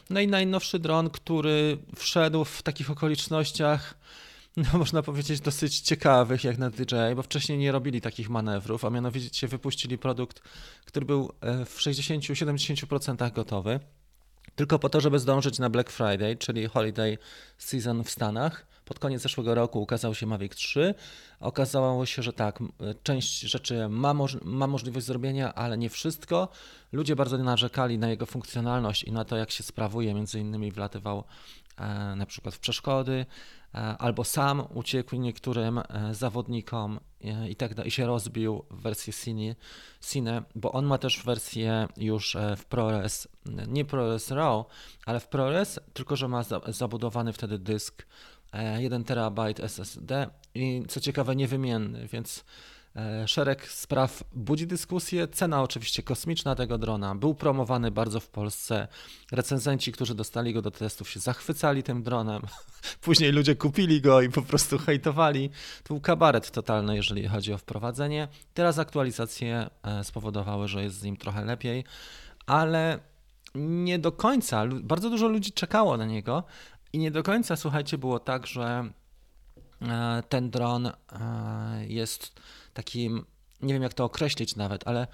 No 0.10 0.20
i 0.20 0.28
najnowszy 0.28 0.80
dron, 0.80 1.10
który 1.10 1.78
wszedł 1.96 2.46
w 2.46 2.64
takich 2.64 2.92
okolicznościach, 2.92 3.96
no 4.58 4.66
można 4.80 5.02
powiedzieć, 5.02 5.42
dosyć 5.42 5.80
ciekawych 5.80 6.44
jak 6.44 6.58
na 6.58 6.70
DJI, 6.70 7.16
bo 7.16 7.24
wcześniej 7.24 7.58
nie 7.58 7.72
robili 7.72 8.02
takich 8.02 8.30
manewrów, 8.30 8.86
a 8.86 8.90
mianowicie 8.90 9.48
wypuścili 9.48 9.98
produkt, 9.98 10.42
który 10.86 11.06
był 11.06 11.32
e, 11.42 11.66
w 11.66 11.78
60-70% 11.78 13.34
gotowy 13.34 13.80
tylko 14.60 14.80
po 14.80 14.90
to, 14.90 15.02
żeby 15.02 15.20
zdążyć 15.20 15.60
na 15.60 15.70
Black 15.70 15.90
Friday, 15.90 16.36
czyli 16.36 16.68
Holiday 16.68 17.18
Season 17.58 18.04
w 18.04 18.10
Stanach. 18.10 18.66
Pod 18.86 19.00
koniec 19.00 19.22
zeszłego 19.22 19.56
roku 19.56 19.82
ukazał 19.82 20.16
się 20.16 20.26
Mavic 20.26 20.56
3. 20.56 20.96
Okazało 21.40 22.06
się, 22.06 22.24
że 22.24 22.34
tak, 22.34 22.60
część 23.04 23.40
rzeczy 23.40 23.90
ma, 23.90 24.14
moż 24.14 24.38
ma 24.42 24.68
możliwość 24.68 25.06
zrobienia, 25.06 25.54
ale 25.54 25.78
nie 25.78 25.90
wszystko. 25.90 26.48
Ludzie 26.92 27.16
bardzo 27.16 27.38
narzekali 27.38 27.98
na 27.98 28.10
jego 28.10 28.26
funkcjonalność 28.26 29.04
i 29.04 29.12
na 29.12 29.26
to, 29.26 29.38
jak 29.38 29.52
się 29.52 29.64
sprawuje. 29.64 30.14
Między 30.14 30.40
innymi 30.40 30.72
wlatywał 30.72 31.24
e, 31.78 32.16
na 32.16 32.26
przykład 32.26 32.56
w 32.56 32.60
przeszkody, 32.60 33.26
albo 33.74 34.24
sam 34.24 34.64
uciekł 34.74 35.16
niektórym 35.16 35.78
e, 35.78 35.84
zawodnikom 36.16 37.00
i 37.50 37.56
tak 37.56 37.74
dalej, 37.74 37.88
i 37.88 37.92
się 37.92 38.06
rozbił 38.06 38.66
w 38.72 38.82
wersji 38.82 39.14
Cine, 40.02 40.44
bo 40.56 40.72
on 40.72 40.86
ma 40.86 40.98
też 40.98 41.24
wersję 41.24 41.88
już 41.98 42.36
e, 42.36 42.56
w 42.56 42.66
ProRes, 42.66 43.28
nie 43.68 43.86
ProRes 43.86 44.32
RAW, 44.32 44.66
ale 45.06 45.20
w 45.20 45.28
ProRes, 45.28 45.80
tylko 45.94 46.16
że 46.16 46.28
ma 46.28 46.44
zabudowany 46.68 47.34
wtedy 47.34 47.60
dysk 47.60 48.06
1 48.78 49.04
TB 49.04 49.40
SSD 49.60 50.30
i 50.56 50.84
co 50.88 51.00
ciekawe 51.00 51.36
niewymienny, 51.36 52.08
więc 52.08 52.44
E, 52.44 52.79
szereg 53.26 53.68
spraw 53.68 54.24
budzi 54.34 54.68
dyskusję. 54.68 55.28
Cena 55.28 55.62
oczywiście 55.62 56.04
kosmiczna 56.04 56.56
tego 56.56 56.78
drona. 56.78 57.16
Był 57.16 57.36
promowany 57.36 57.92
bardzo 57.92 58.20
w 58.20 58.28
Polsce. 58.28 58.88
Recenzenci, 59.32 59.92
którzy 59.92 60.16
dostali 60.16 60.54
go 60.54 60.62
do 60.62 60.72
testów, 60.72 61.10
się 61.10 61.20
zachwycali 61.20 61.84
tym 61.84 62.04
dronem. 62.04 62.42
Później 63.02 63.32
ludzie 63.32 63.56
kupili 63.56 64.02
go 64.02 64.22
i 64.22 64.30
po 64.30 64.42
prostu 64.42 64.78
hejtowali. 64.78 65.50
To 65.84 65.94
był 65.94 66.02
kabaret 66.02 66.52
totalny, 66.52 66.96
jeżeli 66.96 67.28
chodzi 67.28 67.54
o 67.54 67.58
wprowadzenie. 67.58 68.28
Teraz 68.54 68.80
aktualizacje 68.80 69.70
e, 69.84 70.04
spowodowały, 70.04 70.68
że 70.68 70.84
jest 70.84 70.96
z 70.96 71.04
nim 71.04 71.18
trochę 71.18 71.46
lepiej, 71.46 71.84
ale 72.46 73.00
nie 73.56 74.00
do 74.00 74.12
końca. 74.12 74.66
Bardzo 74.68 75.10
dużo 75.10 75.28
ludzi 75.28 75.52
czekało 75.52 75.98
na 75.98 76.06
niego 76.06 76.44
i 76.94 76.98
nie 76.98 77.12
do 77.12 77.24
końca, 77.24 77.56
słuchajcie, 77.56 77.98
było 77.98 78.20
tak, 78.20 78.48
że 78.48 78.90
e, 79.82 80.24
ten 80.30 80.50
dron 80.50 80.92
jest 81.88 82.40
takim, 82.80 83.26
nie 83.62 83.74
wiem 83.74 83.84
jak 83.84 83.94
to 83.94 84.04
określić 84.04 84.56
nawet, 84.56 84.88
ale 84.88 85.08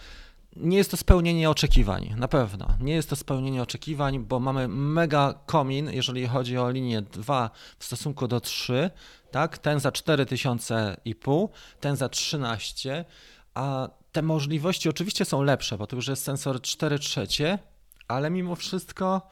nie 0.55 0.77
jest 0.77 0.91
to 0.91 0.97
spełnienie 0.97 1.49
oczekiwań, 1.49 2.13
na 2.17 2.27
pewno. 2.27 2.67
Nie 2.79 2.93
jest 2.93 3.09
to 3.09 3.15
spełnienie 3.15 3.61
oczekiwań, 3.61 4.19
bo 4.19 4.39
mamy 4.39 4.67
mega 4.67 5.33
komin, 5.45 5.89
jeżeli 5.91 6.27
chodzi 6.27 6.57
o 6.57 6.69
linię 6.69 7.01
2 7.01 7.49
w 7.79 7.85
stosunku 7.85 8.27
do 8.27 8.39
3, 8.39 8.89
tak? 9.31 9.57
Ten 9.57 9.79
za 9.79 9.89
4500,5, 9.89 11.49
ten 11.79 11.95
za 11.95 12.09
13, 12.09 13.05
a 13.53 13.89
te 14.11 14.21
możliwości 14.21 14.89
oczywiście 14.89 15.25
są 15.25 15.43
lepsze, 15.43 15.77
bo 15.77 15.87
to 15.87 15.95
już 15.95 16.07
jest 16.07 16.23
sensor 16.23 16.61
4 16.61 16.99
trzecie, 16.99 17.59
ale 18.07 18.29
mimo 18.29 18.55
wszystko 18.55 19.29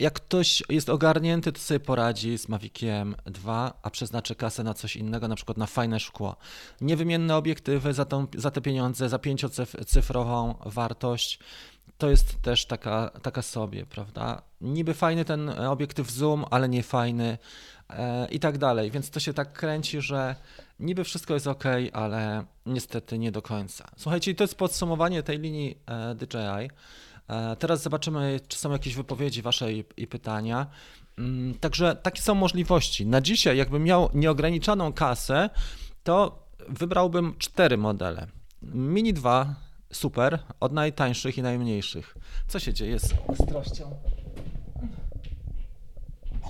jak 0.00 0.14
ktoś 0.14 0.62
jest 0.68 0.88
ogarnięty, 0.88 1.52
to 1.52 1.60
sobie 1.60 1.80
poradzi 1.80 2.38
z 2.38 2.48
Maviciem 2.48 3.16
2, 3.24 3.80
a 3.82 3.90
przeznaczy 3.90 4.34
kasę 4.34 4.64
na 4.64 4.74
coś 4.74 4.96
innego, 4.96 5.28
na 5.28 5.36
przykład 5.36 5.58
na 5.58 5.66
fajne 5.66 6.00
szkło. 6.00 6.36
Niewymienne 6.80 7.36
obiektywy 7.36 7.94
za, 7.94 8.04
tą, 8.04 8.26
za 8.36 8.50
te 8.50 8.60
pieniądze, 8.60 9.08
za 9.08 9.18
pięciocyfrową 9.18 10.54
wartość, 10.66 11.38
to 11.98 12.10
jest 12.10 12.42
też 12.42 12.66
taka, 12.66 13.10
taka 13.22 13.42
sobie, 13.42 13.86
prawda? 13.86 14.42
Niby 14.60 14.94
fajny 14.94 15.24
ten 15.24 15.48
obiektyw 15.48 16.10
zoom, 16.10 16.44
ale 16.50 16.68
nie 16.68 16.82
fajny 16.82 17.38
e, 17.90 18.28
i 18.30 18.40
tak 18.40 18.58
dalej. 18.58 18.90
Więc 18.90 19.10
to 19.10 19.20
się 19.20 19.34
tak 19.34 19.52
kręci, 19.52 20.00
że 20.00 20.36
niby 20.78 21.04
wszystko 21.04 21.34
jest 21.34 21.46
ok, 21.46 21.64
ale 21.92 22.44
niestety 22.66 23.18
nie 23.18 23.32
do 23.32 23.42
końca. 23.42 23.90
Słuchajcie, 23.96 24.34
to 24.34 24.44
jest 24.44 24.54
podsumowanie 24.54 25.22
tej 25.22 25.38
linii 25.38 25.78
e, 25.86 26.14
DJI. 26.14 26.70
E, 27.30 27.56
teraz 27.56 27.82
zobaczymy, 27.82 28.40
czy 28.48 28.58
są 28.58 28.72
jakieś 28.72 28.94
wypowiedzi 28.94 29.42
Wasze 29.42 29.72
i, 29.72 30.06
pytania. 30.06 30.66
Mm, 31.18 31.54
także 31.54 31.96
takie 31.96 32.22
są 32.22 32.34
możliwości. 32.34 33.06
Na 33.06 33.20
dzisiaj, 33.20 33.56
jakbym 33.56 33.84
miał 33.84 34.10
nieograniczoną 34.14 34.92
kasę, 34.92 35.50
to 36.04 36.46
wybrałbym 36.68 37.34
cztery 37.38 37.76
modele. 37.76 38.26
Mini 38.62 39.12
2 39.12 39.54
super, 39.92 40.38
od 40.60 40.72
najtańszych 40.72 41.38
i 41.38 41.42
najmniejszych. 41.42 42.16
Co 42.48 42.58
się 42.58 42.74
dzieje 42.74 42.98
z 42.98 43.14
ostrością? 43.26 43.96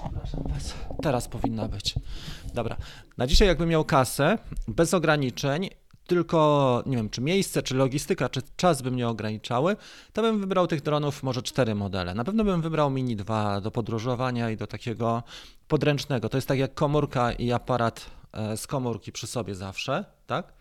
Przepraszam 0.02 0.42
Was. 0.48 0.74
Teraz 1.02 1.28
powinna 1.28 1.68
być. 1.68 1.94
Dobra. 2.54 2.76
Na 3.18 3.26
dzisiaj, 3.26 3.48
jakbym 3.48 3.68
miał 3.68 3.84
kasę, 3.84 4.38
bez 4.68 4.94
ograniczeń 4.94 5.68
tylko, 6.10 6.82
nie 6.86 6.96
wiem, 6.96 7.10
czy 7.10 7.20
miejsce, 7.20 7.62
czy 7.62 7.74
logistyka, 7.74 8.28
czy 8.28 8.40
czas 8.56 8.82
by 8.82 8.90
mnie 8.90 9.08
ograniczały, 9.08 9.76
to 10.12 10.22
bym 10.22 10.40
wybrał 10.40 10.66
tych 10.66 10.82
dronów 10.82 11.22
może 11.22 11.42
cztery 11.42 11.74
modele. 11.74 12.14
Na 12.14 12.24
pewno 12.24 12.44
bym 12.44 12.62
wybrał 12.62 12.90
Mini 12.90 13.16
2 13.16 13.60
do 13.60 13.70
podróżowania 13.70 14.50
i 14.50 14.56
do 14.56 14.66
takiego 14.66 15.22
podręcznego. 15.68 16.28
To 16.28 16.36
jest 16.36 16.48
tak 16.48 16.58
jak 16.58 16.74
komórka 16.74 17.32
i 17.32 17.52
aparat 17.52 18.06
e, 18.32 18.56
z 18.56 18.66
komórki 18.66 19.12
przy 19.12 19.26
sobie 19.26 19.54
zawsze, 19.54 20.04
tak? 20.26 20.52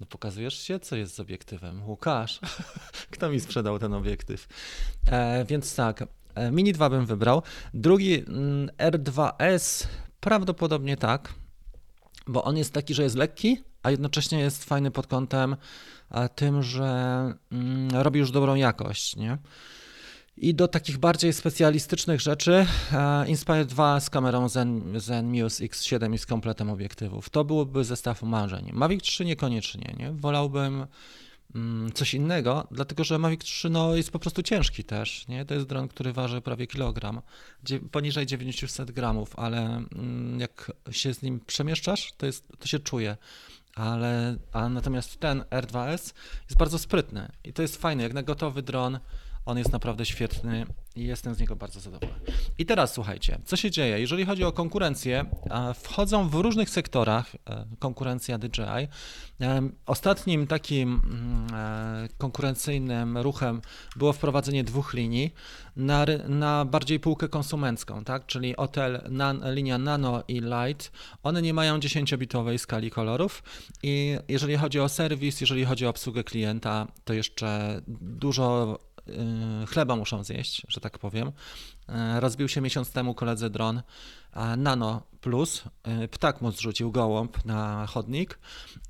No 0.00 0.06
pokazujesz 0.06 0.58
się, 0.58 0.80
co 0.80 0.96
jest 0.96 1.14
z 1.14 1.20
obiektywem. 1.20 1.88
Łukasz, 1.88 2.40
kto 3.14 3.30
mi 3.30 3.40
sprzedał 3.40 3.78
ten 3.78 3.94
obiektyw? 3.94 4.48
E, 5.06 5.44
więc 5.44 5.74
tak, 5.74 6.04
e, 6.34 6.50
Mini 6.50 6.72
2 6.72 6.90
bym 6.90 7.06
wybrał. 7.06 7.42
Drugi 7.74 8.14
mm, 8.14 8.68
R2S 8.78 9.86
prawdopodobnie 10.20 10.96
tak, 10.96 11.34
bo 12.26 12.44
on 12.44 12.56
jest 12.56 12.72
taki, 12.72 12.94
że 12.94 13.02
jest 13.02 13.16
lekki, 13.16 13.58
a 13.82 13.90
jednocześnie 13.90 14.38
jest 14.38 14.64
fajny 14.64 14.90
pod 14.90 15.06
kątem 15.06 15.56
tym, 16.34 16.62
że 16.62 16.84
mm, 17.52 17.90
robi 17.90 18.18
już 18.18 18.30
dobrą 18.30 18.54
jakość, 18.54 19.16
nie? 19.16 19.38
I 20.36 20.54
do 20.54 20.68
takich 20.68 20.98
bardziej 20.98 21.32
specjalistycznych 21.32 22.20
rzeczy 22.20 22.66
Inspire 23.26 23.64
2 23.64 24.00
z 24.00 24.10
kamerą 24.10 24.48
Zen, 24.48 25.00
Zen 25.00 25.30
Muse 25.30 25.64
X7 25.64 26.14
i 26.14 26.18
z 26.18 26.26
kompletem 26.26 26.70
obiektywów. 26.70 27.30
To 27.30 27.44
byłoby 27.44 27.84
zestaw 27.84 28.22
marzeń. 28.22 28.70
Mavic 28.72 29.02
3 29.02 29.24
niekoniecznie, 29.24 29.94
nie? 29.98 30.12
Wolałbym 30.12 30.86
coś 31.94 32.14
innego, 32.14 32.68
dlatego 32.70 33.04
że 33.04 33.18
Mavic 33.18 33.40
3 33.40 33.70
no, 33.70 33.96
jest 33.96 34.10
po 34.10 34.18
prostu 34.18 34.42
ciężki 34.42 34.84
też. 34.84 35.28
Nie? 35.28 35.44
To 35.44 35.54
jest 35.54 35.66
dron, 35.66 35.88
który 35.88 36.12
waży 36.12 36.40
prawie 36.40 36.66
kilogram, 36.66 37.22
poniżej 37.90 38.26
900 38.26 38.90
gramów, 38.90 39.38
ale 39.38 39.84
mm, 39.94 40.40
jak 40.40 40.72
się 40.90 41.14
z 41.14 41.22
nim 41.22 41.40
przemieszczasz, 41.46 42.12
to, 42.16 42.26
jest, 42.26 42.48
to 42.58 42.68
się 42.68 42.78
czuje. 42.78 43.16
Ale, 43.74 44.36
a 44.52 44.68
natomiast 44.68 45.20
ten 45.20 45.40
R2S 45.40 46.14
jest 46.48 46.56
bardzo 46.58 46.78
sprytny 46.78 47.32
i 47.44 47.52
to 47.52 47.62
jest 47.62 47.76
fajne, 47.76 48.02
jak 48.02 48.12
na 48.12 48.22
gotowy 48.22 48.62
dron 48.62 48.98
on 49.46 49.58
jest 49.58 49.72
naprawdę 49.72 50.06
świetny 50.06 50.66
i 50.96 51.04
jestem 51.04 51.34
z 51.34 51.38
niego 51.38 51.56
bardzo 51.56 51.80
zadowolony. 51.80 52.20
I 52.58 52.66
teraz 52.66 52.92
słuchajcie, 52.92 53.38
co 53.44 53.56
się 53.56 53.70
dzieje? 53.70 54.00
Jeżeli 54.00 54.24
chodzi 54.24 54.44
o 54.44 54.52
konkurencję, 54.52 55.24
wchodzą 55.74 56.28
w 56.28 56.34
różnych 56.34 56.70
sektorach 56.70 57.34
e, 57.34 57.66
konkurencja 57.78 58.38
DJI. 58.38 58.88
E, 59.40 59.68
ostatnim 59.86 60.46
takim 60.46 61.02
mm, 61.04 61.46
e, 61.54 62.08
konkurencyjnym 62.18 63.18
ruchem 63.18 63.60
było 63.96 64.12
wprowadzenie 64.12 64.64
dwóch 64.64 64.94
linii 64.94 65.34
na, 65.76 66.06
na 66.28 66.64
bardziej 66.64 67.00
półkę 67.00 67.28
konsumencką, 67.28 68.04
tak? 68.04 68.26
czyli 68.26 68.54
hotel, 68.54 69.02
nan, 69.10 69.42
linia 69.54 69.78
Nano 69.78 70.22
i 70.28 70.40
Light. 70.40 70.92
One 71.22 71.42
nie 71.42 71.54
mają 71.54 71.78
10-bitowej 71.78 72.58
skali 72.58 72.90
kolorów 72.90 73.42
i 73.82 74.18
jeżeli 74.28 74.56
chodzi 74.56 74.80
o 74.80 74.88
serwis, 74.88 75.40
jeżeli 75.40 75.64
chodzi 75.64 75.86
o 75.86 75.90
obsługę 75.90 76.24
klienta, 76.24 76.86
to 77.04 77.12
jeszcze 77.12 77.80
dużo 78.00 78.78
chleba 79.68 79.96
muszą 79.96 80.24
zjeść, 80.24 80.62
że 80.68 80.80
tak 80.80 80.98
powiem. 80.98 81.28
Y, 81.28 82.20
rozbił 82.20 82.48
się 82.48 82.60
miesiąc 82.60 82.90
temu 82.90 83.14
koledze 83.14 83.50
dron 83.50 83.82
Nano 84.56 85.02
Plus. 85.20 85.64
Y, 86.04 86.08
ptak 86.08 86.40
mu 86.40 86.52
zrzucił 86.52 86.92
gołąb 86.92 87.44
na 87.44 87.86
chodnik 87.86 88.38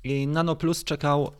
i 0.03 0.27
Nano 0.27 0.55
Plus 0.55 0.83
czekał 0.83 1.31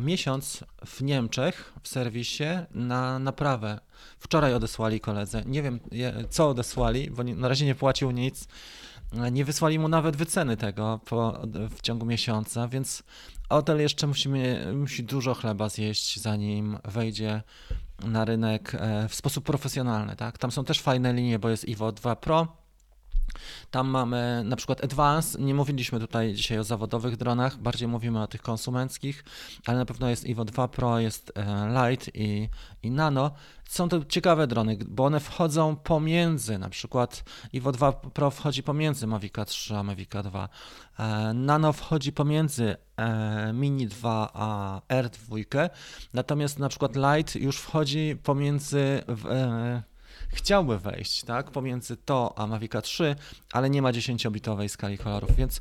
miesiąc 0.00 0.64
w 0.86 1.00
Niemczech 1.00 1.72
w 1.82 1.88
serwisie 1.88 2.44
na 2.70 3.18
naprawę. 3.18 3.80
Wczoraj 4.18 4.54
odesłali 4.54 5.00
koledze. 5.00 5.42
Nie 5.46 5.62
wiem 5.62 5.80
co 6.30 6.48
odesłali, 6.48 7.10
bo 7.10 7.24
na 7.24 7.48
razie 7.48 7.66
nie 7.66 7.74
płacił 7.74 8.10
nic. 8.10 8.48
Nie 9.32 9.44
wysłali 9.44 9.78
mu 9.78 9.88
nawet 9.88 10.16
wyceny 10.16 10.56
tego 10.56 11.00
po, 11.04 11.42
w 11.76 11.80
ciągu 11.80 12.06
miesiąca, 12.06 12.68
więc 12.68 13.02
hotel 13.48 13.80
jeszcze 13.80 14.06
musi, 14.06 14.28
musi 14.74 15.04
dużo 15.04 15.34
chleba 15.34 15.68
zjeść, 15.68 16.20
zanim 16.20 16.78
wejdzie 16.84 17.42
na 18.04 18.24
rynek 18.24 18.74
e, 18.74 19.08
w 19.08 19.14
sposób 19.14 19.44
profesjonalny. 19.44 20.16
Tak? 20.16 20.38
Tam 20.38 20.50
są 20.50 20.64
też 20.64 20.80
fajne 20.80 21.12
linie, 21.12 21.38
bo 21.38 21.48
jest 21.48 21.66
Evo 21.68 21.92
2 21.92 22.16
Pro, 22.16 22.59
tam 23.70 23.88
mamy 23.88 24.42
na 24.44 24.56
przykład 24.56 24.84
Advance, 24.84 25.40
nie 25.40 25.54
mówiliśmy 25.54 26.00
tutaj 26.00 26.34
dzisiaj 26.34 26.58
o 26.58 26.64
zawodowych 26.64 27.16
dronach, 27.16 27.58
bardziej 27.58 27.88
mówimy 27.88 28.22
o 28.22 28.26
tych 28.26 28.42
konsumenckich, 28.42 29.24
ale 29.66 29.78
na 29.78 29.84
pewno 29.84 30.10
jest 30.10 30.26
Evo 30.28 30.44
2 30.44 30.68
Pro, 30.68 30.98
jest 30.98 31.32
e, 31.34 31.90
Light 31.90 32.10
i, 32.14 32.48
i 32.82 32.90
Nano. 32.90 33.30
Są 33.68 33.88
to 33.88 34.04
ciekawe 34.04 34.46
drony, 34.46 34.78
bo 34.88 35.04
one 35.04 35.20
wchodzą 35.20 35.76
pomiędzy, 35.76 36.58
na 36.58 36.68
przykład 36.68 37.24
Evo 37.54 37.72
2 37.72 37.92
Pro 37.92 38.30
wchodzi 38.30 38.62
pomiędzy 38.62 39.06
Mavica 39.06 39.44
3 39.44 39.76
a 39.76 39.82
Mavica 39.82 40.22
2, 40.22 40.48
e, 40.98 41.32
Nano 41.34 41.72
wchodzi 41.72 42.12
pomiędzy 42.12 42.76
e, 42.96 43.52
Mini 43.52 43.86
2 43.86 44.30
a 44.34 44.80
R2, 44.88 45.70
natomiast 46.12 46.58
na 46.58 46.68
przykład 46.68 46.96
Light 46.96 47.36
już 47.36 47.58
wchodzi 47.58 48.16
pomiędzy 48.22 49.02
chciałby 50.32 50.78
wejść 50.78 51.24
tak, 51.24 51.50
pomiędzy 51.50 51.96
to 51.96 52.38
a 52.38 52.46
Mavica 52.46 52.82
3, 52.82 53.16
ale 53.52 53.70
nie 53.70 53.82
ma 53.82 53.92
10-bitowej 53.92 54.68
skali 54.68 54.98
kolorów, 54.98 55.36
więc 55.36 55.60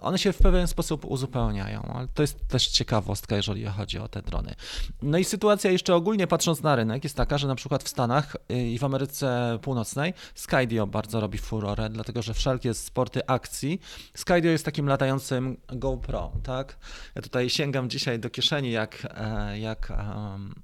one 0.00 0.18
się 0.18 0.32
w 0.32 0.38
pewien 0.38 0.66
sposób 0.66 1.04
uzupełniają, 1.04 1.82
ale 1.94 2.08
to 2.08 2.22
jest 2.22 2.48
też 2.48 2.66
ciekawostka, 2.68 3.36
jeżeli 3.36 3.64
chodzi 3.64 3.98
o 3.98 4.08
te 4.08 4.22
drony. 4.22 4.54
No 5.02 5.18
i 5.18 5.24
sytuacja 5.24 5.70
jeszcze 5.70 5.94
ogólnie 5.94 6.26
patrząc 6.26 6.62
na 6.62 6.76
rynek 6.76 7.04
jest 7.04 7.16
taka, 7.16 7.38
że 7.38 7.48
na 7.48 7.54
przykład 7.54 7.82
w 7.82 7.88
Stanach 7.88 8.36
y, 8.52 8.68
i 8.68 8.78
w 8.78 8.84
Ameryce 8.84 9.58
Północnej 9.62 10.14
Skydio 10.34 10.86
bardzo 10.86 11.20
robi 11.20 11.38
furorę, 11.38 11.88
dlatego 11.90 12.22
że 12.22 12.34
wszelkie 12.34 12.74
sporty 12.74 13.26
akcji, 13.26 13.80
Skydio 14.14 14.50
jest 14.50 14.64
takim 14.64 14.86
latającym 14.86 15.56
GoPro, 15.68 16.32
tak? 16.42 16.76
Ja 17.14 17.22
tutaj 17.22 17.50
sięgam 17.50 17.90
dzisiaj 17.90 18.18
do 18.18 18.30
kieszeni 18.30 18.70
jak, 18.70 19.06
e, 19.14 19.58
jak 19.58 19.90
um, 19.90 20.54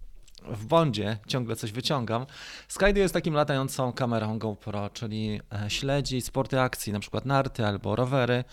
w 0.49 0.67
Bondzie 0.67 1.19
ciągle 1.27 1.57
coś 1.57 1.73
wyciągam. 1.73 2.27
Skydio 2.69 3.03
jest 3.03 3.15
takim 3.15 3.35
latającą 3.35 3.93
kamerą 3.93 4.39
GoPro, 4.39 4.91
czyli 4.91 5.41
e, 5.65 5.71
śledzi 5.71 6.21
sporty 6.21 6.61
akcji, 6.61 6.93
na 6.93 7.01
przykład 7.01 7.25
narty 7.25 7.67
albo 7.67 7.97
rowery 7.97 8.45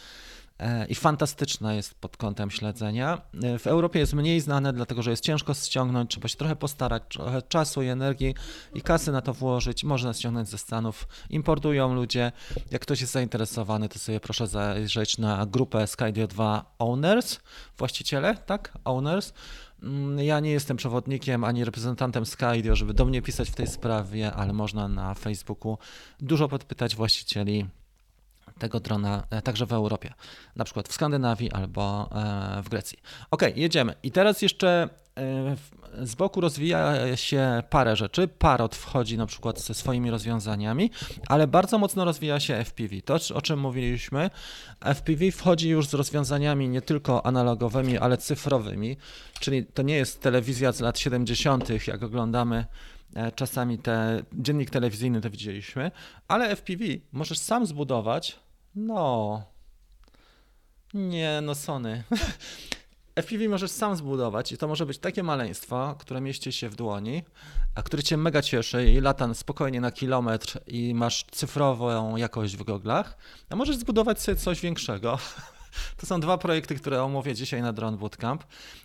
e, 0.59 0.85
i 0.85 0.95
fantastyczna 0.95 1.73
jest 1.73 1.95
pod 1.95 2.17
kątem 2.17 2.51
śledzenia. 2.51 3.21
E, 3.43 3.59
w 3.59 3.67
Europie 3.67 3.99
jest 3.99 4.13
mniej 4.13 4.39
znane, 4.41 4.73
dlatego 4.73 5.03
że 5.03 5.11
jest 5.11 5.23
ciężko 5.23 5.53
ściągnąć, 5.53 6.11
trzeba 6.11 6.27
się 6.27 6.37
trochę 6.37 6.55
postarać, 6.55 7.03
trochę 7.09 7.41
czasu 7.41 7.81
i 7.81 7.87
energii 7.87 8.35
i 8.73 8.81
kasy 8.81 9.11
na 9.11 9.21
to 9.21 9.33
włożyć. 9.33 9.83
Można 9.83 10.13
ściągnąć 10.13 10.49
ze 10.49 10.57
Stanów. 10.57 11.07
Importują 11.29 11.93
ludzie. 11.93 12.31
Jak 12.71 12.81
ktoś 12.81 13.01
jest 13.01 13.13
zainteresowany, 13.13 13.89
to 13.89 13.99
sobie 13.99 14.19
proszę 14.19 14.47
zajrzeć 14.47 15.17
na 15.17 15.45
grupę 15.45 15.87
Skydio 15.87 16.27
2 16.27 16.75
Owners, 16.79 17.39
właściciele, 17.77 18.37
tak? 18.45 18.73
Owners. 18.83 19.33
Mm, 19.83 20.19
ja 20.19 20.39
nie 20.39 20.51
jestem 20.51 20.77
przewodnikiem 20.77 21.43
ani 21.43 21.65
reprezentantem 21.65 22.25
Skydio, 22.25 22.75
żeby 22.75 22.93
do 22.93 23.05
mnie 23.05 23.21
pisać 23.21 23.49
w 23.49 23.55
tej 23.55 23.67
sprawie, 23.67 24.33
ale 24.33 24.53
można 24.53 24.87
na 24.87 25.13
Facebooku 25.13 25.77
dużo 26.19 26.49
podpytać 26.49 26.95
właścicieli 26.95 27.65
tego 28.59 28.79
drona 28.79 29.23
e, 29.29 29.41
także 29.41 29.65
w 29.65 29.73
Europie, 29.73 30.13
na 30.55 30.63
przykład 30.63 30.87
w 30.87 30.93
Skandynawii 30.93 31.51
albo 31.51 32.09
e, 32.11 32.61
w 32.63 32.69
Grecji. 32.69 32.99
Ok, 33.31 33.41
jedziemy. 33.55 33.93
I 34.03 34.11
teraz 34.11 34.41
jeszcze 34.41 34.89
e, 35.17 35.55
z 36.05 36.15
boku 36.15 36.41
rozwija 36.41 37.17
się 37.17 37.63
parę 37.69 37.95
rzeczy. 37.95 38.27
Parot 38.27 38.75
wchodzi 38.75 39.17
na 39.17 39.25
przykład 39.25 39.59
ze 39.59 39.73
swoimi 39.73 40.11
rozwiązaniami, 40.11 40.91
ale 41.27 41.47
bardzo 41.47 41.77
mocno 41.77 42.05
rozwija 42.05 42.39
się 42.39 42.55
FPV. 42.55 43.01
To, 43.01 43.17
o 43.33 43.41
czym 43.41 43.59
mówiliśmy, 43.59 44.29
FPV 44.95 45.31
wchodzi 45.31 45.69
już 45.69 45.87
z 45.87 45.93
rozwiązaniami 45.93 46.69
nie 46.69 46.81
tylko 46.81 47.25
analogowymi, 47.25 47.97
ale 47.97 48.17
cyfrowymi, 48.17 48.97
czyli 49.39 49.65
to 49.65 49.81
nie 49.81 49.95
jest 49.95 50.21
telewizja 50.21 50.71
z 50.71 50.79
lat 50.79 50.99
70., 50.99 51.87
jak 51.87 52.03
oglądamy 52.03 52.65
czasami 53.35 53.77
te 53.77 54.23
dziennik 54.33 54.69
telewizyjny 54.69 55.21
to 55.21 55.29
widzieliśmy, 55.29 55.91
ale 56.27 56.55
FPV 56.55 56.85
możesz 57.11 57.39
sam 57.39 57.65
zbudować 57.65 58.39
no. 58.75 59.43
Nie, 60.93 61.39
no 61.43 61.55
Sony. 61.55 62.03
FPV 63.15 63.49
możesz 63.49 63.71
sam 63.71 63.95
zbudować 63.95 64.51
i 64.51 64.57
to 64.57 64.67
może 64.67 64.85
być 64.85 64.97
takie 64.97 65.23
maleństwo, 65.23 65.95
które 65.99 66.21
mieści 66.21 66.51
się 66.51 66.69
w 66.69 66.75
dłoni, 66.75 67.23
a 67.75 67.83
które 67.83 68.03
cię 68.03 68.17
mega 68.17 68.41
cieszy 68.41 68.91
i 68.91 69.01
lata 69.01 69.33
spokojnie 69.33 69.81
na 69.81 69.91
kilometr 69.91 70.59
i 70.67 70.93
masz 70.93 71.25
cyfrową 71.31 72.15
jakość 72.15 72.57
w 72.57 72.63
goglach, 72.63 73.17
a 73.49 73.55
możesz 73.55 73.77
zbudować 73.77 74.21
sobie 74.21 74.35
coś 74.35 74.61
większego. 74.61 75.17
To 75.97 76.05
są 76.05 76.19
dwa 76.19 76.37
projekty, 76.37 76.75
które 76.75 77.03
omówię 77.03 77.35
dzisiaj 77.35 77.61
na 77.61 77.73
Drone 77.73 77.97
Bootcamp, 77.97 78.43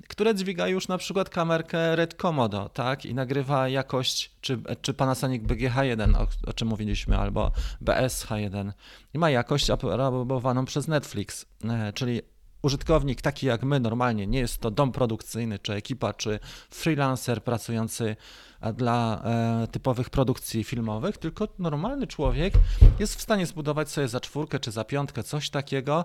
które 0.08 0.34
dźwiga 0.34 0.68
już 0.68 0.88
na 0.88 0.98
przykład 0.98 1.30
kamerkę 1.30 1.96
Red 1.96 2.14
Komodo, 2.14 2.68
tak, 2.68 3.04
i 3.04 3.14
nagrywa 3.14 3.68
jakość, 3.68 4.30
czy, 4.40 4.58
czy 4.82 4.94
Panasonic 4.94 5.42
BGH1, 5.42 6.16
o, 6.16 6.50
o 6.50 6.52
czym 6.52 6.68
mówiliśmy, 6.68 7.18
albo 7.18 7.52
BSH1 7.84 8.72
i 9.14 9.18
ma 9.18 9.30
jakość 9.30 9.70
aprobowaną 9.70 10.64
przez 10.64 10.88
Netflix, 10.88 11.46
e, 11.64 11.92
czyli 11.92 12.22
użytkownik 12.62 13.22
taki 13.22 13.46
jak 13.46 13.62
my 13.62 13.80
normalnie, 13.80 14.26
nie 14.26 14.38
jest 14.38 14.58
to 14.58 14.70
dom 14.70 14.92
produkcyjny, 14.92 15.58
czy 15.58 15.72
ekipa, 15.72 16.12
czy 16.12 16.38
freelancer 16.70 17.44
pracujący 17.44 18.16
e, 18.60 18.72
dla 18.72 19.22
e, 19.24 19.66
typowych 19.66 20.10
produkcji 20.10 20.64
filmowych, 20.64 21.18
tylko 21.18 21.48
normalny 21.58 22.06
człowiek 22.06 22.54
jest 22.98 23.16
w 23.16 23.20
stanie 23.20 23.46
zbudować 23.46 23.90
sobie 23.90 24.08
za 24.08 24.20
czwórkę 24.20 24.60
czy 24.60 24.70
za 24.70 24.84
piątkę 24.84 25.22
coś 25.22 25.50
takiego, 25.50 26.04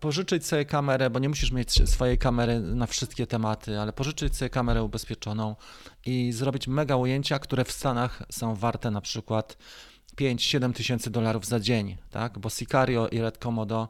pożyczyć 0.00 0.46
sobie 0.46 0.64
kamerę, 0.64 1.10
bo 1.10 1.18
nie 1.18 1.28
musisz 1.28 1.50
mieć 1.50 1.90
swojej 1.90 2.18
kamery 2.18 2.60
na 2.60 2.86
wszystkie 2.86 3.26
tematy, 3.26 3.80
ale 3.80 3.92
pożyczyć 3.92 4.36
sobie 4.36 4.50
kamerę 4.50 4.82
ubezpieczoną 4.82 5.56
i 6.06 6.32
zrobić 6.32 6.68
mega 6.68 6.96
ujęcia, 6.96 7.38
które 7.38 7.64
w 7.64 7.72
Stanach 7.72 8.22
są 8.30 8.54
warte 8.54 8.90
na 8.90 9.00
przykład 9.00 9.56
5-7 10.16 10.72
tysięcy 10.72 11.10
dolarów 11.10 11.46
za 11.46 11.60
dzień, 11.60 11.96
tak? 12.10 12.38
Bo 12.38 12.50
Sicario 12.50 13.08
i 13.08 13.20
Red 13.20 13.38
Komodo 13.38 13.88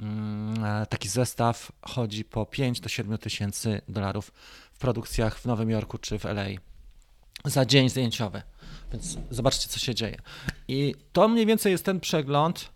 mm, 0.00 0.64
e, 0.64 0.86
taki 0.86 1.08
zestaw 1.08 1.72
chodzi 1.82 2.24
po 2.24 2.46
5 2.46 2.80
do 2.80 2.88
7 2.88 3.18
tysięcy 3.18 3.80
dolarów 3.88 4.32
w 4.72 4.78
produkcjach 4.78 5.38
w 5.38 5.46
Nowym 5.46 5.70
Jorku 5.70 5.98
czy 5.98 6.18
w 6.18 6.24
LA 6.24 6.46
za 7.44 7.66
dzień 7.66 7.88
zdjęciowy. 7.88 8.42
Więc 8.92 9.18
zobaczcie, 9.30 9.68
co 9.68 9.78
się 9.78 9.94
dzieje. 9.94 10.16
I 10.68 10.94
to 11.12 11.28
mniej 11.28 11.46
więcej 11.46 11.72
jest 11.72 11.84
ten 11.84 12.00
przegląd 12.00 12.70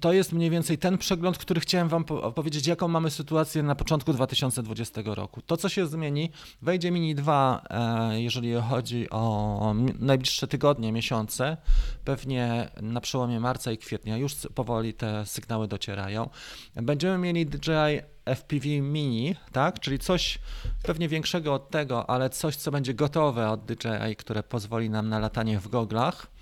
to 0.00 0.12
jest 0.12 0.32
mniej 0.32 0.50
więcej 0.50 0.78
ten 0.78 0.98
przegląd, 0.98 1.38
który 1.38 1.60
chciałem 1.60 1.88
Wam 1.88 2.04
powiedzieć, 2.34 2.66
jaką 2.66 2.88
mamy 2.88 3.10
sytuację 3.10 3.62
na 3.62 3.74
początku 3.74 4.12
2020 4.12 5.00
roku. 5.04 5.42
To, 5.42 5.56
co 5.56 5.68
się 5.68 5.86
zmieni, 5.86 6.30
wejdzie 6.62 6.90
Mini 6.90 7.14
2, 7.14 7.62
e, 7.70 8.20
jeżeli 8.22 8.54
chodzi 8.54 9.10
o 9.10 9.74
najbliższe 9.98 10.48
tygodnie, 10.48 10.92
miesiące, 10.92 11.56
pewnie 12.04 12.68
na 12.82 13.00
przełomie 13.00 13.40
marca 13.40 13.72
i 13.72 13.78
kwietnia 13.78 14.16
już 14.16 14.34
powoli 14.54 14.94
te 14.94 15.26
sygnały 15.26 15.68
docierają. 15.68 16.28
Będziemy 16.76 17.18
mieli 17.18 17.46
DJI 17.46 18.00
FPV 18.24 18.68
Mini, 18.68 19.34
tak? 19.52 19.80
Czyli 19.80 19.98
coś 19.98 20.38
pewnie 20.82 21.08
większego 21.08 21.54
od 21.54 21.70
tego, 21.70 22.10
ale 22.10 22.30
coś, 22.30 22.56
co 22.56 22.70
będzie 22.70 22.94
gotowe 22.94 23.50
od 23.50 23.64
DJI, 23.64 24.16
które 24.16 24.42
pozwoli 24.42 24.90
nam 24.90 25.08
na 25.08 25.18
latanie 25.18 25.58
w 25.58 25.68
goglach 25.68 26.37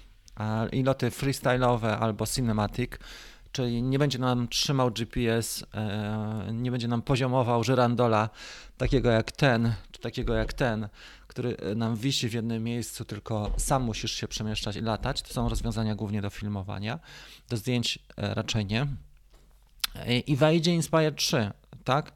i 0.72 0.82
loty 0.82 1.10
freestyle'owe 1.10 1.98
albo 2.00 2.26
cinematic, 2.26 2.90
czyli 3.52 3.82
nie 3.82 3.98
będzie 3.98 4.18
nam 4.18 4.48
trzymał 4.48 4.90
GPS, 4.90 5.64
e, 5.74 6.48
nie 6.52 6.70
będzie 6.70 6.88
nam 6.88 7.02
poziomował 7.02 7.64
żyrandola 7.64 8.28
takiego 8.76 9.10
jak 9.10 9.32
ten, 9.32 9.72
czy 9.92 10.00
takiego 10.00 10.34
jak 10.34 10.52
ten, 10.52 10.88
który 11.26 11.56
nam 11.76 11.96
wisi 11.96 12.28
w 12.28 12.32
jednym 12.32 12.64
miejscu, 12.64 13.04
tylko 13.04 13.50
sam 13.56 13.82
musisz 13.82 14.12
się 14.12 14.28
przemieszczać 14.28 14.76
i 14.76 14.80
latać. 14.80 15.22
To 15.22 15.34
są 15.34 15.48
rozwiązania 15.48 15.94
głównie 15.94 16.22
do 16.22 16.30
filmowania, 16.30 16.98
do 17.48 17.56
zdjęć 17.56 17.98
e, 18.16 18.34
raczej 18.34 18.66
nie. 18.66 18.86
I 20.26 20.36
wejdzie 20.36 20.74
Inspire 20.74 21.12
3, 21.12 21.50
tak? 21.84 22.12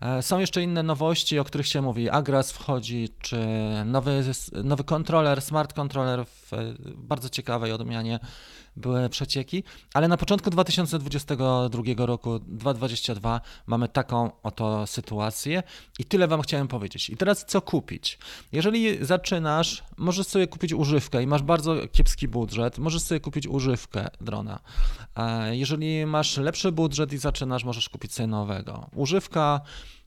E, 0.00 0.22
są 0.22 0.38
jeszcze 0.38 0.62
inne 0.62 0.82
nowości, 0.82 1.38
o 1.38 1.44
których 1.44 1.66
się 1.66 1.82
mówi. 1.82 2.10
Agras 2.10 2.52
wchodzi, 2.52 3.08
czy 3.20 3.46
nowy, 3.84 4.22
nowy 4.64 4.84
kontroler, 4.84 5.42
smart 5.42 5.72
kontroler 5.72 6.24
w 6.26 6.50
bardzo 6.96 7.28
ciekawej 7.28 7.72
odmianie 7.72 8.20
były 8.76 9.08
przecieki, 9.08 9.64
ale 9.94 10.08
na 10.08 10.16
początku 10.16 10.50
2022 10.50 11.82
roku, 12.06 12.38
2022, 12.38 13.40
mamy 13.66 13.88
taką 13.88 14.30
oto 14.42 14.86
sytuację 14.86 15.62
i 15.98 16.04
tyle 16.04 16.28
Wam 16.28 16.42
chciałem 16.42 16.68
powiedzieć. 16.68 17.10
I 17.10 17.16
teraz 17.16 17.44
co 17.44 17.62
kupić? 17.62 18.18
Jeżeli 18.52 19.04
zaczynasz, 19.04 19.82
możesz 19.96 20.26
sobie 20.26 20.46
kupić 20.46 20.72
używkę 20.72 21.22
i 21.22 21.26
masz 21.26 21.42
bardzo 21.42 21.74
kiepski 21.92 22.28
budżet, 22.28 22.78
możesz 22.78 23.02
sobie 23.02 23.20
kupić 23.20 23.46
używkę 23.46 24.08
drona. 24.20 24.60
Jeżeli 25.50 26.06
masz 26.06 26.36
lepszy 26.36 26.72
budżet 26.72 27.12
i 27.12 27.18
zaczynasz, 27.18 27.64
możesz 27.64 27.88
kupić 27.88 28.14
sobie 28.14 28.26
nowego. 28.26 28.90
Używka 28.94 29.60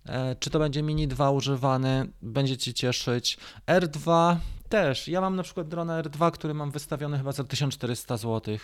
e, 0.06 0.36
czy 0.36 0.50
to 0.50 0.60
będzie 0.60 0.84
Mini 0.84 1.08
2 1.08 1.32
używany, 1.32 2.12
będzie 2.22 2.58
Ci 2.58 2.74
cieszyć. 2.74 3.38
R2 3.68 4.36
też. 4.74 5.08
Ja 5.08 5.22
mam 5.22 5.36
na 5.36 5.44
przykład 5.44 5.68
drona 5.68 6.04
R2, 6.04 6.32
który 6.32 6.54
mam 6.54 6.72
wystawiony 6.72 7.18
chyba 7.18 7.32
za 7.32 7.44
1400 7.44 8.18
zł 8.18 8.58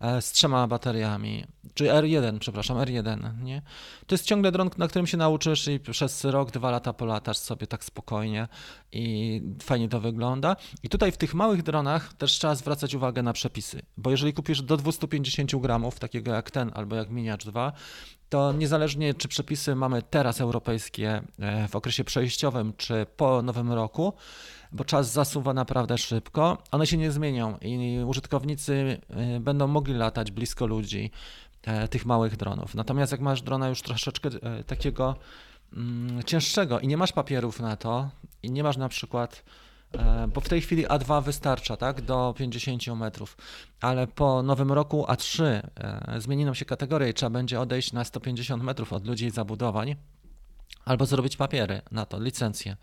e, 0.00 0.22
z 0.22 0.32
trzema 0.32 0.66
bateriami. 0.66 1.44
Czy 1.74 1.84
R1, 1.84 2.38
przepraszam, 2.38 2.76
R1, 2.76 3.42
nie? 3.42 3.62
To 4.06 4.14
jest 4.14 4.24
ciągle 4.24 4.52
dron, 4.52 4.70
na 4.78 4.88
którym 4.88 5.06
się 5.06 5.16
nauczysz 5.16 5.68
i 5.68 5.80
przez 5.80 6.24
rok, 6.24 6.50
dwa 6.50 6.70
lata 6.70 6.92
polatasz 6.92 7.36
sobie 7.36 7.66
tak 7.66 7.84
spokojnie 7.84 8.48
i 8.92 9.42
fajnie 9.62 9.88
to 9.88 10.00
wygląda. 10.00 10.56
I 10.82 10.88
tutaj 10.88 11.12
w 11.12 11.16
tych 11.16 11.34
małych 11.34 11.62
dronach 11.62 12.12
też 12.12 12.32
trzeba 12.32 12.54
zwracać 12.54 12.94
uwagę 12.94 13.22
na 13.22 13.32
przepisy, 13.32 13.82
bo 13.96 14.10
jeżeli 14.10 14.32
kupisz 14.32 14.62
do 14.62 14.76
250 14.76 15.56
gramów, 15.56 15.98
takiego 15.98 16.32
jak 16.32 16.50
ten 16.50 16.70
albo 16.74 16.96
jak 16.96 17.10
Miniacz 17.10 17.44
2, 17.44 17.72
to 18.28 18.52
niezależnie 18.52 19.14
czy 19.14 19.28
przepisy 19.28 19.74
mamy 19.74 20.02
teraz 20.02 20.40
europejskie 20.40 21.22
e, 21.38 21.68
w 21.68 21.76
okresie 21.76 22.04
przejściowym, 22.04 22.72
czy 22.76 23.06
po 23.16 23.42
nowym 23.42 23.72
roku, 23.72 24.12
bo 24.74 24.84
czas 24.84 25.12
zasuwa 25.12 25.54
naprawdę 25.54 25.98
szybko. 25.98 26.58
One 26.70 26.86
się 26.86 26.96
nie 26.96 27.12
zmienią 27.12 27.58
i 27.60 28.04
użytkownicy 28.06 29.00
y, 29.36 29.40
będą 29.40 29.66
mogli 29.66 29.94
latać 29.94 30.30
blisko 30.30 30.66
ludzi 30.66 31.10
e, 31.62 31.88
tych 31.88 32.06
małych 32.06 32.36
dronów. 32.36 32.74
Natomiast 32.74 33.12
jak 33.12 33.20
masz 33.20 33.42
drona 33.42 33.68
już 33.68 33.82
troszeczkę 33.82 34.28
e, 34.42 34.64
takiego 34.64 35.16
mm, 35.72 36.22
cięższego 36.22 36.80
i 36.80 36.88
nie 36.88 36.96
masz 36.96 37.12
papierów 37.12 37.60
na 37.60 37.76
to 37.76 38.10
i 38.42 38.50
nie 38.50 38.62
masz 38.62 38.76
na 38.76 38.88
przykład 38.88 39.44
e, 39.92 40.28
bo 40.34 40.40
w 40.40 40.48
tej 40.48 40.60
chwili 40.60 40.86
A2 40.86 41.24
wystarcza, 41.24 41.76
tak, 41.76 42.00
do 42.02 42.34
50 42.38 42.86
metrów, 42.86 43.36
ale 43.80 44.06
po 44.06 44.42
nowym 44.42 44.72
roku 44.72 45.04
A3 45.08 45.44
zmieni 46.18 46.44
nam 46.44 46.54
się 46.54 46.64
kategoria 46.64 47.08
i 47.08 47.14
trzeba 47.14 47.30
będzie 47.30 47.60
odejść 47.60 47.92
na 47.92 48.04
150 48.04 48.62
metrów 48.62 48.92
od 48.92 49.06
ludzi 49.06 49.26
i 49.26 49.30
zabudowań, 49.30 49.96
albo 50.84 51.06
zrobić 51.06 51.36
papiery 51.36 51.82
na 51.90 52.06
to, 52.06 52.20
licencję. 52.20 52.76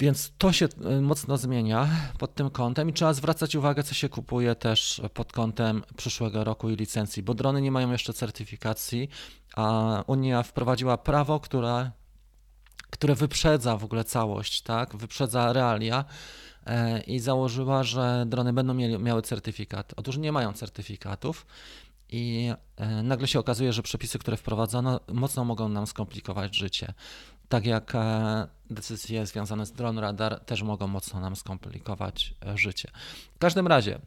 Więc 0.00 0.32
to 0.38 0.52
się 0.52 0.68
e, 0.84 1.00
mocno 1.00 1.36
zmienia 1.36 1.88
pod 2.18 2.34
tym 2.34 2.50
kątem 2.50 2.88
i 2.88 2.92
trzeba 2.92 3.14
zwracać 3.14 3.54
uwagę, 3.54 3.82
co 3.82 3.94
się 3.94 4.08
kupuje 4.08 4.54
też 4.54 5.02
pod 5.14 5.32
kątem 5.32 5.82
przyszłego 5.96 6.44
roku 6.44 6.70
i 6.70 6.76
licencji, 6.76 7.22
bo 7.22 7.34
drony 7.34 7.62
nie 7.62 7.70
mają 7.70 7.92
jeszcze 7.92 8.12
certyfikacji, 8.12 9.08
a 9.56 10.04
Unia 10.06 10.42
wprowadziła 10.42 10.98
prawo, 10.98 11.40
które, 11.40 11.90
które 12.90 13.14
wyprzedza 13.14 13.76
w 13.76 13.84
ogóle 13.84 14.04
całość, 14.04 14.62
tak? 14.62 14.96
wyprzedza 14.96 15.52
realia 15.52 16.04
e, 16.66 17.00
i 17.00 17.18
założyła, 17.18 17.82
że 17.82 18.24
drony 18.26 18.52
będą 18.52 18.74
mieli, 18.74 18.98
miały 18.98 19.22
certyfikat. 19.22 19.94
Otóż 19.96 20.16
nie 20.16 20.32
mają 20.32 20.52
certyfikatów 20.52 21.46
i 22.08 22.52
e, 22.76 23.02
nagle 23.02 23.28
się 23.28 23.38
okazuje, 23.38 23.72
że 23.72 23.82
przepisy, 23.82 24.18
które 24.18 24.36
wprowadzono, 24.36 25.00
mocno 25.08 25.44
mogą 25.44 25.68
nam 25.68 25.86
skomplikować 25.86 26.56
życie 26.56 26.94
tak 27.50 27.66
jak 27.66 27.94
e, 27.94 28.46
decyzje 28.70 29.26
związane 29.26 29.66
z 29.66 29.72
Drone 29.72 30.00
Radar 30.00 30.40
też 30.40 30.62
mogą 30.62 30.86
mocno 30.86 31.20
nam 31.20 31.36
skomplikować 31.36 32.34
e, 32.46 32.58
życie. 32.58 32.90
W 33.34 33.38
każdym 33.38 33.66
razie, 33.66 33.98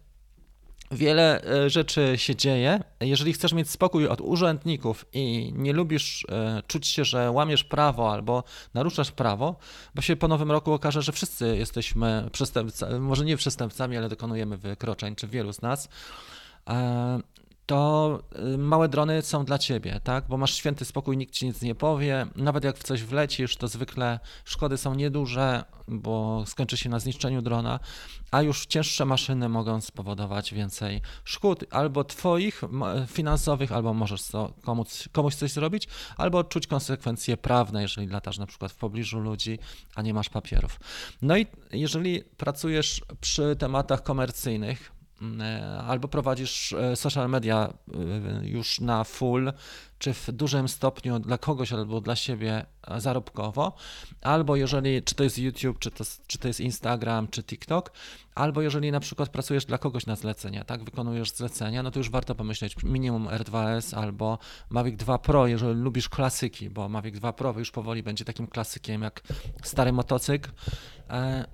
wiele 0.92 1.44
e, 1.44 1.70
rzeczy 1.70 2.14
się 2.16 2.36
dzieje. 2.36 2.80
Jeżeli 3.02 3.34
chcesz 3.34 3.54
mieć 3.54 3.70
spokój 3.70 4.08
od 4.08 4.22
urzędników 4.22 5.06
i 5.14 5.54
nie 5.56 5.74
lubisz 5.74 6.28
czuć 6.68 6.88
się, 6.88 7.06
że 7.06 7.32
łamiesz 7.32 7.64
prawo 7.64 8.12
albo 8.12 8.44
naruszasz 8.74 9.12
prawo, 9.12 9.56
bo 9.96 10.02
się 10.02 10.16
po 10.16 10.28
nowym 10.28 10.52
roku 10.52 10.74
okaże, 10.74 11.02
że 11.02 11.12
wszyscy 11.12 11.58
jesteśmy 11.58 12.30
przestępcami, 12.32 13.00
może 13.00 13.26
nie 13.26 13.38
przestępcami, 13.38 13.98
ale 13.98 14.10
dokonujemy 14.10 14.58
wykroczeń, 14.58 15.16
czy 15.16 15.28
wielu 15.28 15.54
z 15.54 15.62
nas, 15.62 15.90
to 17.66 18.20
y, 18.54 18.58
małe 18.58 18.90
drony 18.90 19.22
są 19.22 19.46
dla 19.46 19.58
ciebie, 19.58 20.00
tak? 20.04 20.26
Bo 20.28 20.38
masz 20.38 20.54
święty 20.54 20.86
spokój, 20.86 21.18
nikt 21.18 21.34
ci 21.34 21.46
nic 21.46 21.62
nie 21.62 21.76
powie. 21.76 22.28
Nawet 22.36 22.64
jak 22.64 22.78
w 22.78 22.84
coś 22.84 23.04
wlecisz, 23.04 23.58
to 23.58 23.68
zwykle 23.68 24.20
szkody 24.46 24.78
są 24.78 24.96
nieduże, 24.96 25.64
bo 25.88 26.44
skończy 26.48 26.78
się 26.78 26.90
na 26.90 27.00
zniszczeniu 27.00 27.42
drona, 27.42 27.80
a 28.32 28.42
już 28.42 28.66
cięższe 28.66 29.06
maszyny 29.06 29.50
mogą 29.50 29.82
spowodować 29.82 30.54
więcej 30.54 31.02
szkód, 31.24 31.64
albo 31.72 32.04
twoich 32.04 32.62
finansowych, 33.08 33.72
albo 33.72 33.94
możesz 33.94 34.22
komuś, 34.64 34.88
komuś 35.12 35.36
coś 35.36 35.52
zrobić, 35.52 35.88
albo 36.18 36.38
odczuć 36.38 36.68
konsekwencje 36.68 37.38
prawne, 37.38 37.82
jeżeli 37.82 38.08
latasz 38.08 38.38
na 38.38 38.46
przykład 38.46 38.72
w 38.72 38.76
pobliżu 38.76 39.20
ludzi, 39.20 39.60
a 39.96 40.02
nie 40.02 40.14
masz 40.14 40.30
papierów. 40.30 40.80
No 41.22 41.38
i 41.38 41.48
jeżeli 41.72 42.24
pracujesz 42.38 43.02
przy 43.22 43.56
tematach 43.56 44.04
komercyjnych, 44.04 44.92
albo 45.88 46.08
prowadzisz 46.08 46.74
e, 46.74 46.96
social 46.96 47.30
media 47.30 47.74
e, 48.44 48.48
już 48.48 48.80
na 48.80 49.04
full, 49.04 49.54
czy 50.04 50.14
w 50.14 50.32
dużym 50.32 50.68
stopniu 50.68 51.20
dla 51.20 51.38
kogoś 51.38 51.74
albo 51.74 52.02
dla 52.02 52.16
siebie 52.16 52.66
zarobkowo, 52.98 53.74
albo 54.22 54.56
jeżeli, 54.56 55.04
czy 55.04 55.16
to 55.16 55.24
jest 55.24 55.38
YouTube, 55.38 55.80
czy 55.80 55.92
to, 55.92 56.04
czy 56.28 56.38
to 56.38 56.48
jest 56.48 56.60
Instagram, 56.60 57.28
czy 57.28 57.44
TikTok, 57.44 57.92
albo 58.36 58.62
jeżeli 58.62 58.92
na 58.92 59.00
przykład 59.00 59.30
pracujesz 59.30 59.66
dla 59.66 59.78
kogoś 59.78 60.06
na 60.06 60.16
zlecenia, 60.16 60.64
tak, 60.64 60.84
wykonujesz 60.84 61.32
zlecenia, 61.32 61.84
no 61.84 61.92
to 61.92 62.00
już 62.00 62.10
warto 62.10 62.36
pomyśleć 62.36 62.76
minimum 62.84 63.28
R2S 63.28 63.98
albo 63.98 64.38
Mavic 64.70 64.96
2 64.96 65.18
Pro, 65.18 65.48
jeżeli 65.48 65.82
lubisz 65.82 66.10
klasyki, 66.10 66.70
bo 66.70 66.90
Mavic 66.90 67.16
2 67.16 67.34
Pro 67.34 67.60
już 67.60 67.72
powoli 67.72 68.04
będzie 68.04 68.26
takim 68.26 68.48
klasykiem 68.48 69.02
jak 69.02 69.22
stary 69.64 69.92
motocykl, 69.92 70.50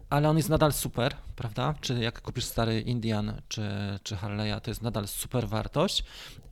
ale 0.10 0.30
on 0.30 0.38
jest 0.38 0.50
nadal 0.50 0.74
super, 0.74 1.16
prawda? 1.36 1.76
Czy 1.82 2.00
jak 2.00 2.22
kupisz 2.22 2.46
stary 2.46 2.82
Indian 2.82 3.42
czy, 3.48 3.62
czy 4.04 4.16
Harley'a, 4.16 4.62
to 4.62 4.72
jest 4.72 4.82
nadal 4.82 5.08
super 5.08 5.48
wartość 5.48 6.04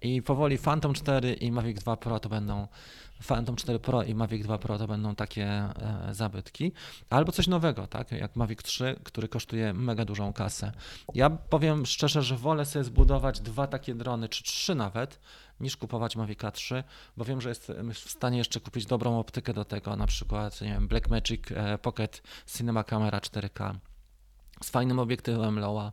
i 0.01 0.21
powoli 0.21 0.57
Phantom 0.57 0.93
4 0.93 1.33
i 1.33 1.51
Mavic 1.51 1.79
2 1.79 1.86
Pro 1.95 2.19
to 2.19 2.29
będą 2.29 2.67
Phantom 3.27 3.55
4 3.55 3.79
Pro 3.79 4.03
i 4.03 4.15
Mavic 4.15 4.43
2 4.43 4.57
Pro 4.57 4.77
to 4.77 4.87
będą 4.87 5.15
takie 5.15 5.45
e, 5.45 6.07
zabytki, 6.11 6.71
albo 7.09 7.31
coś 7.31 7.47
nowego, 7.47 7.87
tak, 7.87 8.11
jak 8.11 8.35
Mavic 8.35 8.63
3, 8.63 8.99
który 9.03 9.27
kosztuje 9.27 9.73
mega 9.73 10.05
dużą 10.05 10.33
kasę. 10.33 10.71
Ja 11.13 11.29
powiem 11.29 11.85
szczerze, 11.85 12.21
że 12.21 12.37
wolę 12.37 12.65
sobie 12.65 12.85
zbudować 12.85 13.39
dwa 13.39 13.67
takie 13.67 13.95
drony, 13.95 14.29
czy 14.29 14.43
trzy 14.43 14.75
nawet, 14.75 15.19
niż 15.59 15.77
kupować 15.77 16.15
Mavic 16.15 16.39
3, 16.53 16.83
bo 17.17 17.25
wiem, 17.25 17.41
że 17.41 17.49
jestem 17.49 17.93
w 17.93 17.97
stanie 17.97 18.37
jeszcze 18.37 18.59
kupić 18.59 18.85
dobrą 18.85 19.19
optykę 19.19 19.53
do 19.53 19.65
tego, 19.65 19.95
na 19.95 20.07
przykład, 20.07 20.61
nie 20.61 20.69
wiem, 20.69 20.87
Blackmagic 20.87 21.41
e, 21.51 21.77
Pocket 21.77 22.21
Cinema 22.47 22.83
Camera 22.83 23.19
4K 23.19 23.75
z 24.63 24.69
fajnym 24.69 24.99
obiektywem 24.99 25.59
Loa, 25.59 25.91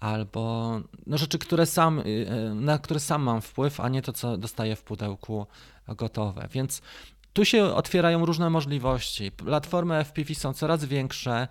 albo 0.00 0.80
no 1.06 1.18
rzeczy, 1.18 1.38
które 1.38 1.66
sam, 1.66 1.98
y, 1.98 2.02
y, 2.02 2.54
na 2.54 2.78
które 2.78 3.00
sam 3.00 3.22
mam 3.22 3.42
wpływ, 3.42 3.80
a 3.80 3.88
nie 3.88 4.02
to, 4.02 4.12
co 4.12 4.36
dostaję 4.36 4.76
w 4.76 4.82
pudełku 4.82 5.46
gotowe. 5.88 6.48
Więc 6.50 6.82
tu 7.34 7.44
się 7.44 7.64
otwierają 7.64 8.26
różne 8.26 8.50
możliwości. 8.50 9.32
Platformy 9.32 10.04
FPV 10.04 10.34
są 10.34 10.52
coraz 10.52 10.84
większe. 10.84 11.48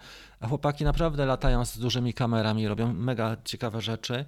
Chłopaki 0.49 0.83
naprawdę 0.83 1.25
latają 1.25 1.65
z 1.65 1.77
dużymi 1.77 2.13
kamerami, 2.13 2.67
robią 2.67 2.93
mega 2.93 3.37
ciekawe 3.45 3.81
rzeczy 3.81 4.25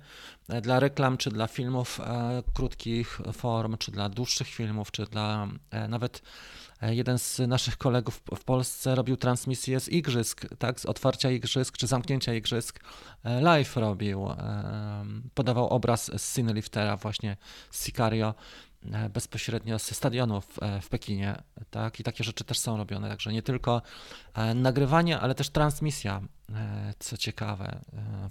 dla 0.62 0.80
reklam, 0.80 1.18
czy 1.18 1.30
dla 1.30 1.48
filmów 1.48 2.00
e, 2.00 2.44
krótkich 2.54 3.22
form, 3.34 3.78
czy 3.78 3.92
dla 3.92 4.10
dłuższych 4.10 4.48
filmów, 4.48 4.92
czy 4.92 5.06
dla 5.06 5.48
e, 5.72 5.88
nawet 5.88 6.22
jeden 6.82 7.20
z 7.20 7.40
naszych 7.40 7.78
kolegów 7.78 8.22
w 8.36 8.44
Polsce 8.44 8.96
robił 8.96 9.18
transmisję 9.18 9.80
z 9.80 9.90
igrzysk, 9.90 10.46
tak, 10.60 10.80
z 10.80 10.86
otwarcia 10.86 11.32
igrzysk 11.32 11.78
czy 11.78 11.88
zamknięcia 11.88 12.34
igrzysk. 12.34 12.80
E, 13.24 13.42
live 13.42 13.78
robił, 13.78 14.30
e, 14.30 15.06
podawał 15.34 15.68
obraz 15.68 16.12
z 16.22 16.36
Cineliftera 16.36 16.98
właśnie 16.98 17.38
z 17.72 17.86
Sicario 17.86 18.36
e, 18.92 19.10
bezpośrednio 19.10 19.80
ze 19.80 19.96
stadionu 19.96 20.42
w, 20.42 20.64
e, 20.64 20.82
Pekinie, 20.90 21.42
tak? 21.72 22.00
I 22.00 22.04
takie 22.04 22.24
rzeczy 22.24 22.44
też 22.44 22.60
są 22.60 22.78
robione, 22.78 23.10
także 23.10 23.34
nie 23.34 23.42
tylko 23.42 23.82
nagrywanie, 24.56 25.20
ale 25.20 25.36
też 25.36 25.50
transmisja, 25.50 26.22
co 27.00 27.18
ciekawe, 27.18 27.80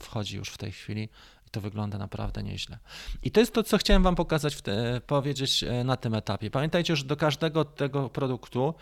wchodzi 0.01 0.37
już 0.37 0.49
w 0.49 0.59
tej 0.59 0.73
chwili 0.73 1.09
to 1.55 1.61
wygląda 1.61 1.99
naprawdę 1.99 2.43
nieźle. 2.43 2.79
I 3.23 3.31
to 3.31 3.41
jest 3.41 3.55
to, 3.55 3.63
co 3.63 3.79
chciałem 3.79 4.03
Wam 4.03 4.15
pokazać, 4.15 4.63
te, 4.63 5.01
powiedzieć 5.07 5.65
na 5.85 5.97
tym 5.97 6.15
etapie. 6.15 6.51
Pamiętajcie, 6.51 6.97
że 6.97 7.05
do 7.05 7.17
każdego 7.17 7.65
tego 7.65 8.09
produktu 8.09 8.75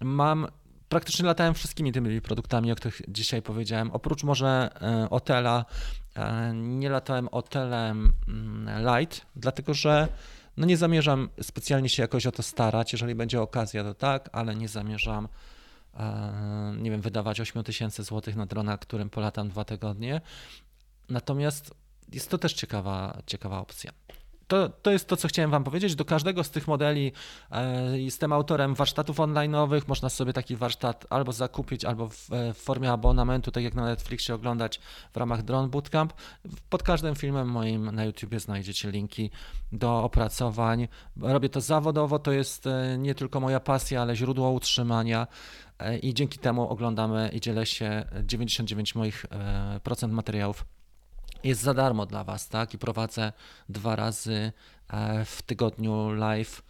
mam 0.00 0.46
praktycznie 0.88 1.26
latałem 1.26 1.54
wszystkimi 1.54 1.92
tymi 1.92 2.20
produktami, 2.20 2.72
o 2.72 2.74
których 2.74 3.02
dzisiaj 3.08 3.42
powiedziałem. 3.42 3.90
Oprócz 3.90 4.24
może 4.24 4.70
Otela, 5.10 5.64
nie 6.54 6.90
latałem 6.90 7.28
Otelem 7.28 8.12
mm, 8.28 8.86
Light, 8.86 9.26
dlatego 9.36 9.74
że 9.74 10.08
no 10.56 10.66
nie 10.66 10.76
zamierzam 10.76 11.28
specjalnie 11.42 11.88
się 11.88 12.02
jakoś 12.02 12.26
o 12.26 12.32
to 12.32 12.42
starać. 12.42 12.92
Jeżeli 12.92 13.14
będzie 13.14 13.40
okazja, 13.40 13.84
to 13.84 13.94
tak, 13.94 14.28
ale 14.32 14.56
nie 14.56 14.68
zamierzam, 14.68 15.28
nie 16.76 16.90
wiem, 16.90 17.00
wydawać 17.00 17.40
8 17.40 17.64
tysięcy 17.64 18.02
złotych 18.02 18.36
na 18.36 18.46
drona, 18.46 18.78
którym 18.78 19.10
polatam 19.10 19.48
dwa 19.48 19.64
tygodnie. 19.64 20.20
Natomiast 21.08 21.74
jest 22.12 22.30
to 22.30 22.38
też 22.38 22.52
ciekawa, 22.52 23.22
ciekawa 23.26 23.60
opcja. 23.60 23.92
To, 24.48 24.68
to 24.68 24.90
jest 24.90 25.08
to, 25.08 25.16
co 25.16 25.28
chciałem 25.28 25.50
Wam 25.50 25.64
powiedzieć. 25.64 25.94
Do 25.94 26.04
każdego 26.04 26.44
z 26.44 26.50
tych 26.50 26.68
modeli 26.68 27.12
e, 27.50 27.98
jestem 27.98 28.32
autorem 28.32 28.74
warsztatów 28.74 29.16
online'owych. 29.16 29.82
Można 29.88 30.08
sobie 30.08 30.32
taki 30.32 30.56
warsztat 30.56 31.06
albo 31.10 31.32
zakupić, 31.32 31.84
albo 31.84 32.08
w, 32.08 32.32
e, 32.32 32.54
w, 32.54 32.58
formie 32.58 32.92
abonamentu, 32.92 33.50
tak 33.50 33.64
jak 33.64 33.74
na 33.74 33.84
Netflixie, 33.84 34.34
oglądać 34.34 34.80
w 35.12 35.16
ramach 35.16 35.42
Drone 35.42 35.68
Bootcamp. 35.68 36.12
Pod 36.70 36.82
każdym 36.82 37.14
filmem 37.14 37.48
moim 37.48 37.90
na 37.90 38.04
YouTubie 38.04 38.40
znajdziecie 38.40 38.90
linki 38.90 39.30
do 39.72 40.02
opracowań. 40.02 40.88
Robię 41.20 41.48
to 41.48 41.60
zawodowo, 41.60 42.18
to 42.18 42.32
jest 42.32 42.66
e, 42.66 42.98
nie 42.98 43.14
tylko 43.14 43.40
moja 43.40 43.60
pasja, 43.60 44.02
ale 44.02 44.16
źródło 44.16 44.50
utrzymania 44.50 45.26
i 46.02 46.14
dzięki 46.14 46.38
temu 46.38 46.68
oglądamy 46.68 47.30
i 47.32 47.40
dzielę 47.40 47.66
się 47.66 48.04
99 48.24 48.94
moich 48.94 49.26
procent 49.82 50.12
materiałów 50.12 50.64
jest 51.44 51.60
za 51.60 51.74
darmo 51.74 52.06
dla 52.06 52.24
Was, 52.24 52.48
tak? 52.48 52.74
I 52.74 52.78
prowadzę 52.78 53.32
dwa 53.68 53.96
razy 53.96 54.52
e, 54.88 55.24
w 55.24 55.42
tygodniu 55.42 56.10
live 56.10 56.62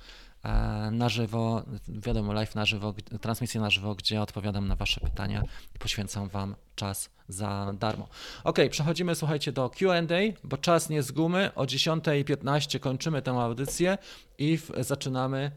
e, 0.42 0.48
na 0.92 1.08
żywo, 1.08 1.62
wiadomo, 1.88 2.32
live 2.32 2.54
na 2.54 2.64
żywo, 2.64 2.94
transmisję 3.20 3.60
na 3.60 3.70
żywo, 3.70 3.94
gdzie 3.94 4.22
odpowiadam 4.22 4.68
na 4.68 4.76
Wasze 4.76 5.00
pytania 5.00 5.42
i 5.74 5.78
poświęcam 5.78 6.28
Wam 6.28 6.54
czas 6.74 7.10
za 7.28 7.72
darmo. 7.78 8.08
Ok, 8.44 8.58
przechodzimy, 8.70 9.14
słuchajcie, 9.14 9.52
do 9.52 9.70
QA, 9.70 10.02
bo 10.44 10.56
czas 10.56 10.88
nie 10.88 11.02
z 11.02 11.12
gumy. 11.12 11.54
O 11.54 11.64
10.15 11.64 12.80
kończymy 12.80 13.22
tę 13.22 13.30
audycję 13.30 13.98
i 14.38 14.58
w, 14.58 14.70
zaczynamy 14.78 15.50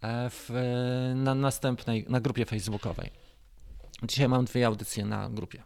e, 0.00 0.30
w, 0.30 0.50
na 1.14 1.34
następnej, 1.34 2.06
na 2.08 2.20
grupie 2.20 2.44
facebookowej. 2.44 3.10
Dzisiaj 4.02 4.28
mam 4.28 4.44
dwie 4.44 4.66
audycje 4.66 5.04
na 5.04 5.30
grupie. 5.30 5.62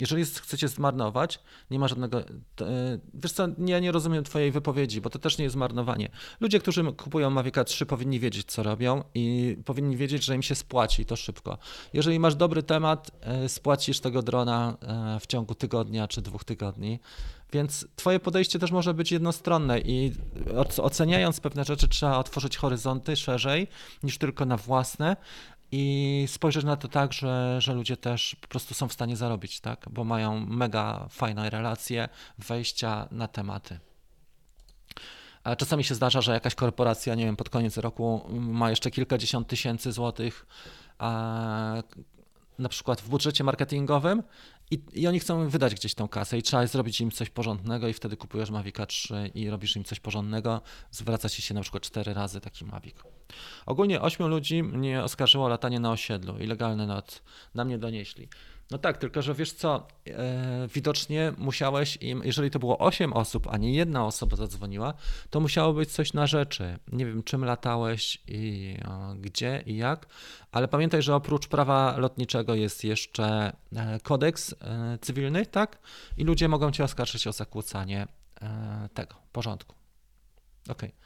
Jeżeli 0.00 0.24
chcecie 0.24 0.68
zmarnować, 0.68 1.40
nie 1.70 1.78
ma 1.78 1.88
żadnego. 1.88 2.20
E, 2.20 2.24
wiesz 3.14 3.32
co, 3.32 3.48
ja 3.58 3.78
nie 3.78 3.92
rozumiem 3.92 4.24
Twojej 4.24 4.52
wypowiedzi, 4.52 5.00
bo 5.00 5.10
to 5.10 5.18
też 5.18 5.38
nie 5.38 5.44
jest 5.44 5.52
zmarnowanie. 5.52 6.10
Ludzie, 6.40 6.60
którzy 6.60 6.92
kupują 6.92 7.30
Mavica 7.30 7.64
3, 7.64 7.86
powinni 7.86 8.20
wiedzieć, 8.20 8.46
co 8.46 8.62
robią 8.62 9.04
i 9.14 9.56
powinni 9.64 9.96
wiedzieć, 9.96 10.24
że 10.24 10.34
im 10.34 10.42
się 10.42 10.54
spłaci 10.54 11.06
to 11.06 11.16
szybko. 11.16 11.58
Jeżeli 11.92 12.18
masz 12.18 12.34
dobry 12.34 12.62
temat, 12.62 13.10
e, 13.20 13.48
spłacisz 13.48 14.00
tego 14.00 14.22
drona 14.22 14.76
e, 14.80 15.20
w 15.20 15.26
ciągu 15.26 15.54
tygodnia 15.54 16.08
czy 16.08 16.22
dwóch 16.22 16.44
tygodni. 16.44 17.00
Więc 17.52 17.86
Twoje 17.96 18.20
podejście 18.20 18.58
też 18.58 18.70
może 18.70 18.94
być 18.94 19.12
jednostronne 19.12 19.80
i 19.80 20.12
oceniając 20.82 21.40
pewne 21.40 21.64
rzeczy, 21.64 21.88
trzeba 21.88 22.18
otworzyć 22.18 22.56
horyzonty 22.56 23.16
szerzej 23.16 23.68
niż 24.02 24.18
tylko 24.18 24.44
na 24.44 24.56
własne, 24.56 25.16
i 25.72 26.24
spojrzeć 26.28 26.64
na 26.64 26.76
to 26.76 26.88
tak, 26.88 27.12
że, 27.12 27.60
że 27.60 27.74
ludzie 27.74 27.96
też 27.96 28.36
po 28.40 28.48
prostu 28.48 28.74
są 28.74 28.88
w 28.88 28.92
stanie 28.92 29.16
zarobić, 29.16 29.60
tak? 29.60 29.86
bo 29.90 30.04
mają 30.04 30.40
mega 30.40 31.06
fajne 31.10 31.50
relacje, 31.50 32.08
wejścia 32.38 33.08
na 33.10 33.28
tematy. 33.28 33.78
Czasami 35.58 35.84
się 35.84 35.94
zdarza, 35.94 36.20
że 36.20 36.32
jakaś 36.32 36.54
korporacja, 36.54 37.14
nie 37.14 37.24
wiem, 37.24 37.36
pod 37.36 37.50
koniec 37.50 37.76
roku 37.76 38.26
ma 38.30 38.70
jeszcze 38.70 38.90
kilkadziesiąt 38.90 39.48
tysięcy 39.48 39.92
złotych 39.92 40.46
a, 40.98 41.82
na 42.58 42.68
przykład 42.68 43.00
w 43.00 43.08
budżecie 43.08 43.44
marketingowym 43.44 44.22
i, 44.74 45.00
I 45.00 45.06
oni 45.06 45.20
chcą 45.20 45.48
wydać 45.48 45.74
gdzieś 45.74 45.94
tą 45.94 46.08
kasę 46.08 46.38
i 46.38 46.42
trzeba 46.42 46.66
zrobić 46.66 47.00
im 47.00 47.10
coś 47.10 47.30
porządnego 47.30 47.88
i 47.88 47.92
wtedy 47.92 48.16
kupujesz 48.16 48.50
Mavica 48.50 48.86
3 48.86 49.30
i 49.34 49.50
robisz 49.50 49.76
im 49.76 49.84
coś 49.84 50.00
porządnego, 50.00 50.60
zwraca 50.90 51.28
ci 51.28 51.42
się 51.42 51.54
na 51.54 51.60
przykład 51.60 51.82
cztery 51.82 52.14
razy 52.14 52.40
taki 52.40 52.64
Mavic. 52.64 52.96
Ogólnie 53.66 54.00
ośmiu 54.00 54.28
ludzi 54.28 54.62
mnie 54.62 55.02
oskarżyło 55.02 55.44
o 55.44 55.48
latanie 55.48 55.80
na 55.80 55.90
osiedlu, 55.90 56.38
ilegalny 56.38 56.86
lot, 56.86 57.22
na 57.54 57.64
mnie 57.64 57.78
donieśli. 57.78 58.28
No 58.70 58.78
tak, 58.78 58.98
tylko 58.98 59.22
że 59.22 59.34
wiesz 59.34 59.52
co, 59.52 59.86
e, 60.06 60.68
widocznie 60.74 61.32
musiałeś 61.38 61.98
im, 62.00 62.22
jeżeli 62.24 62.50
to 62.50 62.58
było 62.58 62.78
8 62.78 63.12
osób, 63.12 63.46
a 63.50 63.56
nie 63.56 63.74
jedna 63.74 64.06
osoba 64.06 64.36
zadzwoniła, 64.36 64.94
to 65.30 65.40
musiało 65.40 65.72
być 65.72 65.92
coś 65.92 66.12
na 66.12 66.26
rzeczy. 66.26 66.78
Nie 66.92 67.06
wiem, 67.06 67.22
czym 67.22 67.44
latałeś 67.44 68.22
i 68.28 68.76
o, 68.88 69.14
gdzie 69.14 69.62
i 69.66 69.76
jak, 69.76 70.06
ale 70.52 70.68
pamiętaj, 70.68 71.02
że 71.02 71.14
oprócz 71.14 71.48
prawa 71.48 71.96
lotniczego 71.98 72.54
jest 72.54 72.84
jeszcze 72.84 73.56
e, 73.76 74.00
kodeks 74.00 74.54
e, 74.60 74.98
cywilny, 75.00 75.46
tak? 75.46 75.78
I 76.16 76.24
ludzie 76.24 76.48
mogą 76.48 76.70
cię 76.70 76.84
oskarżyć 76.84 77.26
o 77.26 77.32
zakłócanie 77.32 78.06
e, 78.42 78.88
tego 78.94 79.14
porządku. 79.32 79.74
Okej. 80.68 80.88
Okay. 80.88 81.04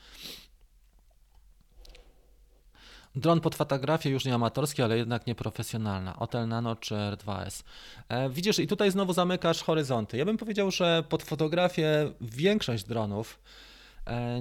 Dron 3.19 3.41
pod 3.41 3.55
fotografię 3.55 4.11
już 4.11 4.25
nie 4.25 4.35
amatorskie, 4.35 4.85
ale 4.85 4.99
jednak 4.99 5.27
nieprofesjonalna. 5.27 6.19
Otel 6.19 6.49
Nano 6.49 6.77
czy 6.77 6.95
R2S. 6.95 7.63
E, 8.09 8.31
widzisz, 8.31 8.59
i 8.59 8.67
tutaj 8.67 8.91
znowu 8.91 9.13
zamykasz 9.13 9.63
horyzonty. 9.63 10.17
Ja 10.17 10.25
bym 10.25 10.37
powiedział, 10.37 10.71
że 10.71 11.05
pod 11.09 11.23
fotografię 11.23 12.13
większość 12.21 12.85
dronów 12.85 13.41
e, 14.07 14.41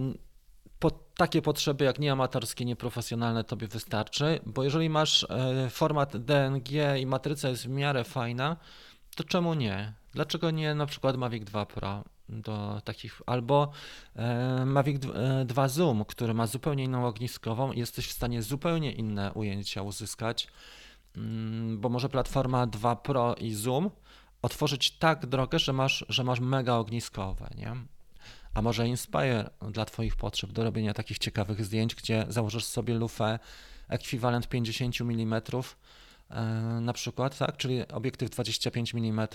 pod 0.80 1.16
takie 1.16 1.42
potrzeby 1.42 1.86
jak 1.86 2.00
nieamatorskie, 2.00 2.66
nieprofesjonalne 2.66 3.44
tobie 3.44 3.68
wystarczy, 3.68 4.40
bo 4.46 4.64
jeżeli 4.64 4.90
masz 4.90 5.24
e, 5.30 5.70
format 5.70 6.18
DNG 6.18 7.00
i 7.00 7.06
matryca 7.06 7.50
jest 7.50 7.66
w 7.66 7.70
miarę 7.70 8.04
fajna, 8.04 8.58
to 9.16 9.24
czemu 9.24 9.54
nie? 9.54 9.94
Dlaczego 10.14 10.52
nie 10.52 10.76
na 10.76 10.86
przykład 10.86 11.18
Mavic 11.18 11.44
2 11.44 11.66
Pro? 11.66 12.04
Do 12.30 12.82
takich, 12.84 13.22
albo 13.26 13.72
e, 14.16 14.66
Mavic 14.66 15.02
2 15.46 15.66
e, 15.66 15.70
Zoom, 15.70 16.06
który 16.06 16.34
ma 16.34 16.48
zupełnie 16.48 16.84
inną 16.84 17.08
ogniskową 17.08 17.72
jesteś 17.72 18.08
w 18.08 18.12
stanie 18.12 18.42
zupełnie 18.42 18.92
inne 18.92 19.34
ujęcia 19.34 19.82
uzyskać, 19.82 20.48
mm, 21.16 21.80
bo 21.80 21.90
może 21.90 22.10
platforma 22.10 22.68
2 22.68 22.96
Pro 22.96 23.36
i 23.36 23.54
Zoom 23.54 23.92
otworzyć 24.42 24.92
tak 24.92 25.26
drogę, 25.26 25.60
że 25.60 25.74
masz, 25.74 26.06
że 26.10 26.24
masz 26.24 26.40
mega 26.40 26.74
ogniskowe, 26.74 27.50
nie? 27.58 27.76
A 28.54 28.62
może 28.62 28.88
Inspire 28.88 29.50
dla 29.72 29.86
Twoich 29.86 30.16
potrzeb 30.16 30.52
do 30.52 30.64
robienia 30.64 30.94
takich 30.94 31.18
ciekawych 31.18 31.66
zdjęć, 31.66 31.96
gdzie 31.96 32.26
założysz 32.30 32.66
sobie 32.66 32.94
lufę 32.94 33.40
ekwiwalent 33.88 34.48
50 34.48 35.02
mm, 35.02 35.42
e, 36.30 36.44
na 36.82 36.94
przykład, 36.94 37.38
tak? 37.38 37.58
czyli 37.58 37.88
obiektyw 37.88 38.30
25 38.30 38.96
mm 38.96 39.28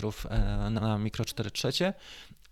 na 0.71 0.99
mikro 0.99 1.25
4 1.25 1.51
trzecie 1.51 1.95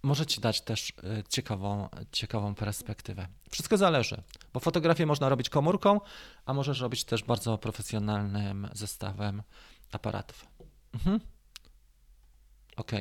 może 0.02 0.26
ci 0.26 0.40
dać 0.40 0.60
też 0.60 0.88
y, 0.90 0.92
ciekawą, 1.28 1.88
ciekawą 2.12 2.54
perspektywę. 2.54 3.26
Wszystko 3.50 3.76
zależy, 3.76 4.22
bo 4.52 4.60
fotografię 4.60 5.06
można 5.06 5.28
robić 5.28 5.48
komórką, 5.48 6.00
a 6.46 6.54
możesz 6.54 6.80
robić 6.80 7.04
też 7.04 7.24
bardzo 7.24 7.58
profesjonalnym 7.58 8.68
zestawem 8.72 9.42
aparatów. 9.92 10.46
Mhm. 10.94 11.20
Ok. 12.76 12.92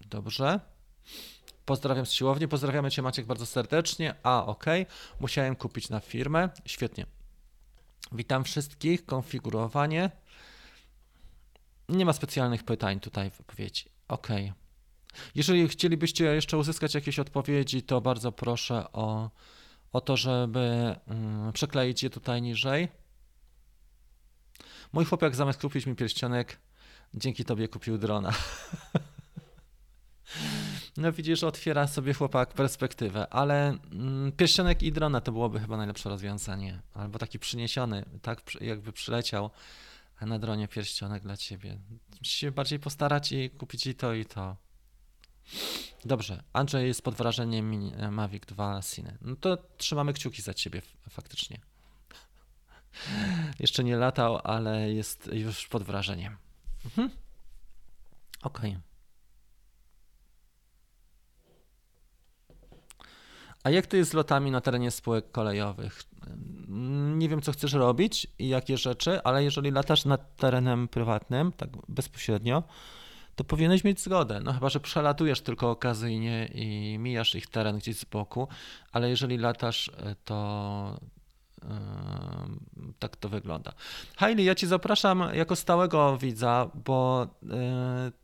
Dobrze. 0.00 0.60
Pozdrawiam 1.64 2.06
z 2.06 2.12
siłowni. 2.12 2.48
Pozdrawiamy 2.48 2.90
Cię 2.90 3.02
Maciek 3.02 3.26
bardzo 3.26 3.46
serdecznie. 3.46 4.14
A, 4.22 4.46
ok. 4.46 4.64
Musiałem 5.20 5.56
kupić 5.56 5.88
na 5.88 6.00
firmę. 6.00 6.48
Świetnie. 6.66 7.06
Witam 8.12 8.44
wszystkich. 8.44 9.06
Konfigurowanie. 9.06 10.10
Nie 11.92 12.04
ma 12.04 12.12
specjalnych 12.12 12.64
pytań 12.64 13.00
tutaj 13.00 13.30
w 13.30 13.36
wypowiedzi. 13.36 13.84
Ok. 14.08 14.28
Jeżeli 15.34 15.68
chcielibyście 15.68 16.24
jeszcze 16.24 16.58
uzyskać 16.58 16.94
jakieś 16.94 17.18
odpowiedzi, 17.18 17.82
to 17.82 18.00
bardzo 18.00 18.32
proszę 18.32 18.92
o, 18.92 19.30
o 19.92 20.00
to, 20.00 20.16
żeby 20.16 20.96
um, 21.08 21.52
przekleić 21.52 22.02
je 22.02 22.10
tutaj 22.10 22.42
niżej. 22.42 22.88
Mój 24.92 25.04
chłopak 25.04 25.34
zamiast 25.36 25.60
kupić 25.60 25.86
mi 25.86 25.96
pierścionek, 25.96 26.58
dzięki 27.14 27.44
tobie 27.44 27.68
kupił 27.68 27.98
drona. 27.98 28.32
No 30.96 31.12
widzisz, 31.12 31.44
otwiera 31.44 31.86
sobie 31.86 32.14
chłopak 32.14 32.54
perspektywę, 32.54 33.26
ale 33.30 33.78
mm, 33.92 34.32
pierścionek 34.32 34.82
i 34.82 34.92
drona 34.92 35.20
to 35.20 35.32
byłoby 35.32 35.60
chyba 35.60 35.76
najlepsze 35.76 36.08
rozwiązanie. 36.08 36.80
Albo 36.94 37.18
taki 37.18 37.38
przyniesiony, 37.38 38.04
tak 38.22 38.42
jakby 38.60 38.92
przyleciał 38.92 39.50
na 40.26 40.38
dronie 40.38 40.68
pierścionek 40.68 41.22
dla 41.22 41.36
ciebie. 41.36 41.78
Musisz 42.18 42.36
się 42.36 42.50
bardziej 42.50 42.78
postarać 42.78 43.32
i 43.32 43.50
kupić 43.50 43.86
i 43.86 43.94
to, 43.94 44.14
i 44.14 44.24
to. 44.24 44.56
Dobrze, 46.04 46.42
Andrzej 46.52 46.86
jest 46.86 47.02
pod 47.02 47.14
wrażeniem 47.14 47.92
Mavic 48.12 48.46
2 48.46 48.80
Cine. 48.82 49.18
No 49.20 49.36
to 49.36 49.56
trzymamy 49.76 50.12
kciuki 50.12 50.42
za 50.42 50.54
ciebie 50.54 50.82
faktycznie. 51.10 51.60
Jeszcze 53.60 53.84
nie 53.84 53.96
latał, 53.96 54.40
ale 54.44 54.92
jest 54.92 55.30
już 55.32 55.68
pod 55.68 55.82
wrażeniem. 55.82 56.36
Mhm. 56.84 57.10
Okej. 58.42 58.78
A 63.64 63.70
jak 63.70 63.86
to 63.86 63.96
jest 63.96 64.10
z 64.10 64.14
lotami 64.14 64.50
na 64.50 64.60
terenie 64.60 64.90
spółek 64.90 65.30
kolejowych? 65.32 66.02
Nie 67.16 67.28
wiem, 67.28 67.42
co 67.42 67.52
chcesz 67.52 67.72
robić 67.72 68.26
i 68.38 68.48
jakie 68.48 68.78
rzeczy, 68.78 69.22
ale 69.22 69.44
jeżeli 69.44 69.70
latasz 69.70 70.04
nad 70.04 70.36
terenem 70.36 70.88
prywatnym, 70.88 71.52
tak 71.52 71.70
bezpośrednio, 71.88 72.62
to 73.36 73.44
powinieneś 73.44 73.84
mieć 73.84 74.00
zgodę. 74.00 74.40
No 74.44 74.52
chyba, 74.52 74.68
że 74.68 74.80
przelatujesz 74.80 75.40
tylko 75.40 75.70
okazyjnie 75.70 76.46
i 76.54 76.98
mijasz 76.98 77.34
ich 77.34 77.46
teren 77.46 77.78
gdzieś 77.78 77.96
z 77.96 78.04
boku, 78.04 78.48
ale 78.92 79.10
jeżeli 79.10 79.38
latasz, 79.38 79.88
e, 79.88 80.14
to 80.24 81.00
yy, 81.62 81.68
tak 82.98 83.16
to 83.16 83.28
wygląda. 83.28 83.72
Hailey, 84.16 84.44
ja 84.44 84.54
ci 84.54 84.66
zapraszam 84.66 85.24
jako 85.34 85.56
stałego 85.56 86.18
widza, 86.18 86.70
bo 86.84 87.26
yy, 87.42 87.52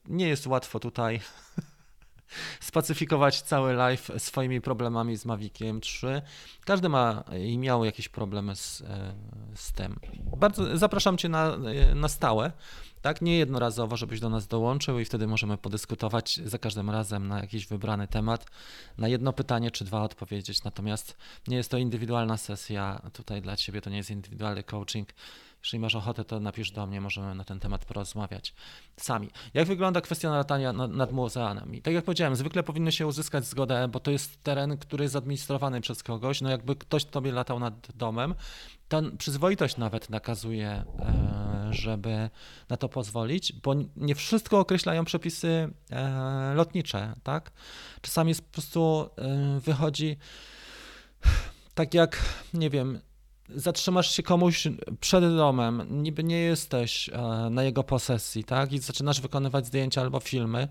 nie 0.08 0.28
jest 0.28 0.46
łatwo 0.46 0.80
tutaj 0.80 1.20
spacyfikować 2.60 3.42
cały 3.42 3.72
live 3.72 4.10
swoimi 4.18 4.60
problemami 4.60 5.16
z 5.16 5.24
Maviciem 5.24 5.80
3. 5.80 6.22
Każdy 6.64 6.88
ma 6.88 7.24
i 7.40 7.58
miał 7.58 7.84
jakieś 7.84 8.08
problemy 8.08 8.56
z, 8.56 8.80
e, 8.80 9.14
z 9.54 9.72
tym. 9.72 10.00
Bardzo 10.36 10.78
zapraszam 10.78 11.16
Cię 11.16 11.28
na, 11.28 11.56
na 11.94 12.08
stałe 12.08 12.52
tak, 13.02 13.22
nie 13.22 13.38
jednorazowo, 13.38 13.96
żebyś 13.96 14.20
do 14.20 14.28
nas 14.28 14.46
dołączył 14.46 14.98
i 14.98 15.04
wtedy 15.04 15.26
możemy 15.26 15.58
podyskutować 15.58 16.40
za 16.44 16.58
każdym 16.58 16.90
razem 16.90 17.28
na 17.28 17.40
jakiś 17.40 17.66
wybrany 17.66 18.08
temat, 18.08 18.46
na 18.98 19.08
jedno 19.08 19.32
pytanie 19.32 19.70
czy 19.70 19.84
dwa 19.84 20.02
odpowiedzieć. 20.02 20.64
Natomiast 20.64 21.16
nie 21.48 21.56
jest 21.56 21.70
to 21.70 21.78
indywidualna 21.78 22.36
sesja 22.36 23.02
tutaj 23.12 23.42
dla 23.42 23.56
Ciebie, 23.56 23.80
to 23.80 23.90
nie 23.90 23.96
jest 23.96 24.10
indywidualny 24.10 24.62
coaching. 24.62 25.08
Jeżeli 25.62 25.80
masz 25.80 25.94
ochotę, 25.94 26.24
to 26.24 26.40
napisz 26.40 26.70
do 26.70 26.86
mnie, 26.86 27.00
możemy 27.00 27.34
na 27.34 27.44
ten 27.44 27.60
temat 27.60 27.84
porozmawiać 27.84 28.54
sami. 28.96 29.30
Jak 29.54 29.68
wygląda 29.68 30.00
kwestia 30.00 30.30
latania 30.30 30.72
nad 30.72 31.12
muzeami? 31.12 31.82
Tak 31.82 31.94
jak 31.94 32.04
powiedziałem, 32.04 32.36
zwykle 32.36 32.62
powinno 32.62 32.90
się 32.90 33.06
uzyskać 33.06 33.44
zgodę, 33.44 33.88
bo 33.88 34.00
to 34.00 34.10
jest 34.10 34.42
teren, 34.42 34.78
który 34.78 35.04
jest 35.04 35.16
administrowany 35.16 35.80
przez 35.80 36.02
kogoś. 36.02 36.40
No 36.40 36.50
jakby 36.50 36.76
ktoś 36.76 37.04
tobie 37.04 37.32
latał 37.32 37.58
nad 37.58 37.96
domem, 37.96 38.34
ta 38.88 39.02
przyzwoitość 39.18 39.76
nawet 39.76 40.10
nakazuje, 40.10 40.68
e, 40.68 40.84
żeby 41.70 42.30
na 42.68 42.76
to 42.76 42.88
pozwolić, 42.88 43.52
bo 43.52 43.74
nie 43.96 44.14
wszystko 44.14 44.58
określają 44.58 45.04
przepisy 45.04 45.72
e, 45.90 46.54
lotnicze, 46.54 47.14
tak? 47.22 47.52
Czasami 48.00 48.28
jest 48.28 48.42
po 48.42 48.52
prostu 48.52 49.10
e, 49.16 49.60
wychodzi 49.60 50.16
tak 51.74 51.94
jak, 51.94 52.24
nie 52.54 52.70
wiem, 52.70 53.00
zatrzymasz 53.54 54.10
się 54.10 54.22
komuś 54.22 54.68
przed 55.00 55.36
domem, 55.36 56.02
niby 56.02 56.24
nie 56.24 56.38
jesteś 56.38 57.08
e, 57.08 57.18
na 57.50 57.62
jego 57.62 57.84
posesji, 57.84 58.44
tak? 58.44 58.72
I 58.72 58.78
zaczynasz 58.78 59.20
wykonywać 59.20 59.66
zdjęcia 59.66 60.00
albo 60.00 60.20
filmy, 60.20 60.68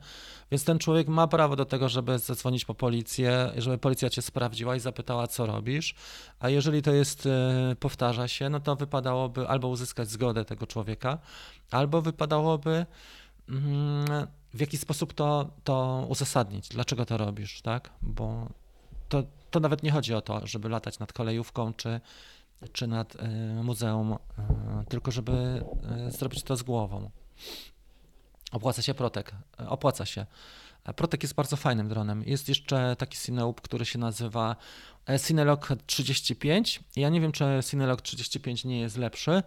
więc 0.51 0.63
ten 0.63 0.80
człowiek 0.80 1.07
ma 1.07 1.28
prawo 1.28 1.55
do 1.55 1.65
tego, 1.65 1.89
żeby 1.89 2.19
zadzwonić 2.19 2.65
po 2.65 2.73
policję, 2.73 3.51
żeby 3.57 3.78
policja 3.78 4.09
cię 4.09 4.21
sprawdziła 4.21 4.75
i 4.75 4.80
zapytała, 4.80 5.28
co 5.28 5.45
robisz. 5.45 5.95
A 6.39 6.49
jeżeli 6.49 6.82
to 6.82 6.91
jest, 6.91 7.25
e, 7.25 7.75
powtarza 7.80 8.28
się, 8.28 8.49
no 8.49 8.59
to 8.59 8.75
wypadałoby 8.75 9.47
albo 9.47 9.67
uzyskać 9.67 10.09
zgodę 10.09 10.45
tego 10.45 10.67
człowieka, 10.67 11.17
albo 11.71 12.01
wypadałoby 12.01 12.86
mm, 13.49 14.28
w 14.53 14.59
jakiś 14.59 14.80
sposób 14.80 15.13
to, 15.13 15.49
to 15.63 16.05
uzasadnić, 16.09 16.69
dlaczego 16.69 17.05
to 17.05 17.17
robisz, 17.17 17.61
tak? 17.61 17.89
Bo 18.01 18.49
to, 19.09 19.23
to 19.51 19.59
nawet 19.59 19.84
nie 19.84 19.91
chodzi 19.91 20.13
o 20.13 20.21
to, 20.21 20.47
żeby 20.47 20.69
latać 20.69 20.99
nad 20.99 21.13
kolejówką, 21.13 21.73
czy 21.73 21.99
czy 22.72 22.88
nad 22.88 23.16
e, 23.16 23.28
muzeum, 23.64 24.14
e, 24.14 24.18
tylko 24.89 25.12
żeby 25.12 25.64
e, 26.08 26.12
zrobić 26.12 26.43
to 26.43 26.55
z 26.55 26.64
głową. 26.64 27.10
Opłaca 28.51 28.82
się 28.82 28.93
Protek, 28.93 29.32
opłaca 29.58 30.05
się. 30.05 30.26
Protek 30.95 31.24
jest 31.24 31.36
bardzo 31.36 31.55
fajnym 31.55 31.89
dronem. 31.89 32.24
Jest 32.26 32.49
jeszcze 32.49 32.95
taki 32.95 33.18
Cineub, 33.18 33.62
który 33.62 33.86
się 33.86 33.99
nazywa 33.99 34.55
Cinelog 35.28 35.70
35. 35.86 36.80
Ja 36.95 37.10
nie 37.10 37.22
wiem, 37.22 37.32
czy 37.32 37.45
Cinelog 37.70 38.01
35 38.01 38.66
nie 38.66 38.80
jest 38.80 38.97
lepszy. 38.97 39.43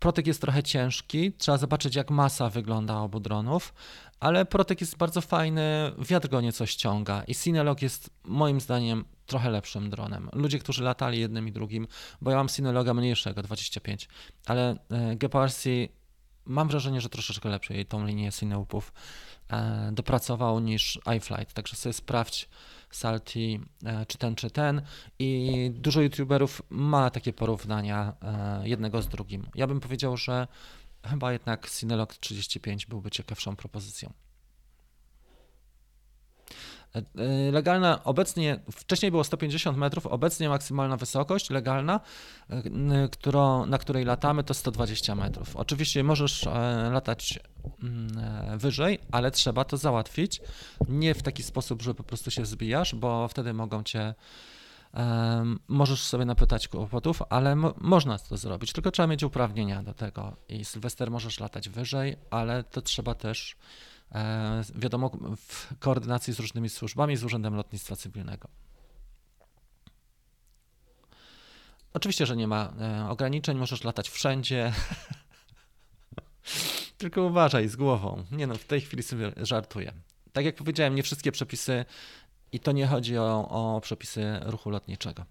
Protek 0.00 0.26
jest 0.26 0.40
trochę 0.40 0.62
ciężki, 0.62 1.32
trzeba 1.32 1.58
zobaczyć 1.58 1.94
jak 1.94 2.10
masa 2.10 2.50
wygląda 2.50 3.00
obu 3.00 3.20
dronów, 3.20 3.74
ale 4.20 4.44
Protek 4.44 4.80
jest 4.80 4.96
bardzo 4.96 5.20
fajny, 5.20 5.92
wiatr 5.98 6.28
go 6.28 6.40
nieco 6.40 6.66
ściąga 6.66 7.22
i 7.22 7.34
Cinelog 7.34 7.82
jest 7.82 8.10
moim 8.24 8.60
zdaniem 8.60 9.04
trochę 9.26 9.50
lepszym 9.50 9.90
dronem. 9.90 10.30
Ludzie, 10.32 10.58
którzy 10.58 10.82
latali 10.82 11.20
jednym 11.20 11.48
i 11.48 11.52
drugim, 11.52 11.86
bo 12.20 12.30
ja 12.30 12.36
mam 12.36 12.48
Cineloga 12.48 12.94
mniejszego, 12.94 13.42
25, 13.42 14.08
ale 14.46 14.76
e, 14.90 15.16
GPRC 15.16 15.64
mam 16.44 16.68
wrażenie, 16.68 17.00
że 17.00 17.08
troszeczkę 17.08 17.48
lepiej 17.48 17.86
tą 17.86 18.06
linię 18.06 18.32
Cineupów 18.32 18.92
e, 19.50 19.90
dopracował 19.92 20.60
niż 20.60 21.00
iFlight, 21.16 21.52
także 21.54 21.76
sobie 21.76 21.92
sprawdź 21.92 22.48
Salty, 22.90 23.60
e, 23.84 24.06
czy 24.06 24.18
ten, 24.18 24.34
czy 24.34 24.50
ten 24.50 24.82
i 25.18 25.70
dużo 25.74 26.00
youtuberów 26.00 26.62
ma 26.70 27.10
takie 27.10 27.32
porównania 27.32 28.12
jednego 28.62 29.02
z 29.02 29.08
drugim. 29.08 29.46
Ja 29.54 29.66
bym 29.66 29.80
powiedział, 29.80 30.16
że 30.16 30.46
chyba 31.04 31.32
jednak 31.32 31.70
Cinelog 31.70 32.14
35 32.14 32.86
byłby 32.86 33.10
ciekawszą 33.10 33.56
propozycją. 33.56 34.12
E, 36.96 36.98
e, 36.98 37.52
legalna 37.52 38.04
obecnie, 38.04 38.60
wcześniej 38.72 39.10
było 39.10 39.24
150 39.24 39.78
metrów, 39.78 40.06
obecnie 40.06 40.48
maksymalna 40.48 40.96
wysokość 40.96 41.50
legalna, 41.50 42.00
e, 42.50 43.08
którą, 43.08 43.66
na 43.66 43.78
której 43.78 44.04
latamy, 44.04 44.44
to 44.44 44.54
120 44.54 45.14
metrów. 45.14 45.56
Oczywiście 45.56 46.04
możesz 46.04 46.48
latać 46.92 47.40
mm, 47.82 48.58
wyżej, 48.58 48.98
ale 49.12 49.30
trzeba 49.30 49.64
to 49.64 49.76
załatwić. 49.76 50.40
Nie 50.88 51.14
w 51.14 51.22
taki 51.22 51.42
sposób, 51.42 51.82
że 51.82 51.94
po 51.94 52.02
prostu 52.02 52.30
się 52.30 52.46
zbijasz, 52.46 52.94
bo 52.94 53.28
wtedy 53.28 53.52
mogą 53.52 53.82
cię. 53.82 54.14
Możesz 55.68 56.02
sobie 56.02 56.24
napytać 56.24 56.68
kłopotów, 56.68 57.22
ale 57.30 57.56
można 57.80 58.18
to 58.18 58.36
zrobić, 58.36 58.72
tylko 58.72 58.90
trzeba 58.90 59.06
mieć 59.06 59.22
uprawnienia 59.22 59.82
do 59.82 59.94
tego. 59.94 60.36
I 60.48 60.64
Sylwester 60.64 61.10
możesz 61.10 61.40
latać 61.40 61.68
wyżej, 61.68 62.16
ale 62.30 62.64
to 62.64 62.82
trzeba 62.82 63.14
też 63.14 63.56
E, 64.14 64.62
wiadomo, 64.74 65.10
w 65.36 65.78
koordynacji 65.78 66.32
z 66.32 66.38
różnymi 66.38 66.68
służbami, 66.68 67.16
z 67.16 67.24
Urzędem 67.24 67.54
Lotnictwa 67.54 67.96
Cywilnego. 67.96 68.48
Oczywiście, 71.94 72.26
że 72.26 72.36
nie 72.36 72.46
ma 72.46 72.72
e, 72.80 73.08
ograniczeń, 73.10 73.58
możesz 73.58 73.84
latać 73.84 74.08
wszędzie. 74.08 74.72
Tylko 76.98 77.22
uważaj 77.22 77.68
z 77.68 77.76
głową. 77.76 78.24
Nie 78.30 78.46
no, 78.46 78.54
w 78.54 78.64
tej 78.64 78.80
chwili 78.80 79.02
sobie 79.02 79.32
żartuję. 79.36 79.92
Tak 80.32 80.44
jak 80.44 80.54
powiedziałem, 80.54 80.94
nie 80.94 81.02
wszystkie 81.02 81.32
przepisy, 81.32 81.84
i 82.52 82.60
to 82.60 82.72
nie 82.72 82.86
chodzi 82.86 83.18
o, 83.18 83.48
o 83.48 83.80
przepisy 83.80 84.40
ruchu 84.42 84.70
lotniczego. 84.70 85.24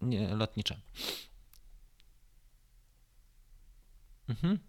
Nie, 0.00 0.34
lotnicze. 0.34 0.80
Mhm. 4.28 4.67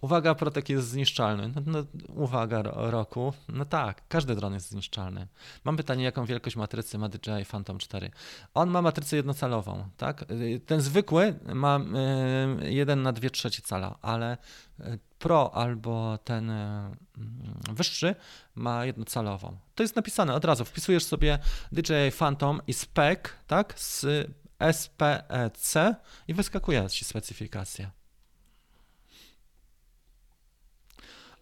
Uwaga, 0.00 0.34
Protek 0.34 0.68
jest 0.68 0.88
zniszczalny. 0.88 1.52
No, 1.54 1.62
no, 1.66 1.84
uwaga, 2.14 2.62
roku. 2.64 3.32
No 3.48 3.64
tak, 3.64 4.02
każdy 4.08 4.34
dron 4.34 4.54
jest 4.54 4.70
zniszczalny. 4.70 5.26
Mam 5.64 5.76
pytanie, 5.76 6.04
jaką 6.04 6.24
wielkość 6.24 6.56
matrycy 6.56 6.98
ma 6.98 7.08
DJI 7.08 7.44
Phantom 7.50 7.78
4? 7.78 8.10
On 8.54 8.70
ma 8.70 8.82
matrycę 8.82 9.16
jednocalową, 9.16 9.88
tak? 9.96 10.24
Ten 10.66 10.80
zwykły 10.80 11.34
ma 11.54 11.80
1 12.62 13.02
na 13.02 13.12
2 13.12 13.30
trzecie 13.30 13.62
cala, 13.62 13.98
ale 14.02 14.38
y, 14.80 14.98
Pro 15.18 15.54
albo 15.54 16.18
ten 16.24 16.50
y, 16.50 16.96
wyższy 17.72 18.14
ma 18.54 18.84
jednocalową. 18.84 19.58
To 19.74 19.82
jest 19.82 19.96
napisane 19.96 20.34
od 20.34 20.44
razu. 20.44 20.64
Wpisujesz 20.64 21.04
sobie 21.04 21.38
DJI 21.72 22.12
Phantom 22.18 22.60
i 22.66 22.72
spec, 22.72 23.20
tak? 23.46 23.74
Z 23.76 24.06
SPEC 24.72 25.74
i 26.28 26.34
wyskakuje 26.34 26.90
ci 26.90 27.04
specyfikacja. 27.04 27.97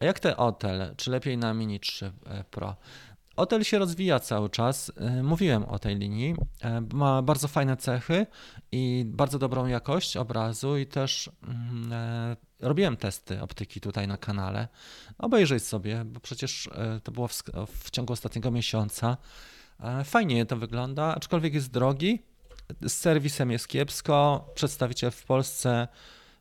A 0.01 0.05
jak 0.05 0.20
te 0.20 0.36
Otel? 0.36 0.94
Czy 0.97 1.11
lepiej 1.11 1.38
na 1.38 1.55
Mini 1.55 1.80
3 1.80 2.12
e, 2.26 2.44
Pro? 2.44 2.76
Otel 3.36 3.64
się 3.64 3.78
rozwija 3.78 4.20
cały 4.20 4.51
czas. 4.51 4.92
E, 4.97 5.22
mówiłem 5.22 5.64
o 5.64 5.78
tej 5.78 5.97
linii. 5.97 6.34
E, 6.62 6.80
ma 6.92 7.22
bardzo 7.22 7.49
fajne 7.49 7.76
cechy 7.76 8.26
i 8.72 9.05
bardzo 9.07 9.38
dobrą 9.38 9.66
jakość 9.66 10.16
obrazu 10.16 10.76
i 10.76 10.86
też 10.86 11.30
mm, 11.42 12.36
robiłem 12.61 12.97
testy 12.97 13.42
optyki 13.42 13.80
tutaj 13.80 14.09
na 14.09 14.16
kanale. 14.16 14.68
Obejrzyj 15.18 15.61
sobie, 15.61 16.05
bo 16.05 16.20
przecież 16.20 16.70
to 17.05 17.12
było 17.12 17.28
w, 17.66 17.90
ciągu 17.90 18.12
ostatniego 18.12 18.51
miesiąca. 18.51 19.16
Fajnie 20.05 20.47
to 20.47 20.57
wygląda, 20.57 21.14
aczkolwiek 21.14 21.55
jest 21.55 21.70
drogi. 21.70 22.22
Z 22.82 22.92
serwisem 22.92 23.51
jest 23.51 23.68
kiepsko. 23.68 24.49
Przedstawiciel 24.55 25.11
w 25.11 25.24
Polsce 25.24 25.88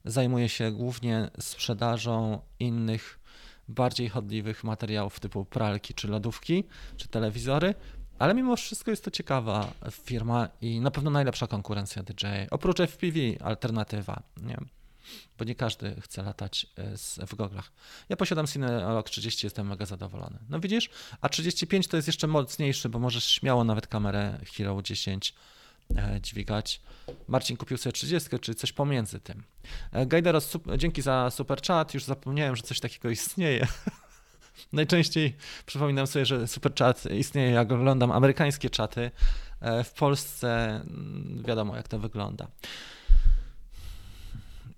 zajmuje 0.05 0.49
się 0.49 0.71
głównie 0.71 1.29
sprzedażą 1.39 2.41
innych 2.59 3.19
bardziej 3.67 4.09
chodliwych 4.09 4.63
materiałów 4.63 5.19
typu 5.19 5.45
pralki 5.45 5.93
czy 5.93 6.07
lodówki, 6.07 6.63
czy 6.97 7.07
telewizory, 7.07 7.75
ale 8.19 8.33
mimo 8.33 8.55
wszystko 8.55 8.91
jest 8.91 9.05
to 9.05 9.11
ciekawa 9.11 9.73
firma 9.91 10.49
i 10.61 10.79
na 10.79 10.91
pewno 10.91 11.11
najlepsza 11.11 11.47
konkurencja 11.47 12.03
DJI. 12.03 12.49
Oprócz 12.51 12.77
FPV, 12.79 13.19
alternatywa, 13.43 14.23
nie? 14.41 14.57
bo 15.37 15.45
nie 15.45 15.55
każdy 15.55 16.01
chce 16.01 16.23
latać 16.23 16.67
e, 16.77 16.97
z, 16.97 17.19
w 17.19 17.35
goglach. 17.35 17.71
Ja 18.09 18.15
posiadam 18.15 18.47
Cineolog 18.47 19.09
30, 19.09 19.45
jestem 19.45 19.67
mega 19.67 19.85
zadowolony. 19.85 20.39
No 20.49 20.59
widzisz, 20.59 20.89
a 21.21 21.29
35 21.29 21.87
to 21.87 21.97
jest 21.97 22.07
jeszcze 22.07 22.27
mocniejszy, 22.27 22.89
bo 22.89 22.99
możesz 22.99 23.25
śmiało 23.25 23.63
nawet 23.63 23.87
kamerę 23.87 24.39
Hero 24.57 24.81
10 24.81 25.33
e, 25.33 25.35
dźwigać. 26.21 26.81
Marcin 27.27 27.57
kupił 27.57 27.77
sobie 27.77 27.93
30, 27.93 28.39
czy 28.39 28.55
coś 28.55 28.71
pomiędzy 28.71 29.19
tym. 29.19 29.43
E, 29.91 30.05
Gajderos, 30.05 30.57
dzięki 30.77 31.01
za 31.01 31.29
super 31.31 31.61
chat. 31.61 31.93
Już 31.93 32.03
zapomniałem, 32.03 32.55
że 32.55 32.63
coś 32.63 32.79
takiego 32.79 33.09
istnieje. 33.09 33.67
Najczęściej 34.73 35.35
przypominam 35.65 36.07
sobie, 36.07 36.25
że 36.25 36.47
super 36.47 36.75
chat 36.75 37.05
istnieje, 37.05 37.51
jak 37.51 37.71
oglądam 37.71 38.11
amerykańskie 38.11 38.69
czaty. 38.69 39.11
W 39.83 39.91
Polsce 39.93 40.67
mm, 40.67 41.43
wiadomo, 41.47 41.75
jak 41.75 41.87
to 41.87 41.99
wygląda. 41.99 42.47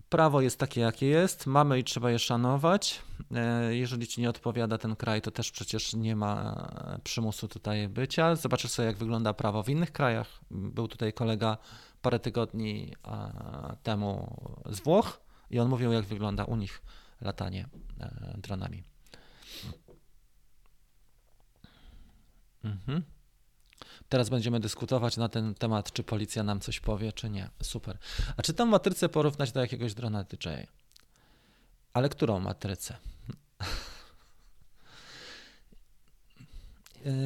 Prawo 0.09 0.41
jest 0.41 0.59
takie, 0.59 0.81
jakie 0.81 1.05
jest, 1.05 1.45
mamy 1.45 1.79
i 1.79 1.83
trzeba 1.83 2.11
je 2.11 2.19
szanować. 2.19 3.01
E, 3.35 3.75
jeżeli 3.75 4.07
ci 4.07 4.21
nie 4.21 4.29
odpowiada 4.29 4.77
ten 4.77 4.95
kraj, 4.95 5.21
to 5.21 5.31
też 5.31 5.51
przecież 5.51 5.93
nie 5.93 6.15
ma 6.15 6.67
przymusu 7.03 7.47
tutaj 7.47 7.87
bycia. 7.87 8.35
Zobaczysz 8.35 8.71
sobie, 8.71 8.85
jak 8.85 8.97
wygląda 8.97 9.33
prawo 9.33 9.63
w 9.63 9.69
innych 9.69 9.91
krajach. 9.91 10.39
Był 10.51 10.87
tutaj 10.87 11.13
kolega 11.13 11.57
parę 12.01 12.19
tygodni 12.19 12.93
temu 13.83 14.35
z 14.65 14.79
Włoch 14.79 15.19
i 15.49 15.59
on 15.59 15.69
mówił, 15.69 15.91
jak 15.91 16.05
wygląda 16.05 16.43
u 16.43 16.55
nich 16.55 16.81
latanie 17.21 17.69
e, 17.99 18.35
dronami. 18.37 18.83
Mhm. 22.63 23.03
Teraz 24.09 24.29
będziemy 24.29 24.59
dyskutować 24.59 25.17
na 25.17 25.29
ten 25.29 25.55
temat, 25.55 25.91
czy 25.91 26.03
policja 26.03 26.43
nam 26.43 26.59
coś 26.59 26.79
powie, 26.79 27.13
czy 27.13 27.29
nie. 27.29 27.49
Super. 27.63 27.97
A 28.37 28.41
czy 28.41 28.53
tą 28.53 28.65
matrycę 28.65 29.09
porównać 29.09 29.51
do 29.51 29.59
jakiegoś 29.59 29.93
drona 29.93 30.23
DJI? 30.23 30.67
Ale 31.93 32.09
którą 32.09 32.39
matrycę? 32.39 32.97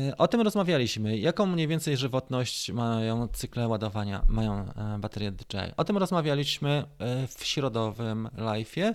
E, 0.09 0.17
o 0.17 0.27
tym 0.27 0.41
rozmawialiśmy. 0.41 1.17
Jaką 1.17 1.45
mniej 1.45 1.67
więcej 1.67 1.97
żywotność 1.97 2.71
mają 2.71 3.27
cykle 3.27 3.67
ładowania, 3.67 4.25
mają 4.27 4.73
e, 4.73 4.99
baterie 4.99 5.32
DJI? 5.32 5.73
O 5.77 5.84
tym 5.84 5.97
rozmawialiśmy 5.97 6.86
e, 6.99 7.27
w 7.27 7.45
środowym 7.45 8.29
live'ie. 8.38 8.93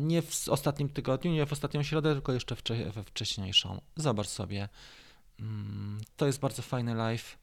Nie 0.00 0.22
w 0.22 0.48
ostatnim 0.48 0.88
tygodniu, 0.88 1.32
nie 1.32 1.46
w 1.46 1.52
ostatnią 1.52 1.82
środę, 1.82 2.12
tylko 2.12 2.32
jeszcze 2.32 2.56
we 2.94 3.04
wcześniejszą. 3.04 3.80
Zobacz 3.96 4.28
sobie. 4.28 4.68
Mm, 5.40 6.00
to 6.16 6.26
jest 6.26 6.40
bardzo 6.40 6.62
fajny 6.62 6.94
live, 6.94 7.38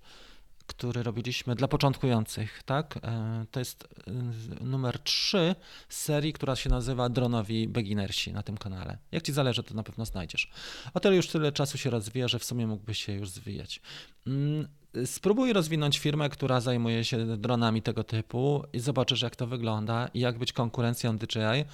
który 0.68 1.04
robiliśmy 1.04 1.56
dla 1.56 1.68
początkujących, 1.68 2.64
tak? 2.64 3.00
E, 3.04 3.46
to 3.52 3.60
jest 3.60 3.88
e, 4.08 4.64
numer 4.64 5.00
3 5.00 5.56
serii, 5.90 6.34
która 6.34 6.56
się 6.56 6.70
nazywa 6.70 7.10
Dronowi 7.10 7.68
Beginnersi 7.68 8.34
na 8.34 8.44
tym 8.44 8.58
kanale. 8.58 8.98
Jak 9.12 9.24
ci 9.24 9.34
zależy, 9.34 9.64
to 9.64 9.74
na 9.74 9.84
pewno 9.84 10.06
znajdziesz. 10.06 10.52
O 10.94 11.00
tyle 11.00 11.16
już 11.16 11.28
tyle 11.28 11.52
czasu 11.52 11.78
się 11.78 11.90
rozwija, 11.90 12.28
że 12.28 12.40
w 12.40 12.44
sumie 12.44 12.68
mógłby 12.68 12.94
się 12.94 13.14
już 13.14 13.30
zwijać. 13.30 13.82
Mm, 14.28 14.68
spróbuj 15.06 15.54
rozwinąć 15.54 16.00
firmę, 16.00 16.30
która 16.30 16.60
zajmuje 16.60 17.06
się 17.06 17.38
dronami 17.38 17.82
tego 17.82 18.04
typu 18.04 18.64
i 18.74 18.80
zobaczysz, 18.80 19.22
jak 19.22 19.36
to 19.36 19.48
wygląda 19.48 20.10
i 20.14 20.20
jak 20.20 20.38
być 20.38 20.54
konkurencją 20.54 21.18
DJI 21.18 21.40
e, 21.42 21.66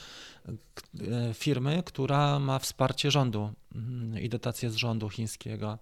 firmy, 1.34 1.84
która 1.86 2.40
ma 2.40 2.60
wsparcie 2.60 3.12
rządu 3.12 3.54
mm, 3.76 4.20
i 4.20 4.30
dotacje 4.30 4.70
z 4.70 4.76
rządu 4.76 5.10
chińskiego. 5.10 5.80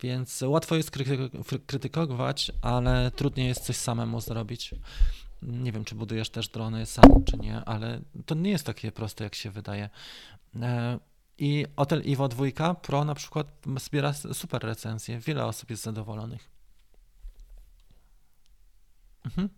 Więc 0.00 0.42
łatwo 0.42 0.76
jest 0.76 0.90
krytykować, 1.66 2.52
ale 2.62 3.10
trudniej 3.10 3.48
jest 3.48 3.64
coś 3.64 3.76
samemu 3.76 4.20
zrobić. 4.20 4.74
Nie 5.42 5.72
wiem, 5.72 5.84
czy 5.84 5.94
budujesz 5.94 6.30
też 6.30 6.48
drony 6.48 6.86
sam, 6.86 7.24
czy 7.24 7.36
nie, 7.36 7.64
ale 7.64 8.00
to 8.26 8.34
nie 8.34 8.50
jest 8.50 8.66
takie 8.66 8.92
proste, 8.92 9.24
jak 9.24 9.34
się 9.34 9.50
wydaje. 9.50 9.90
E, 10.60 10.98
I 11.38 11.66
Hotel 11.76 12.02
Ivo 12.02 12.28
2 12.28 12.74
Pro 12.74 13.04
na 13.04 13.14
przykład 13.14 13.46
zbiera 13.80 14.12
super 14.12 14.62
recenzje. 14.62 15.18
Wiele 15.18 15.46
osób 15.46 15.70
jest 15.70 15.82
zadowolonych. 15.82 16.50
Mhm. 19.24 19.48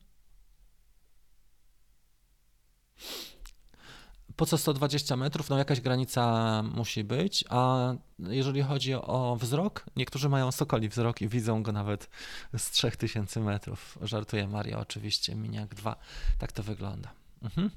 Po 4.37 4.47
co 4.47 4.59
120 4.59 5.17
metrów? 5.17 5.51
No 5.51 5.59
jakaś 5.59 5.81
granica 5.81 6.63
musi 6.63 7.05
być, 7.05 7.45
a 7.49 7.93
jeżeli 8.19 8.63
chodzi 8.63 8.95
o 8.95 9.37
wzrok, 9.41 9.85
niektórzy 9.97 10.29
mają 10.29 10.53
sokoli 10.53 10.89
wzrok 10.89 11.23
i 11.23 11.29
widzą 11.29 11.63
go 11.63 11.73
nawet 11.73 12.09
z 12.57 12.71
3000 12.71 13.41
metrów. 13.41 13.99
Żartuję 14.03 14.49
Mario, 14.49 14.79
oczywiście, 14.79 15.35
Miniak 15.35 15.75
2. 15.75 15.97
Tak 16.39 16.53
to 16.53 16.63
wygląda. 16.63 17.11
Mhm. 17.43 17.71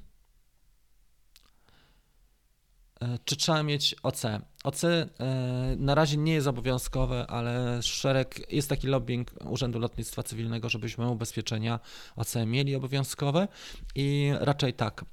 E, 3.00 3.18
czy 3.24 3.36
trzeba 3.36 3.62
mieć 3.62 3.94
OC? 4.02 4.22
OC 4.64 4.84
e, 4.84 5.06
na 5.76 5.94
razie 5.94 6.16
nie 6.16 6.32
jest 6.32 6.46
obowiązkowe, 6.46 7.26
ale 7.26 7.82
szereg, 7.82 8.52
jest 8.52 8.68
taki 8.68 8.86
lobbying 8.86 9.30
Urzędu 9.44 9.78
Lotnictwa 9.78 10.22
Cywilnego, 10.22 10.68
żebyśmy 10.68 11.08
ubezpieczenia 11.08 11.80
OC 12.16 12.34
mieli 12.46 12.76
obowiązkowe 12.76 13.48
i 13.94 14.30
raczej 14.40 14.74
tak, 14.74 15.04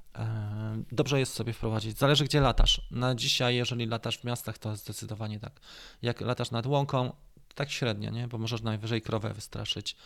dobrze 0.92 1.18
jest 1.18 1.34
sobie 1.34 1.52
wprowadzić. 1.52 1.98
Zależy 1.98 2.24
gdzie 2.24 2.40
latasz. 2.40 2.80
Na 2.90 3.14
dzisiaj, 3.14 3.56
jeżeli 3.56 3.86
latasz 3.86 4.18
w 4.18 4.24
miastach, 4.24 4.58
to 4.58 4.76
zdecydowanie 4.76 5.40
tak. 5.40 5.60
Jak 6.02 6.20
latasz 6.20 6.50
nad 6.50 6.66
łąką, 6.66 7.12
tak 7.54 7.70
średnio, 7.70 8.10
nie? 8.10 8.28
bo 8.28 8.38
możesz 8.38 8.62
najwyżej 8.62 9.02
krowę 9.02 9.34
wystraszyć 9.34 9.96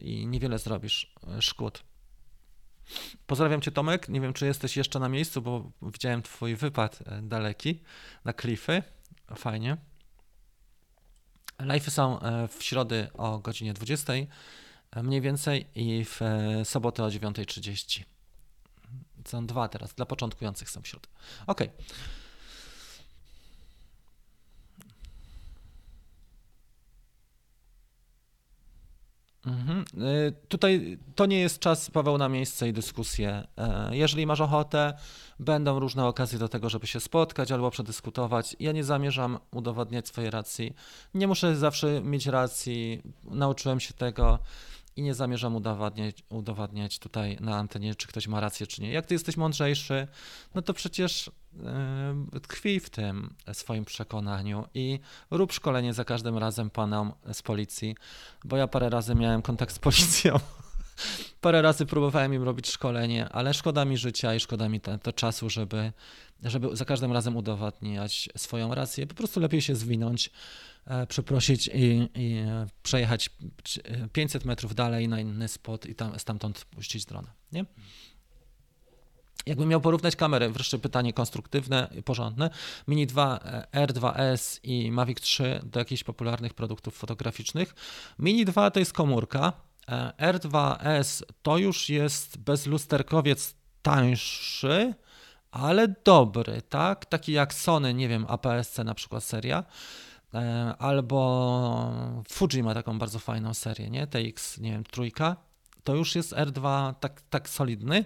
i 0.00 0.26
niewiele 0.26 0.58
zrobisz 0.58 1.14
szkód. 1.40 1.82
Pozdrawiam 3.26 3.60
Cię 3.60 3.70
Tomek, 3.70 4.08
nie 4.08 4.20
wiem 4.20 4.32
czy 4.32 4.46
jesteś 4.46 4.76
jeszcze 4.76 4.98
na 4.98 5.08
miejscu, 5.08 5.42
bo 5.42 5.70
widziałem 5.82 6.22
Twój 6.22 6.56
wypad 6.56 6.98
e, 7.06 7.22
daleki 7.22 7.80
na 8.24 8.32
klify, 8.32 8.82
fajnie. 9.36 9.76
Live'y 11.58 11.90
są 11.90 12.20
e, 12.20 12.48
w 12.48 12.62
środę 12.62 13.08
o 13.14 13.38
godzinie 13.38 13.74
20 13.74 14.12
e, 14.12 15.02
mniej 15.02 15.20
więcej 15.20 15.66
i 15.74 16.04
w 16.04 16.20
sobotę 16.64 17.04
o 17.04 17.08
9.30. 17.08 18.02
Są 19.24 19.46
dwa 19.46 19.68
teraz, 19.68 19.94
dla 19.94 20.06
początkujących 20.06 20.70
są 20.70 20.82
w 20.82 20.86
środę. 20.88 21.08
Okej. 21.46 21.68
Okay. 21.68 21.84
Mhm. 29.46 29.84
Y, 30.28 30.32
tutaj 30.48 30.98
to 31.14 31.26
nie 31.26 31.40
jest 31.40 31.58
czas, 31.58 31.90
Paweł, 31.90 32.18
na 32.18 32.28
miejsce 32.28 32.68
i 32.68 32.72
dyskusję. 32.72 33.46
E, 33.56 33.96
jeżeli 33.96 34.26
masz 34.26 34.40
ochotę, 34.40 34.94
będą 35.38 35.78
różne 35.78 36.06
okazje 36.06 36.38
do 36.38 36.48
tego, 36.48 36.68
żeby 36.68 36.86
się 36.86 37.00
spotkać 37.00 37.52
albo 37.52 37.70
przedyskutować. 37.70 38.56
Ja 38.60 38.72
nie 38.72 38.84
zamierzam 38.84 39.38
udowadniać 39.50 40.08
swojej 40.08 40.30
racji. 40.30 40.74
Nie 41.14 41.26
muszę 41.26 41.56
zawsze 41.56 42.00
mieć 42.00 42.26
racji, 42.26 43.02
nauczyłem 43.24 43.80
się 43.80 43.94
tego 43.94 44.38
i 44.98 45.02
nie 45.02 45.14
zamierzam 45.14 45.56
udowadniać, 45.56 46.22
udowadniać 46.28 46.98
tutaj 46.98 47.36
na 47.40 47.56
antenie, 47.56 47.94
czy 47.94 48.08
ktoś 48.08 48.28
ma 48.28 48.40
rację, 48.40 48.66
czy 48.66 48.82
nie. 48.82 48.92
Jak 48.92 49.06
ty 49.06 49.14
jesteś 49.14 49.36
mądrzejszy, 49.36 50.08
no 50.54 50.62
to 50.62 50.74
przecież 50.74 51.30
yy, 52.32 52.40
tkwi 52.40 52.80
w 52.80 52.90
tym 52.90 53.34
swoim 53.52 53.84
przekonaniu 53.84 54.64
i 54.74 55.00
rób 55.30 55.52
szkolenie 55.52 55.94
za 55.94 56.04
każdym 56.04 56.38
razem 56.38 56.70
panom 56.70 57.12
z 57.32 57.42
policji, 57.42 57.96
bo 58.44 58.56
ja 58.56 58.66
parę 58.66 58.90
razy 58.90 59.14
miałem 59.14 59.42
kontakt 59.42 59.74
z 59.74 59.78
policją. 59.78 60.36
Parę 61.40 61.62
razy 61.62 61.86
próbowałem 61.86 62.34
im 62.34 62.42
robić 62.42 62.70
szkolenie, 62.70 63.28
ale 63.28 63.54
szkoda 63.54 63.84
mi 63.84 63.96
życia 63.96 64.34
i 64.34 64.40
szkoda 64.40 64.68
mi 64.68 64.80
to, 64.80 64.98
to 64.98 65.12
czasu, 65.12 65.50
żeby, 65.50 65.92
żeby 66.42 66.76
za 66.76 66.84
każdym 66.84 67.12
razem 67.12 67.36
udowadniać 67.36 68.28
swoją 68.36 68.74
rację. 68.74 69.06
Po 69.06 69.14
prostu 69.14 69.40
lepiej 69.40 69.62
się 69.62 69.76
zwinąć, 69.76 70.30
E, 70.77 70.77
przeprosić 71.08 71.70
i, 71.74 72.08
i, 72.14 72.44
przejechać 72.82 73.30
500 74.12 74.44
metrów 74.44 74.74
dalej 74.74 75.08
na 75.08 75.20
inny 75.20 75.48
spot 75.48 75.86
i 75.86 75.94
tam, 75.94 76.18
stamtąd 76.18 76.64
puścić 76.64 77.04
drona. 77.04 77.32
Nie? 77.52 77.64
Jakbym 79.48 79.68
miał 79.68 79.80
porównać 79.80 80.16
kamery, 80.16 80.50
wreszcie 80.50 80.78
pytanie 80.78 81.12
konstruktywne, 81.12 81.88
porządne, 82.04 82.50
Mini 82.88 83.06
2, 83.06 83.40
e, 83.72 83.86
R2S 83.86 84.60
i 84.62 84.92
Mavic 84.92 85.20
3 85.20 85.60
do 85.62 85.78
jakichś 85.78 86.04
popularnych 86.04 86.54
produktów 86.54 86.96
fotograficznych. 86.96 87.74
Mini 88.18 88.44
2 88.44 88.70
to 88.70 88.78
jest 88.78 88.92
komórka, 88.92 89.52
e, 89.88 90.12
R2S 90.32 91.22
to 91.42 91.58
już 91.58 91.88
jest 91.88 92.38
bezlusterkowiec 92.38 93.54
tańszy, 93.82 94.94
ale 95.50 95.94
dobry, 96.04 96.62
tak? 96.62 97.06
Taki 97.06 97.32
jak 97.32 97.54
Sony, 97.54 97.94
nie 97.94 98.08
wiem, 98.08 98.26
APS-C 98.28 98.84
na 98.84 98.94
przykład 98.94 99.24
seria. 99.24 99.64
E, 100.34 100.74
albo 100.78 102.22
Fuji 102.28 102.62
ma 102.62 102.74
taką 102.74 102.98
bardzo 102.98 103.18
fajną 103.18 103.54
serię, 103.54 103.90
nie? 103.90 104.06
TX, 104.06 104.58
nie 104.58 104.70
wiem, 104.72 104.84
trójka. 104.84 105.36
To 105.84 105.94
już 105.94 106.14
jest 106.14 106.32
R2 106.32 106.94
tak, 106.94 107.22
tak 107.30 107.48
solidny, 107.48 108.04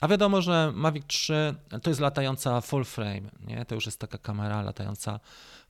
a 0.00 0.08
wiadomo, 0.08 0.42
że 0.42 0.72
Mavic 0.74 1.06
3 1.06 1.54
to 1.82 1.90
jest 1.90 2.00
latająca 2.00 2.60
full 2.60 2.84
frame, 2.84 3.30
nie? 3.46 3.64
To 3.64 3.74
już 3.74 3.86
jest 3.86 4.00
taka 4.00 4.18
kamera 4.18 4.62
latająca 4.62 5.20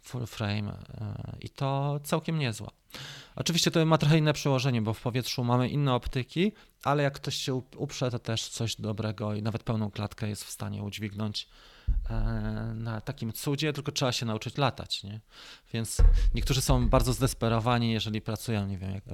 full 0.01 0.27
frame 0.27 0.73
e, 0.73 1.37
i 1.41 1.49
to 1.49 2.01
całkiem 2.05 2.39
niezła. 2.39 2.71
Oczywiście 3.37 3.71
to 3.71 3.87
ma 3.87 3.99
trochę 3.99 4.19
inne 4.19 4.33
przełożenie, 4.33 4.83
bo 4.83 4.95
w 4.95 5.01
powietrzu 5.01 5.45
mamy 5.45 5.69
inne 5.69 5.95
optyki, 5.95 6.53
ale 6.85 7.03
jak 7.03 7.15
ktoś 7.15 7.37
się 7.37 7.63
uprze, 7.77 8.11
to 8.11 8.19
też 8.19 8.49
coś 8.49 8.77
dobrego 8.77 9.35
i 9.35 9.43
nawet 9.43 9.63
pełną 9.63 9.91
klatkę 9.91 10.29
jest 10.29 10.45
w 10.45 10.51
stanie 10.51 10.83
udźwignąć 10.83 11.49
na 12.75 13.01
takim 13.01 13.33
cudzie, 13.33 13.73
tylko 13.73 13.93
trzeba 13.93 14.13
się 14.13 14.27
nauczyć 14.27 14.59
latać, 14.59 15.05
nie? 15.05 15.21
Więc 15.73 15.97
niektórzy 16.35 16.61
są 16.61 16.89
bardzo 16.89 17.13
zdesperowani, 17.13 17.93
jeżeli 17.93 18.21
pracują, 18.21 18.67
nie 18.67 18.79
wiem, 18.79 18.91
jak 18.91 19.05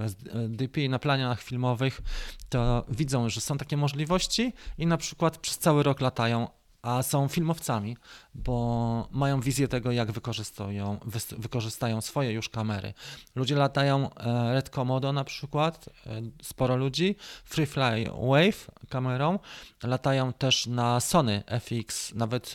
DP 0.48 0.88
na 0.88 0.98
planiach 0.98 1.42
filmowych, 1.42 2.00
to 2.48 2.84
widzą, 2.88 3.28
że 3.28 3.40
są 3.40 3.58
takie 3.58 3.76
możliwości 3.76 4.52
i 4.78 4.86
na 4.86 4.96
przykład 4.96 5.38
przez 5.38 5.58
cały 5.58 5.82
rok 5.82 6.00
latają, 6.00 6.48
a 6.82 7.02
są 7.02 7.28
filmowcami, 7.28 7.96
bo 8.34 9.08
mają 9.10 9.40
wizję 9.40 9.68
tego, 9.68 9.92
jak 9.92 10.12
wykorzystują, 10.12 10.98
wykorzystają 11.38 12.00
swoje 12.00 12.32
już 12.32 12.48
kamery. 12.48 12.94
Ludzie 13.34 13.56
latają 13.56 14.14
e, 14.14 14.54
Red 14.54 14.70
Komodo 14.70 15.12
na 15.12 15.24
przykład, 15.24 15.88
e, 16.06 16.22
sporo 16.42 16.76
ludzi, 16.76 17.16
Freefly 17.44 18.04
Wave 18.04 18.70
kamerą, 18.88 19.38
latają 19.82 20.32
też 20.32 20.66
na 20.66 21.00
Sony 21.00 21.42
FX, 21.60 22.14
nawet 22.14 22.54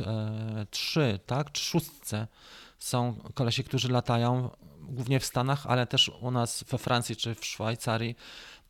3, 0.69 1.01
e, 1.01 1.19
tak, 1.19 1.51
czy 1.51 1.63
6. 1.63 1.89
Są 2.79 3.15
kolesi, 3.33 3.63
którzy 3.63 3.89
latają 3.89 4.49
głównie 4.81 5.19
w 5.19 5.25
Stanach, 5.25 5.65
ale 5.67 5.87
też 5.87 6.11
u 6.21 6.31
nas 6.31 6.63
we 6.63 6.77
Francji 6.77 7.15
czy 7.15 7.35
w 7.35 7.45
Szwajcarii 7.45 8.15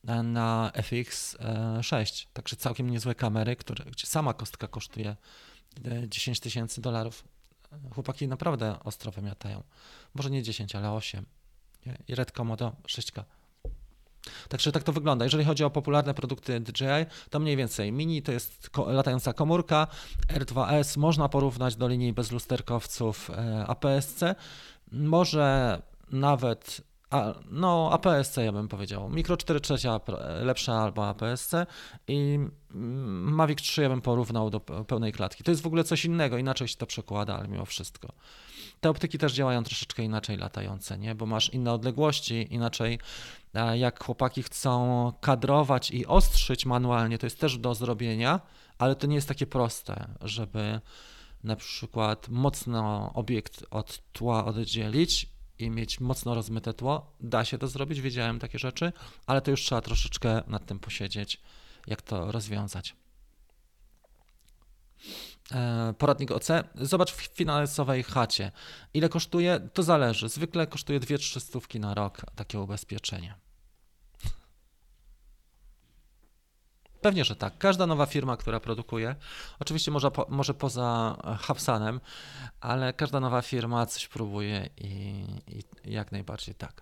na 0.04 0.72
FX6. 0.76 2.28
Także 2.34 2.56
całkiem 2.56 2.90
niezłe 2.90 3.16
kamery, 3.16 3.56
które, 3.56 3.86
gdzie 3.86 4.08
sama 4.08 4.34
kostka 4.34 4.68
kosztuje 4.68 5.16
10 6.08 6.40
tysięcy 6.40 6.82
dolarów. 6.82 7.24
Chłopaki 7.94 8.28
naprawdę 8.28 8.76
ostro 8.84 9.12
wymiatają. 9.12 9.64
Może 10.14 10.30
nie 10.30 10.44
10, 10.44 10.76
ale 10.76 10.92
8. 10.92 11.26
I 12.08 12.16
Red 12.16 12.32
Komodo 12.32 12.76
6K. 12.88 13.24
Także 14.50 14.72
tak 14.72 14.84
to 14.84 14.94
wygląda. 14.94 15.26
Jeżeli 15.26 15.44
chodzi 15.44 15.64
o 15.64 15.70
popularne 15.70 16.14
produkty 16.14 16.60
DJI, 16.60 17.06
to 17.30 17.40
mniej 17.40 17.58
więcej 17.58 17.92
Mini 17.92 18.22
to 18.22 18.32
jest 18.32 18.70
latająca 18.88 19.34
komórka, 19.34 19.88
R2S 20.28 20.98
można 20.98 21.30
porównać 21.30 21.76
do 21.76 21.88
linii 21.88 22.14
bezlusterkowców 22.14 23.30
e, 23.30 23.66
APS-C. 23.68 24.36
Może 24.92 25.82
nawet 26.12 26.82
a, 27.14 27.34
no, 27.52 27.90
APS-C 27.92 28.46
ja 28.46 28.52
bym 28.52 28.68
powiedział. 28.68 29.10
Mikro 29.10 29.38
4 29.38 29.60
trzecia 29.60 30.00
lepsza 30.42 30.74
albo 30.74 31.08
APS-C 31.08 31.66
i 32.08 32.40
Mavic 32.70 33.62
3 33.62 33.82
ja 33.82 33.90
bym 33.90 34.02
porównał 34.02 34.50
do 34.50 34.60
pełnej 34.60 35.12
klatki. 35.12 35.44
To 35.44 35.52
jest 35.52 35.64
w 35.64 35.68
ogóle 35.68 35.84
coś 35.84 36.06
innego, 36.06 36.38
inaczej 36.38 36.68
się 36.68 36.76
to 36.76 36.86
przekłada, 36.86 37.38
ale 37.38 37.48
mimo 37.48 37.66
wszystko. 37.66 38.08
Te 38.82 38.90
optyki 38.90 39.18
też 39.18 39.34
działają 39.34 39.64
troszeczkę 39.64 40.04
inaczej 40.04 40.38
latające, 40.38 40.98
nie? 40.98 41.16
bo 41.16 41.26
masz 41.26 41.50
inne 41.50 41.74
odległości, 41.74 42.48
inaczej 42.54 43.00
jak 43.74 44.04
chłopaki 44.04 44.44
chcą 44.44 45.14
kadrować 45.22 45.92
i 45.92 46.06
ostrzyć 46.06 46.66
manualnie, 46.66 47.18
to 47.18 47.26
jest 47.26 47.40
też 47.40 47.58
do 47.58 47.76
zrobienia, 47.76 48.40
ale 48.78 48.96
to 48.96 49.08
nie 49.08 49.16
jest 49.16 49.28
takie 49.28 49.48
proste, 49.48 50.08
żeby 50.22 50.80
na 51.44 51.56
przykład 51.56 52.30
mocno 52.30 53.12
obiekt 53.14 53.66
od 53.72 54.02
tła 54.12 54.46
oddzielić 54.46 55.33
i 55.60 55.70
mieć 55.70 56.00
mocno 56.00 56.36
rozmyte 56.36 56.74
tło. 56.74 57.16
Da 57.20 57.46
się 57.46 57.58
to 57.58 57.68
zrobić, 57.68 58.02
wiedziałem 58.02 58.40
takie 58.40 58.60
rzeczy, 58.60 58.92
ale 59.26 59.42
to 59.42 59.52
już 59.52 59.62
trzeba 59.62 59.82
troszeczkę 59.82 60.42
nad 60.48 60.66
tym 60.66 60.80
posiedzieć, 60.80 61.42
jak 61.88 62.02
to 62.02 62.32
rozwiązać. 62.32 62.96
E, 65.52 65.94
poradnik 65.98 66.32
OC. 66.32 66.48
Zobacz 66.76 67.12
w 67.12 67.22
finansowej 67.22 68.04
chacie. 68.04 68.52
Ile 68.94 69.10
kosztuje? 69.10 69.70
To 69.74 69.84
zależy. 69.84 70.30
Zwykle 70.30 70.68
kosztuje 70.68 71.00
2-3 71.00 71.40
stówki 71.40 71.80
na 71.80 71.94
rok 71.94 72.22
takie 72.36 72.60
ubezpieczenie. 72.60 73.36
Pewnie, 77.04 77.26
że 77.26 77.36
tak. 77.36 77.58
Każda 77.58 77.88
nowa 77.88 78.06
firma, 78.06 78.38
która 78.38 78.60
produkuje, 78.60 79.16
oczywiście 79.60 79.92
może, 79.92 80.12
po, 80.12 80.26
może 80.30 80.54
poza 80.54 81.18
Hapsanem, 81.40 82.00
ale 82.62 82.94
każda 82.94 83.20
nowa 83.20 83.42
firma 83.42 83.86
coś 83.86 84.08
próbuje 84.08 84.70
i, 84.78 85.26
i 85.48 85.92
jak 85.94 86.12
najbardziej 86.12 86.56
tak. 86.56 86.82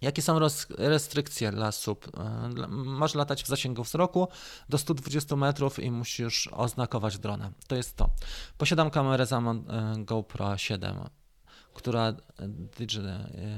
Jakie 0.00 0.22
są 0.22 0.38
restrykcje 0.78 1.50
dla 1.50 1.72
sub? 1.72 2.18
E, 2.18 2.68
masz 2.68 3.14
latać 3.14 3.44
w 3.44 3.46
zasięgu 3.46 3.84
wzroku 3.84 4.28
do 4.68 4.78
120 4.78 5.36
metrów 5.36 5.78
i 5.78 5.90
musisz 5.90 6.48
oznakować 6.52 7.18
dronem. 7.18 7.52
To 7.66 7.76
jest 7.76 7.96
to. 7.96 8.10
Posiadam 8.58 8.90
kamerę 8.90 9.26
Zaman 9.26 9.64
e, 9.70 10.04
GoPro 10.04 10.58
7, 10.58 10.96
która 11.74 12.08
e, 12.08 12.14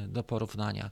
do 0.08 0.22
porównania. 0.22 0.90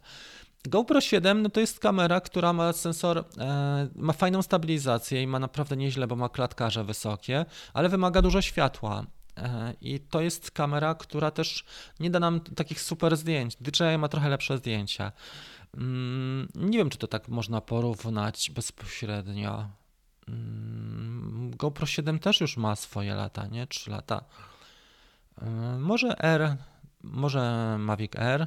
GoPro 0.64 1.00
7 1.00 1.42
no 1.42 1.48
to 1.48 1.60
jest 1.60 1.80
kamera, 1.80 2.20
która 2.20 2.52
ma 2.52 2.72
sensor, 2.72 3.24
e, 3.38 3.88
ma 3.94 4.12
fajną 4.12 4.42
stabilizację 4.42 5.22
i 5.22 5.26
ma 5.26 5.38
naprawdę 5.38 5.76
nieźle, 5.76 6.06
bo 6.06 6.16
ma 6.16 6.28
klatkarze 6.28 6.84
wysokie, 6.84 7.46
ale 7.74 7.88
wymaga 7.88 8.22
dużo 8.22 8.42
światła. 8.42 9.06
E, 9.36 9.74
I 9.80 10.00
to 10.00 10.20
jest 10.20 10.50
kamera, 10.50 10.94
która 10.94 11.30
też 11.30 11.64
nie 12.00 12.10
da 12.10 12.20
nam 12.20 12.40
takich 12.40 12.80
super 12.80 13.16
zdjęć. 13.16 13.56
DJI 13.56 13.98
ma 13.98 14.08
trochę 14.08 14.28
lepsze 14.28 14.58
zdjęcia. 14.58 15.12
Mm, 15.76 16.48
nie 16.54 16.78
wiem, 16.78 16.90
czy 16.90 16.98
to 16.98 17.06
tak 17.06 17.28
można 17.28 17.60
porównać 17.60 18.50
bezpośrednio. 18.50 19.68
Mm, 20.28 21.50
GoPro 21.56 21.86
7 21.86 22.18
też 22.18 22.40
już 22.40 22.56
ma 22.56 22.76
swoje 22.76 23.14
lata, 23.14 23.46
nie? 23.46 23.66
3 23.66 23.90
lata. 23.90 24.24
E, 25.42 25.50
może 25.78 26.18
R, 26.18 26.56
może 27.02 27.76
Mavic 27.78 28.12
R, 28.16 28.46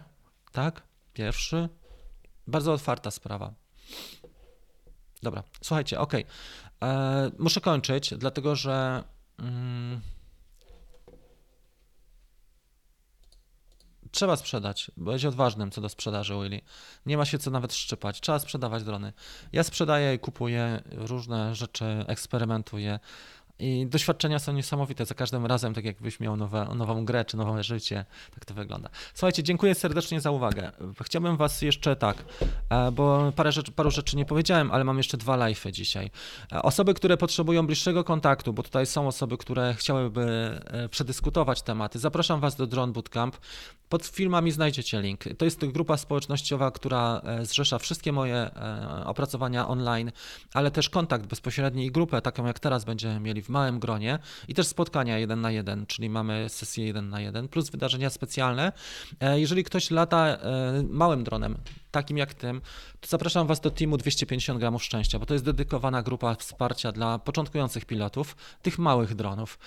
tak? 0.51 0.83
Pierwszy, 1.13 1.69
bardzo 2.47 2.73
otwarta 2.73 3.11
sprawa. 3.11 3.53
Dobra, 5.23 5.43
słuchajcie, 5.61 5.99
ok. 5.99 6.13
E, 6.83 7.31
muszę 7.39 7.61
kończyć, 7.61 8.13
dlatego 8.17 8.55
że. 8.55 9.03
Mm, 9.39 10.01
trzeba 14.13 14.35
sprzedać. 14.35 14.91
Być 14.97 15.25
odważnym 15.25 15.71
co 15.71 15.81
do 15.81 15.89
sprzedaży, 15.89 16.33
Willy. 16.33 16.61
Nie 17.05 17.17
ma 17.17 17.25
się 17.25 17.39
co 17.39 17.51
nawet 17.51 17.73
szczypać. 17.73 18.21
Trzeba 18.21 18.39
sprzedawać 18.39 18.83
drony. 18.83 19.13
Ja 19.51 19.63
sprzedaję 19.63 20.13
i 20.13 20.19
kupuję 20.19 20.81
różne 20.91 21.55
rzeczy, 21.55 21.85
eksperymentuję. 22.07 22.99
I 23.59 23.87
doświadczenia 23.87 24.39
są 24.39 24.53
niesamowite. 24.53 25.05
Za 25.05 25.15
każdym 25.15 25.45
razem, 25.45 25.73
tak 25.73 25.85
jakbyś 25.85 26.19
miał 26.19 26.37
nowe, 26.37 26.67
nową 26.75 27.05
grę 27.05 27.25
czy 27.25 27.37
nowe 27.37 27.63
życie, 27.63 28.05
tak 28.33 28.45
to 28.45 28.53
wygląda. 28.53 28.89
Słuchajcie, 29.13 29.43
dziękuję 29.43 29.75
serdecznie 29.75 30.21
za 30.21 30.31
uwagę. 30.31 30.71
Chciałbym 31.01 31.37
Was 31.37 31.61
jeszcze 31.61 31.95
tak, 31.95 32.25
e, 32.69 32.91
bo 32.91 33.33
parę 33.35 33.51
rzeczy, 33.51 33.71
paru 33.71 33.91
rzeczy 33.91 34.17
nie 34.17 34.25
powiedziałem, 34.25 34.71
ale 34.71 34.83
mam 34.83 34.97
jeszcze 34.97 35.17
dwa 35.17 35.37
live'y 35.37 35.71
dzisiaj. 35.71 36.11
E, 36.51 36.61
osoby, 36.61 36.93
które 36.93 37.17
potrzebują 37.17 37.67
bliższego 37.67 38.03
kontaktu, 38.03 38.53
bo 38.53 38.63
tutaj 38.63 38.85
są 38.85 39.07
osoby, 39.07 39.37
które 39.37 39.73
chciałyby 39.73 40.21
e, 40.65 40.89
przedyskutować 40.89 41.61
tematy, 41.61 41.99
zapraszam 41.99 42.39
Was 42.39 42.55
do 42.55 42.67
Drone 42.67 42.93
Bootcamp. 42.93 43.37
Pod 43.89 44.05
filmami 44.05 44.51
znajdziecie 44.51 45.01
link. 45.01 45.23
To 45.37 45.45
jest 45.45 45.65
grupa 45.65 45.97
społecznościowa, 45.97 46.71
która 46.71 47.21
zrzesza 47.41 47.79
wszystkie 47.79 48.11
moje 48.11 48.51
opracowania 49.05 49.67
online, 49.67 50.11
ale 50.53 50.71
też 50.71 50.89
kontakt 50.89 51.25
bezpośredni 51.25 51.85
i 51.85 51.91
grupę, 51.91 52.21
taką 52.21 52.45
jak 52.45 52.59
teraz 52.59 52.85
będziemy 52.85 53.19
mieli 53.19 53.41
w 53.43 53.49
małym 53.49 53.79
gronie 53.79 54.19
i 54.47 54.53
też 54.53 54.67
spotkania 54.67 55.17
jeden 55.17 55.41
na 55.41 55.51
jeden, 55.51 55.85
czyli 55.85 56.09
mamy 56.09 56.49
sesję 56.49 56.85
jeden 56.85 57.09
na 57.09 57.21
jeden, 57.21 57.47
plus 57.47 57.69
wydarzenia 57.69 58.09
specjalne. 58.09 58.71
E, 59.19 59.39
jeżeli 59.39 59.63
ktoś 59.63 59.91
lata 59.91 60.27
e, 60.27 60.37
małym 60.89 61.23
dronem, 61.23 61.57
takim 61.91 62.17
jak 62.17 62.33
tym, 62.33 62.61
to 63.01 63.07
zapraszam 63.07 63.47
Was 63.47 63.59
do 63.59 63.71
teamu 63.71 63.97
250 63.97 64.59
gramów 64.59 64.83
szczęścia, 64.83 65.19
bo 65.19 65.25
to 65.25 65.33
jest 65.33 65.45
dedykowana 65.45 66.01
grupa 66.01 66.35
wsparcia 66.35 66.91
dla 66.91 67.19
początkujących 67.19 67.85
pilotów, 67.85 68.35
tych 68.61 68.79
małych 68.79 69.15
dronów. 69.15 69.59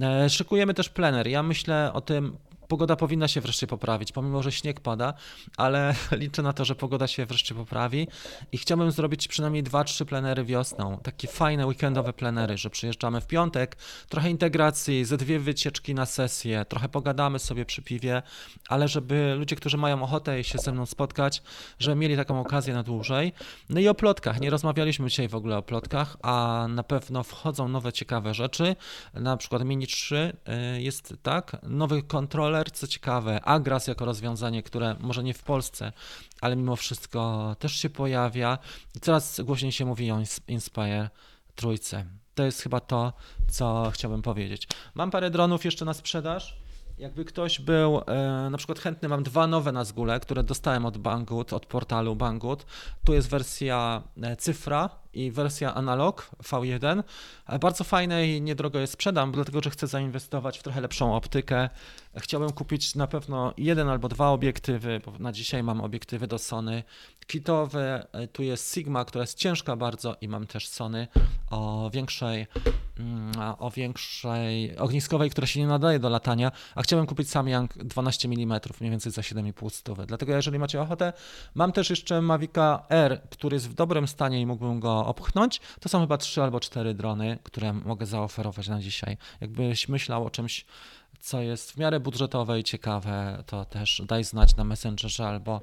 E, 0.00 0.30
szykujemy 0.30 0.74
też 0.74 0.88
plener. 0.88 1.26
Ja 1.26 1.42
myślę 1.42 1.92
o 1.92 2.00
tym 2.00 2.36
pogoda 2.72 2.96
powinna 2.96 3.28
się 3.28 3.40
wreszcie 3.40 3.66
poprawić, 3.66 4.12
pomimo 4.12 4.42
że 4.42 4.52
śnieg 4.52 4.80
pada, 4.80 5.14
ale 5.56 5.94
liczę 6.22 6.42
na 6.42 6.52
to, 6.52 6.64
że 6.64 6.74
pogoda 6.74 7.06
się 7.06 7.26
wreszcie 7.26 7.54
poprawi 7.54 8.08
i 8.52 8.58
chciałbym 8.58 8.90
zrobić 8.90 9.28
przynajmniej 9.28 9.64
2-3 9.64 10.04
plenery 10.04 10.44
wiosną. 10.44 10.98
Takie 11.02 11.28
fajne 11.28 11.66
weekendowe 11.66 12.12
plenery, 12.12 12.58
że 12.58 12.70
przyjeżdżamy 12.70 13.20
w 13.20 13.26
piątek, 13.26 13.76
trochę 14.08 14.30
integracji, 14.30 15.04
ze 15.04 15.16
dwie 15.16 15.38
wycieczki 15.38 15.94
na 15.94 16.06
sesję, 16.06 16.64
trochę 16.68 16.88
pogadamy 16.88 17.38
sobie 17.38 17.64
przy 17.64 17.82
piwie, 17.82 18.22
ale 18.68 18.88
żeby 18.88 19.34
ludzie, 19.38 19.56
którzy 19.56 19.76
mają 19.76 20.02
ochotę 20.02 20.44
się 20.44 20.58
ze 20.58 20.72
mną 20.72 20.86
spotkać, 20.86 21.42
żeby 21.78 21.96
mieli 21.96 22.16
taką 22.16 22.40
okazję 22.40 22.74
na 22.74 22.82
dłużej. 22.82 23.32
No 23.68 23.80
i 23.80 23.88
o 23.88 23.94
plotkach. 23.94 24.40
Nie 24.40 24.50
rozmawialiśmy 24.50 25.08
dzisiaj 25.08 25.28
w 25.28 25.34
ogóle 25.34 25.56
o 25.56 25.62
plotkach, 25.62 26.16
a 26.22 26.66
na 26.68 26.82
pewno 26.82 27.22
wchodzą 27.22 27.68
nowe 27.68 27.92
ciekawe 27.92 28.34
rzeczy. 28.34 28.76
Na 29.14 29.36
przykład 29.36 29.64
Mini 29.64 29.86
3 29.86 30.36
y, 30.76 30.82
jest 30.82 31.14
tak, 31.22 31.56
nowy 31.62 32.02
kontroler 32.02 32.61
super, 32.62 32.78
co 32.78 32.86
ciekawe, 32.86 33.44
Agras 33.44 33.86
jako 33.86 34.04
rozwiązanie, 34.04 34.62
które 34.62 34.96
może 35.00 35.22
nie 35.22 35.34
w 35.34 35.42
Polsce, 35.42 35.92
ale 36.40 36.56
mimo 36.56 36.76
wszystko 36.76 37.56
też 37.58 37.72
się 37.76 37.90
pojawia 37.90 38.58
i 38.94 39.00
coraz 39.00 39.40
głośniej 39.40 39.72
się 39.72 39.84
mówi 39.84 40.10
o 40.10 40.18
Inspire 40.48 41.10
trójce. 41.54 42.04
To 42.34 42.44
jest 42.44 42.60
chyba 42.60 42.80
to, 42.80 43.12
co 43.50 43.90
chciałbym 43.94 44.22
powiedzieć. 44.22 44.68
Mam 44.94 45.10
parę 45.10 45.30
dronów 45.30 45.64
jeszcze 45.64 45.84
na 45.84 45.94
sprzedaż. 45.94 46.56
Jakby 46.98 47.24
ktoś 47.24 47.60
był 47.60 48.00
e, 48.06 48.50
na 48.50 48.58
przykład 48.58 48.78
chętny, 48.78 49.08
mam 49.08 49.22
dwa 49.22 49.46
nowe 49.46 49.72
na 49.72 49.84
zgule, 49.84 50.20
które 50.20 50.42
dostałem 50.42 50.86
od 50.86 50.98
Banggood, 50.98 51.52
od 51.52 51.66
portalu 51.66 52.16
Banggood. 52.16 52.66
Tu 53.04 53.14
jest 53.14 53.28
wersja 53.28 54.02
e, 54.22 54.36
cyfra 54.36 55.01
i 55.14 55.30
wersja 55.30 55.74
analog 55.74 56.30
V1. 56.42 57.02
E, 57.46 57.58
bardzo 57.58 57.84
fajne 57.84 58.28
i 58.28 58.42
niedrogo 58.42 58.78
je 58.78 58.86
sprzedam, 58.86 59.32
dlatego 59.32 59.60
że 59.62 59.70
chcę 59.70 59.86
zainwestować 59.86 60.58
w 60.58 60.62
trochę 60.62 60.80
lepszą 60.80 61.16
optykę. 61.16 61.68
Chciałbym 62.16 62.52
kupić 62.52 62.94
na 62.94 63.06
pewno 63.06 63.54
jeden 63.56 63.88
albo 63.88 64.08
dwa 64.08 64.30
obiektywy, 64.30 65.00
bo 65.04 65.12
na 65.18 65.32
dzisiaj 65.32 65.62
mam 65.62 65.80
obiektywy 65.80 66.26
do 66.26 66.38
Sony 66.38 66.82
kitowe. 67.26 68.06
Tu 68.32 68.42
jest 68.42 68.74
Sigma, 68.74 69.04
która 69.04 69.22
jest 69.22 69.38
ciężka 69.38 69.76
bardzo 69.76 70.16
i 70.20 70.28
mam 70.28 70.46
też 70.46 70.68
Sony 70.68 71.08
o 71.50 71.90
większej 71.92 72.46
mm, 72.98 73.32
o 73.58 73.70
większej 73.70 74.78
ogniskowej, 74.78 75.30
która 75.30 75.46
się 75.46 75.60
nie 75.60 75.66
nadaje 75.66 75.98
do 75.98 76.08
latania, 76.08 76.52
a 76.74 76.82
chciałem 76.82 77.06
kupić 77.06 77.30
Samyang 77.30 77.78
12 77.78 78.28
mm, 78.28 78.60
mniej 78.80 78.90
więcej 78.90 79.12
za 79.12 79.22
7,5 79.22 79.70
stówy. 79.70 80.06
Dlatego 80.06 80.32
jeżeli 80.32 80.58
macie 80.58 80.82
ochotę, 80.82 81.12
mam 81.54 81.72
też 81.72 81.90
jeszcze 81.90 82.22
Mavica 82.22 82.86
R, 82.88 83.20
który 83.30 83.56
jest 83.56 83.68
w 83.68 83.74
dobrym 83.74 84.08
stanie 84.08 84.40
i 84.40 84.46
mógłbym 84.46 84.80
go 84.80 85.01
opchnąć. 85.06 85.60
To 85.80 85.88
są 85.88 86.00
chyba 86.00 86.18
3 86.18 86.42
albo 86.42 86.60
4 86.60 86.94
drony, 86.94 87.38
które 87.42 87.72
mogę 87.72 88.06
zaoferować 88.06 88.68
na 88.68 88.80
dzisiaj. 88.80 89.16
Jakbyś 89.40 89.88
myślał 89.88 90.26
o 90.26 90.30
czymś 90.30 90.64
co 91.22 91.40
jest 91.40 91.72
w 91.72 91.76
miarę 91.76 92.00
budżetowe 92.00 92.60
i 92.60 92.64
ciekawe, 92.64 93.42
to 93.46 93.64
też 93.64 94.02
daj 94.06 94.24
znać 94.24 94.56
na 94.56 94.64
Messengerze 94.64 95.28
albo 95.28 95.60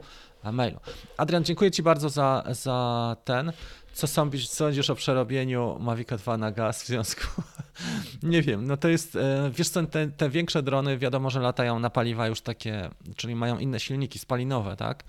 mailu. 0.52 0.80
Adrian, 1.18 1.44
dziękuję 1.44 1.72
Ci 1.72 1.84
bardzo 1.84 2.10
za, 2.10 2.44
za 2.50 3.16
ten. 3.26 3.52
Co 4.00 4.08
sądzisz, 4.08 4.47
sądzisz 4.47 4.89
o 4.89 4.95
przerobieniu 4.95 5.78
Mavic 5.80 6.08
2 6.10 6.38
na 6.38 6.52
gaz 6.52 6.84
w 6.84 6.88
związku? 6.88 7.41
Nie 8.24 8.41
wiem, 8.41 8.68
no 8.68 8.78
to 8.78 8.88
jest, 8.88 9.16
e, 9.16 9.52
wiesz 9.54 9.70
co, 9.70 9.86
te, 9.86 10.08
te, 10.08 10.30
większe 10.30 10.64
drony 10.64 10.97
wiadomo, 10.97 11.30
że 11.30 11.39
latają 11.39 11.80
na 11.80 11.89
paliwa 11.89 12.28
już 12.28 12.41
takie, 12.41 12.89
czyli 13.16 13.36
mają 13.36 13.60
inne 13.60 13.80
silniki 13.80 14.20
spalinowe, 14.20 14.76
tak? 14.76 15.04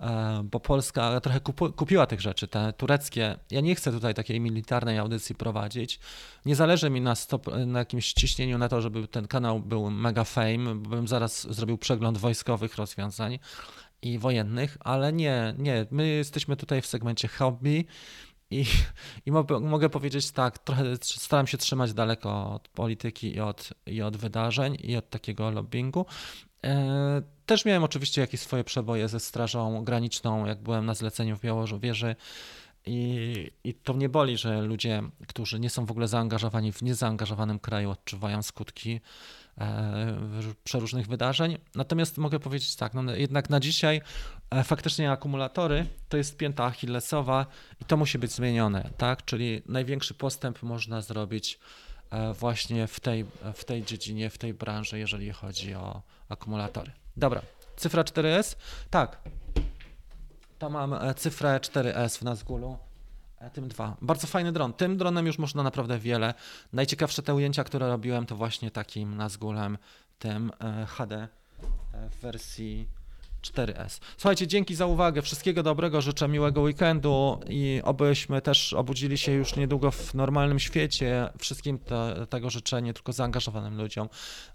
E, 0.00 0.42
bo 0.44 0.60
Polska 0.60 1.20
trochę 1.20 1.40
kupiła 1.76 2.06
tych 2.06 2.20
rzeczy, 2.20 2.48
te 2.48 2.72
tureckie. 2.72 3.36
Ja 3.50 3.60
nie 3.60 3.74
chcę 3.74 3.92
tutaj 3.92 4.14
takiej 4.14 4.40
militarnej 4.40 4.98
audycji 4.98 5.34
prowadzić. 5.34 6.00
Nie 6.46 6.56
zależy 6.56 6.90
mi 6.90 7.00
na, 7.00 7.14
stop, 7.14 7.46
na 7.66 7.78
jakimś 7.78 8.12
ciśnieniu 8.12 8.58
na 8.58 8.68
to, 8.68 8.80
żeby 8.80 9.08
ten 9.08 9.26
kanał 9.26 9.60
był 9.60 9.90
mega 9.90 10.24
fame, 10.24 10.74
bo 10.74 10.90
bym 10.90 11.08
zaraz 11.08 11.54
zrobił 11.54 11.78
przegląd 11.78 12.18
wojskowych 12.18 12.76
rozwiązań 12.76 13.38
i 14.02 14.18
wojennych, 14.18 14.76
ale 14.80 15.12
nie, 15.12 15.54
nie. 15.58 15.86
My 15.90 16.08
jesteśmy 16.08 16.56
tutaj 16.56 16.82
w 16.82 16.86
segmencie 16.86 17.28
hobby. 17.28 17.86
I, 18.50 18.64
i 19.26 19.32
mogę 19.60 19.88
powiedzieć 19.88 20.30
tak, 20.30 20.58
trochę 20.58 20.84
staram 21.02 21.46
się 21.46 21.58
trzymać 21.58 21.92
daleko 21.92 22.52
od 22.52 22.68
polityki 22.68 23.36
i 23.36 23.40
od, 23.40 23.70
i 23.86 24.02
od 24.02 24.16
wydarzeń 24.16 24.76
i 24.80 24.96
od 24.96 25.10
takiego 25.10 25.50
lobbyingu. 25.50 26.06
E, 26.64 27.22
też 27.46 27.64
miałem 27.64 27.84
oczywiście 27.84 28.20
jakieś 28.20 28.40
swoje 28.40 28.64
przeboje 28.64 29.08
ze 29.08 29.20
Strażą 29.20 29.84
Graniczną, 29.84 30.46
jak 30.46 30.62
byłem 30.62 30.86
na 30.86 30.94
zleceniu 30.94 31.36
w 31.36 31.40
Białorzewie. 31.40 31.92
I, 32.86 33.50
I 33.64 33.74
to 33.74 33.94
mnie 33.94 34.08
boli, 34.08 34.36
że 34.36 34.62
ludzie, 34.62 35.02
którzy 35.28 35.60
nie 35.60 35.70
są 35.70 35.86
w 35.86 35.90
ogóle 35.90 36.08
zaangażowani 36.08 36.72
w 36.72 36.82
niezaangażowanym 36.82 37.58
kraju, 37.58 37.90
odczuwają 37.90 38.42
skutki 38.42 39.00
e, 39.58 40.16
przeróżnych 40.64 41.06
wydarzeń. 41.06 41.58
Natomiast 41.74 42.18
mogę 42.18 42.38
powiedzieć 42.38 42.76
tak, 42.76 42.94
no 42.94 43.14
jednak 43.14 43.50
na 43.50 43.60
dzisiaj 43.60 44.00
faktycznie 44.64 45.10
akumulatory 45.10 45.86
to 46.08 46.16
jest 46.16 46.36
pięta 46.36 46.64
achillesowa 46.64 47.46
i 47.80 47.84
to 47.84 47.96
musi 47.96 48.18
być 48.18 48.32
zmienione, 48.32 48.90
tak? 48.96 49.24
Czyli 49.24 49.62
największy 49.66 50.14
postęp 50.14 50.62
można 50.62 51.00
zrobić 51.00 51.58
e, 52.10 52.34
właśnie 52.34 52.86
w 52.86 53.00
tej, 53.00 53.26
w 53.54 53.64
tej 53.64 53.84
dziedzinie, 53.84 54.30
w 54.30 54.38
tej 54.38 54.54
branży, 54.54 54.98
jeżeli 54.98 55.32
chodzi 55.32 55.74
o 55.74 56.02
akumulatory. 56.28 56.92
Dobra, 57.16 57.42
cyfra 57.76 58.02
4S? 58.02 58.56
Tak. 58.90 59.18
To 60.58 60.70
mam 60.70 60.94
e, 60.94 61.14
cyfrę 61.14 61.58
4S 61.62 62.18
w 62.18 62.22
Nazgulu. 62.22 62.78
E, 63.38 63.50
tym 63.50 63.68
dwa. 63.68 63.96
Bardzo 64.02 64.26
fajny 64.26 64.52
dron. 64.52 64.72
Tym 64.72 64.96
dronem 64.96 65.26
już 65.26 65.38
można 65.38 65.62
naprawdę 65.62 65.98
wiele. 65.98 66.34
Najciekawsze 66.72 67.22
te 67.22 67.34
ujęcia, 67.34 67.64
które 67.64 67.88
robiłem, 67.88 68.26
to 68.26 68.36
właśnie 68.36 68.70
takim 68.70 69.16
Nazgulem, 69.16 69.78
tym 70.18 70.52
e, 70.60 70.86
HD 70.86 71.28
w 72.10 72.20
wersji 72.20 72.88
4S. 73.42 74.00
Słuchajcie, 74.16 74.46
dzięki 74.46 74.74
za 74.74 74.86
uwagę. 74.86 75.22
Wszystkiego 75.22 75.62
dobrego, 75.62 76.00
życzę 76.00 76.28
miłego 76.28 76.60
weekendu 76.60 77.40
i 77.48 77.80
obyśmy 77.84 78.40
też 78.40 78.72
obudzili 78.72 79.18
się 79.18 79.32
już 79.32 79.56
niedługo 79.56 79.90
w 79.90 80.14
normalnym 80.14 80.58
świecie. 80.58 81.28
Wszystkim 81.38 81.78
te, 81.78 82.26
tego 82.30 82.50
życzę, 82.50 82.82
nie 82.82 82.94
tylko 82.94 83.12
zaangażowanym 83.12 83.76
ludziom, 83.76 84.08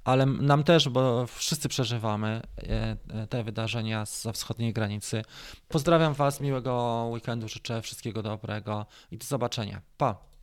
ale 0.04 0.26
nam 0.26 0.64
też, 0.64 0.90
bo 0.90 1.28
wszyscy 1.28 1.70
przeżywamy 1.70 2.42
e, 2.58 3.28
te 3.28 3.44
wydarzenia 3.44 4.06
za 4.06 4.32
wschodniej 4.32 4.74
granicy. 4.74 5.22
Pozdrawiam 5.68 6.14
Was, 6.14 6.42
miłego 6.42 7.06
weekendu, 7.12 7.48
życzę 7.48 7.82
wszystkiego 7.82 8.24
dobrego 8.24 8.86
i 9.12 9.18
do 9.18 9.26
zobaczenia. 9.26 9.82
Pa! 9.98 10.36